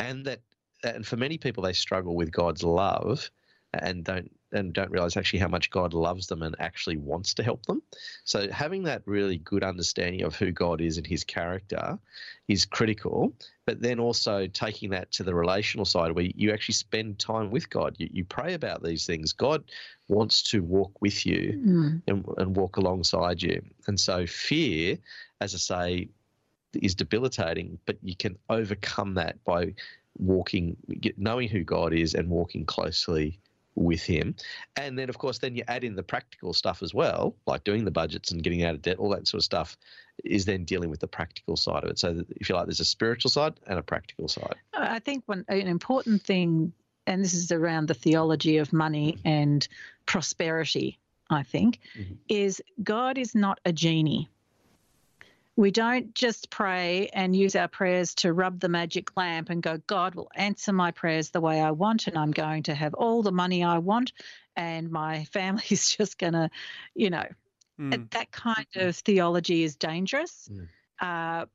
and 0.00 0.24
that 0.24 0.40
and 0.84 1.06
for 1.06 1.16
many 1.16 1.38
people 1.38 1.62
they 1.62 1.72
struggle 1.72 2.14
with 2.14 2.30
God's 2.30 2.62
love 2.62 3.30
and 3.72 4.04
don't 4.04 4.30
and 4.52 4.72
don't 4.72 4.90
realize 4.90 5.16
actually 5.16 5.40
how 5.40 5.48
much 5.48 5.70
God 5.70 5.92
loves 5.92 6.28
them 6.28 6.42
and 6.42 6.54
actually 6.60 6.96
wants 6.96 7.34
to 7.34 7.42
help 7.42 7.66
them. 7.66 7.82
So 8.24 8.50
having 8.50 8.84
that 8.84 9.02
really 9.04 9.38
good 9.38 9.64
understanding 9.64 10.22
of 10.22 10.36
who 10.36 10.52
God 10.52 10.80
is 10.80 10.96
and 10.96 11.06
his 11.06 11.24
character 11.24 11.98
is 12.48 12.64
critical, 12.64 13.34
but 13.66 13.82
then 13.82 13.98
also 13.98 14.46
taking 14.46 14.90
that 14.90 15.10
to 15.12 15.24
the 15.24 15.34
relational 15.34 15.84
side 15.84 16.12
where 16.12 16.28
you 16.34 16.52
actually 16.52 16.74
spend 16.74 17.18
time 17.18 17.50
with 17.50 17.68
God. 17.68 17.96
You, 17.98 18.08
you 18.12 18.24
pray 18.24 18.54
about 18.54 18.82
these 18.82 19.04
things. 19.04 19.32
God 19.32 19.64
wants 20.08 20.42
to 20.44 20.62
walk 20.62 20.92
with 21.00 21.26
you 21.26 21.60
mm. 21.66 22.02
and, 22.06 22.24
and 22.38 22.56
walk 22.56 22.76
alongside 22.76 23.42
you. 23.42 23.62
And 23.88 23.98
so 23.98 24.26
fear, 24.26 24.96
as 25.40 25.54
I 25.54 25.58
say, 25.58 26.08
is 26.82 26.94
debilitating, 26.94 27.78
but 27.86 27.96
you 28.02 28.16
can 28.16 28.36
overcome 28.48 29.14
that 29.14 29.42
by 29.44 29.74
walking, 30.18 30.76
knowing 31.16 31.48
who 31.48 31.62
God 31.62 31.92
is 31.92 32.14
and 32.14 32.28
walking 32.28 32.64
closely 32.64 33.38
with 33.76 34.02
him. 34.02 34.34
And 34.76 34.98
then, 34.98 35.08
of 35.08 35.18
course, 35.18 35.38
then 35.38 35.54
you 35.54 35.62
add 35.68 35.84
in 35.84 35.94
the 35.94 36.02
practical 36.02 36.52
stuff 36.52 36.82
as 36.82 36.92
well, 36.94 37.36
like 37.46 37.62
doing 37.62 37.84
the 37.84 37.90
budgets 37.90 38.32
and 38.32 38.42
getting 38.42 38.64
out 38.64 38.74
of 38.74 38.82
debt, 38.82 38.98
all 38.98 39.10
that 39.10 39.28
sort 39.28 39.40
of 39.40 39.44
stuff 39.44 39.76
is 40.24 40.46
then 40.46 40.64
dealing 40.64 40.90
with 40.90 41.00
the 41.00 41.06
practical 41.06 41.56
side 41.56 41.84
of 41.84 41.90
it. 41.90 41.98
So, 41.98 42.24
if 42.36 42.48
you 42.48 42.54
like, 42.54 42.66
there's 42.66 42.80
a 42.80 42.84
spiritual 42.84 43.30
side 43.30 43.54
and 43.66 43.78
a 43.78 43.82
practical 43.82 44.28
side. 44.28 44.56
I 44.74 44.98
think 44.98 45.24
one, 45.26 45.44
an 45.48 45.68
important 45.68 46.22
thing, 46.22 46.72
and 47.06 47.22
this 47.22 47.34
is 47.34 47.52
around 47.52 47.88
the 47.88 47.94
theology 47.94 48.56
of 48.56 48.72
money 48.72 49.18
and 49.24 49.66
prosperity, 50.06 50.98
I 51.30 51.42
think, 51.42 51.80
mm-hmm. 51.98 52.14
is 52.28 52.62
God 52.82 53.18
is 53.18 53.34
not 53.34 53.60
a 53.64 53.72
genie. 53.72 54.28
We 55.56 55.70
don't 55.70 56.14
just 56.14 56.50
pray 56.50 57.08
and 57.14 57.34
use 57.34 57.56
our 57.56 57.68
prayers 57.68 58.14
to 58.16 58.32
rub 58.32 58.60
the 58.60 58.68
magic 58.68 59.16
lamp 59.16 59.48
and 59.48 59.62
go, 59.62 59.78
God 59.86 60.14
will 60.14 60.30
answer 60.34 60.70
my 60.72 60.90
prayers 60.90 61.30
the 61.30 61.40
way 61.40 61.60
I 61.60 61.70
want, 61.70 62.06
and 62.06 62.18
I'm 62.18 62.30
going 62.30 62.64
to 62.64 62.74
have 62.74 62.92
all 62.92 63.22
the 63.22 63.32
money 63.32 63.64
I 63.64 63.78
want, 63.78 64.12
and 64.54 64.90
my 64.90 65.24
family's 65.32 65.88
just 65.96 66.18
going 66.18 66.34
to, 66.34 66.50
you 66.94 67.08
know, 67.08 67.24
mm. 67.80 68.10
that 68.10 68.30
kind 68.30 68.66
of 68.74 68.96
theology 68.96 69.62
is 69.62 69.76
dangerous. 69.76 70.50
Mm. 70.52 70.68
Uh, 71.00 71.46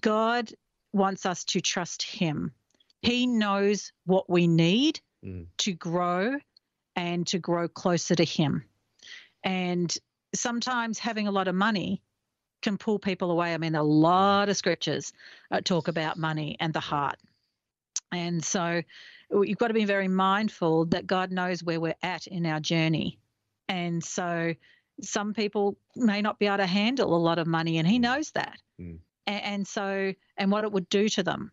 God 0.00 0.52
wants 0.92 1.24
us 1.24 1.44
to 1.44 1.60
trust 1.60 2.02
Him. 2.02 2.52
He 3.00 3.28
knows 3.28 3.92
what 4.06 4.28
we 4.28 4.48
need 4.48 5.00
mm. 5.24 5.46
to 5.58 5.72
grow 5.72 6.36
and 6.96 7.26
to 7.28 7.38
grow 7.38 7.68
closer 7.68 8.16
to 8.16 8.24
Him. 8.24 8.64
And 9.44 9.96
sometimes 10.34 10.98
having 10.98 11.28
a 11.28 11.30
lot 11.30 11.46
of 11.46 11.54
money 11.54 12.02
can 12.66 12.76
pull 12.76 12.98
people 12.98 13.30
away. 13.30 13.54
I 13.54 13.58
mean, 13.58 13.76
a 13.76 13.82
lot 13.82 14.48
of 14.48 14.56
scriptures 14.56 15.12
uh, 15.52 15.60
talk 15.60 15.86
about 15.86 16.18
money 16.18 16.56
and 16.58 16.74
the 16.74 16.80
heart. 16.80 17.16
And 18.10 18.44
so 18.44 18.82
you've 19.30 19.58
got 19.58 19.68
to 19.68 19.74
be 19.74 19.84
very 19.84 20.08
mindful 20.08 20.86
that 20.86 21.06
God 21.06 21.30
knows 21.30 21.62
where 21.62 21.80
we're 21.80 21.94
at 22.02 22.26
in 22.26 22.44
our 22.44 22.58
journey. 22.58 23.20
And 23.68 24.02
so 24.02 24.54
some 25.00 25.32
people 25.32 25.76
may 25.94 26.22
not 26.22 26.40
be 26.40 26.46
able 26.46 26.56
to 26.56 26.66
handle 26.66 27.14
a 27.14 27.22
lot 27.28 27.38
of 27.38 27.46
money, 27.46 27.78
and 27.78 27.86
He 27.86 28.00
knows 28.00 28.32
that. 28.32 28.58
Mm. 28.80 28.98
And, 29.28 29.42
and 29.44 29.68
so, 29.68 30.12
and 30.36 30.50
what 30.50 30.64
it 30.64 30.72
would 30.72 30.88
do 30.88 31.08
to 31.10 31.22
them. 31.22 31.52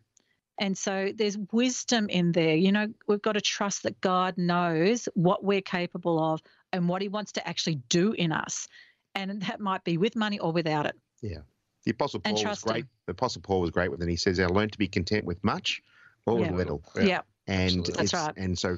And 0.58 0.76
so 0.76 1.12
there's 1.14 1.38
wisdom 1.52 2.08
in 2.08 2.32
there. 2.32 2.56
You 2.56 2.72
know, 2.72 2.86
we've 3.06 3.22
got 3.22 3.32
to 3.32 3.40
trust 3.40 3.84
that 3.84 4.00
God 4.00 4.36
knows 4.36 5.08
what 5.14 5.44
we're 5.44 5.60
capable 5.60 6.18
of 6.18 6.40
and 6.72 6.88
what 6.88 7.02
He 7.02 7.08
wants 7.08 7.32
to 7.32 7.48
actually 7.48 7.76
do 7.88 8.12
in 8.12 8.32
us. 8.32 8.66
And 9.14 9.42
that 9.42 9.60
might 9.60 9.84
be 9.84 9.96
with 9.96 10.16
money 10.16 10.40
or 10.40 10.52
without 10.52 10.86
it. 10.86 10.96
Yeah. 11.24 11.38
The 11.84 11.90
Apostle 11.90 12.20
Paul 12.20 12.44
was 12.44 12.62
great. 12.62 12.84
Him. 12.84 12.88
The 13.06 13.12
Apostle 13.12 13.42
Paul 13.42 13.60
was 13.60 13.70
great 13.70 13.90
with 13.90 14.02
it. 14.02 14.08
He 14.08 14.16
says, 14.16 14.40
I 14.40 14.46
learned 14.46 14.72
to 14.72 14.78
be 14.78 14.88
content 14.88 15.24
with 15.24 15.42
much 15.42 15.82
or 16.26 16.38
yeah. 16.38 16.50
with 16.50 16.56
little. 16.56 16.82
Yeah. 16.96 17.02
yeah. 17.02 17.20
And 17.46 17.86
That's 17.86 18.14
right. 18.14 18.34
And 18.36 18.58
so 18.58 18.76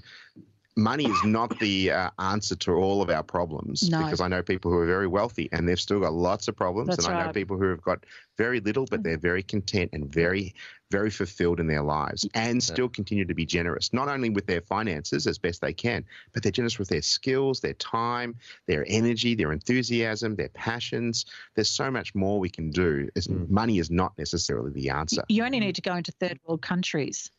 money 0.77 1.07
is 1.07 1.25
not 1.25 1.59
the 1.59 1.91
uh, 1.91 2.11
answer 2.19 2.55
to 2.57 2.73
all 2.73 3.01
of 3.01 3.09
our 3.11 3.23
problems 3.23 3.89
no. 3.89 4.05
because 4.05 4.21
I 4.21 4.29
know 4.29 4.43
people 4.43 4.71
who 4.71 4.79
are 4.79 4.87
very 4.87 5.07
wealthy 5.07 5.49
and 5.53 5.69
they've 5.69 5.81
still 5.81 6.01
got 6.01 6.13
lots 6.13 6.49
of 6.49 6.57
problems. 6.57 6.89
That's 6.89 7.07
and 7.07 7.15
I 7.15 7.19
right. 7.19 7.27
know 7.27 7.33
people 7.33 7.57
who 7.57 7.69
have 7.71 7.83
got 7.83 8.05
very 8.37 8.61
little, 8.61 8.87
but 8.91 9.03
they're 9.03 9.19
very 9.19 9.43
content 9.43 9.91
and 9.93 10.13
very, 10.13 10.55
very 10.91 11.11
fulfilled 11.11 11.59
in 11.59 11.67
their 11.67 11.83
lives 11.83 12.27
and 12.35 12.63
still 12.63 12.89
continue 12.89 13.25
to 13.25 13.35
be 13.35 13.45
generous, 13.45 13.93
not 13.93 14.09
only 14.09 14.31
with 14.31 14.47
their 14.47 14.61
finances 14.61 15.27
as 15.27 15.39
best 15.39 15.61
they 15.61 15.73
can, 15.73 16.05
but 16.33 16.43
they're 16.43 16.53
generous 16.53 16.79
with 16.79 16.89
their 16.89 17.03
skills, 17.03 17.61
their 17.61 17.75
time, 17.75 18.37
their 18.67 18.85
energy, 18.89 19.35
their 19.35 19.53
enthusiasm, 19.53 20.37
their 20.37 20.49
passions. 20.51 21.27
There's 21.55 21.71
so 21.71 21.91
much 21.91 22.15
more 22.15 22.39
we 22.39 22.51
can 22.51 22.71
do. 22.71 23.09
Mm. 23.17 23.51
Money 23.51 23.79
is 23.79 23.91
not 23.91 24.17
necessarily 24.17 24.71
the 24.73 24.91
answer. 24.91 25.25
You 25.29 25.45
only 25.45 25.61
need 25.61 25.75
to 25.77 25.83
go 25.83 25.97
into 25.97 26.13
third 26.13 26.39
world 26.47 26.63
countries 26.63 27.31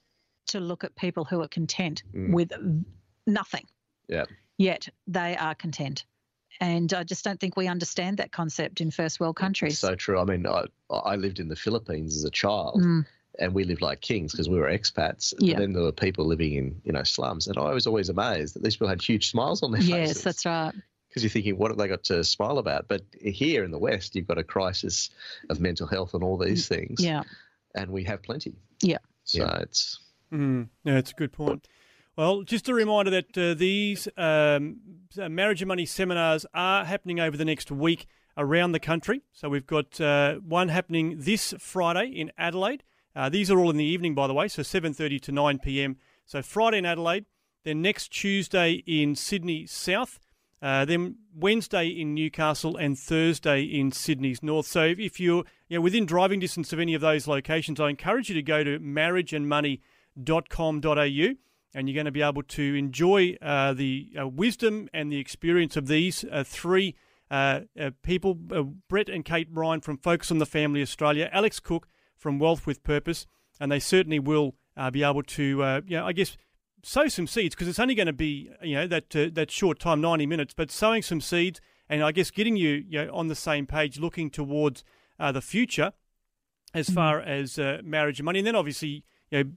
to 0.48 0.60
look 0.60 0.84
at 0.84 0.96
people 0.96 1.24
who 1.24 1.42
are 1.42 1.48
content 1.48 2.04
mm. 2.14 2.34
with 2.34 2.52
nothing. 3.26 3.66
Yeah. 4.08 4.26
Yet 4.58 4.90
they 5.08 5.38
are 5.38 5.56
content. 5.56 6.06
And 6.60 6.92
I 6.94 7.04
just 7.04 7.24
don't 7.24 7.40
think 7.40 7.56
we 7.56 7.68
understand 7.68 8.18
that 8.18 8.32
concept 8.32 8.82
in 8.82 8.90
first 8.90 9.20
world 9.20 9.36
countries. 9.36 9.78
so 9.80 9.96
true. 9.96 10.20
I 10.20 10.26
mean, 10.26 10.48
I, 10.48 10.66
I 10.90 11.16
lived 11.16 11.40
in 11.40 11.50
the 11.50 11.56
Philippines 11.56 12.18
as 12.18 12.24
a 12.24 12.32
child. 12.32 12.82
Mm. 12.82 13.06
And 13.40 13.54
we 13.54 13.64
lived 13.64 13.82
like 13.82 14.02
kings 14.02 14.32
because 14.32 14.50
we 14.50 14.58
were 14.58 14.68
expats. 14.68 15.34
Yeah. 15.40 15.54
And 15.54 15.62
then 15.62 15.74
there 15.74 15.84
were 15.84 15.92
people 15.92 16.26
living 16.26 16.54
in, 16.54 16.82
you 16.84 16.92
know, 16.92 17.04
slums. 17.04 17.48
And 17.48 17.58
I 17.58 17.72
was 17.72 17.86
always 17.86 18.10
amazed 18.10 18.56
that 18.56 18.64
these 18.64 18.76
people 18.76 18.88
had 18.88 19.02
huge 19.02 19.30
smiles 19.30 19.62
on 19.62 19.72
their 19.72 19.82
yes, 19.82 19.90
faces. 19.90 20.16
Yes, 20.16 20.24
that's 20.24 20.46
right 20.46 20.74
because 21.18 21.24
you're 21.24 21.30
thinking, 21.42 21.58
what 21.58 21.72
have 21.72 21.80
they 21.80 21.88
got 21.88 22.04
to 22.04 22.24
smile 22.24 22.60
about? 22.60 22.88
But 22.88 23.02
here 23.20 23.64
in 23.64 23.72
the 23.72 23.80
West, 23.80 24.16
you've 24.16 24.28
got 24.28 24.38
a 24.38 24.44
crisis 24.44 25.10
of 25.50 25.60
mental 25.60 25.88
health 25.88 26.14
and 26.14 26.24
all 26.24 26.38
these 26.38 26.68
things. 26.68 27.04
Yeah. 27.04 27.24
And 27.74 27.90
we 27.92 28.04
have 28.04 28.22
plenty. 28.22 28.56
Yeah. 28.82 29.00
So 29.24 29.40
yeah. 29.40 29.58
it's. 29.58 30.00
Mm, 30.32 30.68
yeah, 30.84 30.98
it's 30.98 31.12
a 31.12 31.16
good 31.16 31.32
point. 31.32 31.68
Well, 32.16 32.44
just 32.44 32.70
a 32.70 32.74
reminder 32.74 33.10
that 33.12 33.38
uh, 33.38 33.54
these 33.56 34.08
um, 34.18 34.78
uh, 35.20 35.30
marriage 35.30 35.62
and 35.62 35.68
money 35.68 35.86
seminars 35.86 36.46
are 36.54 36.86
happening 36.86 37.20
over 37.20 37.36
the 37.36 37.46
next 37.46 37.72
week 37.72 38.08
around 38.38 38.74
the 38.74 38.80
country. 38.80 39.22
So 39.32 39.50
we've 39.50 39.68
got 39.68 40.00
uh, 40.00 40.36
one 40.36 40.70
happening 40.70 41.16
this 41.18 41.54
Friday 41.58 42.08
in 42.08 42.32
Adelaide. 42.38 42.84
Uh, 43.18 43.30
these 43.30 43.50
are 43.50 43.58
all 43.58 43.72
in 43.72 43.78
the 43.78 43.84
evening, 43.84 44.14
by 44.14 44.28
the 44.28 44.34
way, 44.34 44.48
so 44.48 44.62
7:30 44.62 45.20
to 45.22 45.32
9 45.32 45.58
p.m. 45.58 45.98
So 46.26 46.44
Friday 46.44 46.78
in 46.78 46.86
Adelaide, 46.86 47.26
then 47.64 47.82
next 47.82 48.10
Tuesday 48.10 48.84
in 48.86 49.16
Sydney 49.16 49.66
South, 49.66 50.20
uh, 50.62 50.86
then 50.86 51.16
Wednesday 51.34 51.88
in 51.88 52.14
Newcastle, 52.14 52.78
and 52.78 52.96
Thursday 52.98 53.64
in 53.64 53.92
Sydney's 53.92 54.42
North. 54.44 54.68
So 54.68 54.94
if 54.98 55.20
you're 55.20 55.44
you 55.68 55.78
know, 55.78 55.82
within 55.82 56.06
driving 56.06 56.40
distance 56.40 56.72
of 56.72 56.80
any 56.80 56.94
of 56.94 57.02
those 57.02 57.28
locations, 57.28 57.80
I 57.80 57.90
encourage 57.90 58.30
you 58.30 58.36
to 58.36 58.44
go 58.44 58.64
to 58.64 58.80
marriageandmoney.com.au 58.80 61.36
and 61.74 61.90
you're 61.90 61.96
going 61.96 62.06
to 62.06 62.12
be 62.12 62.22
able 62.22 62.44
to 62.44 62.76
enjoy 62.76 63.36
uh, 63.42 63.74
the 63.74 64.12
uh, 64.20 64.28
wisdom 64.28 64.90
and 64.94 65.12
the 65.12 65.20
experience 65.20 65.76
of 65.76 65.88
these 65.88 66.24
uh, 66.32 66.44
three 66.44 66.96
uh, 67.30 67.60
uh, 67.80 67.92
people 68.04 68.36
Brett 68.36 69.10
and 69.10 69.26
Kate 69.26 69.48
Ryan 69.52 69.82
from 69.82 69.98
Focus 69.98 70.32
on 70.32 70.38
the 70.38 70.46
Family 70.46 70.84
Australia, 70.84 71.30
Alex 71.34 71.60
Cook 71.60 71.88
from 72.18 72.40
Wealth 72.40 72.66
with 72.66 72.84
Purpose, 72.84 73.26
and 73.60 73.72
they 73.72 73.80
certainly 73.80 74.20
will 74.20 74.56
be 74.92 75.04
able 75.04 75.24
to, 75.24 75.82
you 75.88 75.98
know, 75.98 76.06
I 76.06 76.14
guess, 76.14 76.38
sow 76.84 77.08
some 77.08 77.28
seeds 77.28 77.56
because 77.56 77.68
it's 77.68 77.80
only 77.80 77.96
going 77.96 78.08
to 78.08 78.14
be, 78.14 78.50
you 78.62 78.76
know, 78.76 78.88
that 78.88 79.10
that 79.10 79.50
short 79.50 79.80
time, 79.80 80.02
90 80.02 80.26
minutes, 80.26 80.54
but 80.54 80.70
sowing 80.72 81.02
some 81.02 81.22
seeds 81.22 81.60
and 81.90 82.04
I 82.04 82.12
guess 82.12 82.30
getting 82.30 82.56
you, 82.56 82.84
you 82.88 83.06
know, 83.06 83.14
on 83.14 83.28
the 83.28 83.36
same 83.36 83.66
page, 83.66 84.00
looking 84.00 84.30
towards 84.30 84.84
the 85.20 85.42
future 85.42 85.94
as 86.74 86.88
mm-hmm. 86.88 86.96
far 86.96 87.22
as 87.22 87.58
marriage 87.84 88.20
and 88.20 88.26
money, 88.26 88.40
and 88.40 88.48
then 88.48 88.56
obviously, 88.56 89.04
you 89.32 89.44
know 89.44 89.52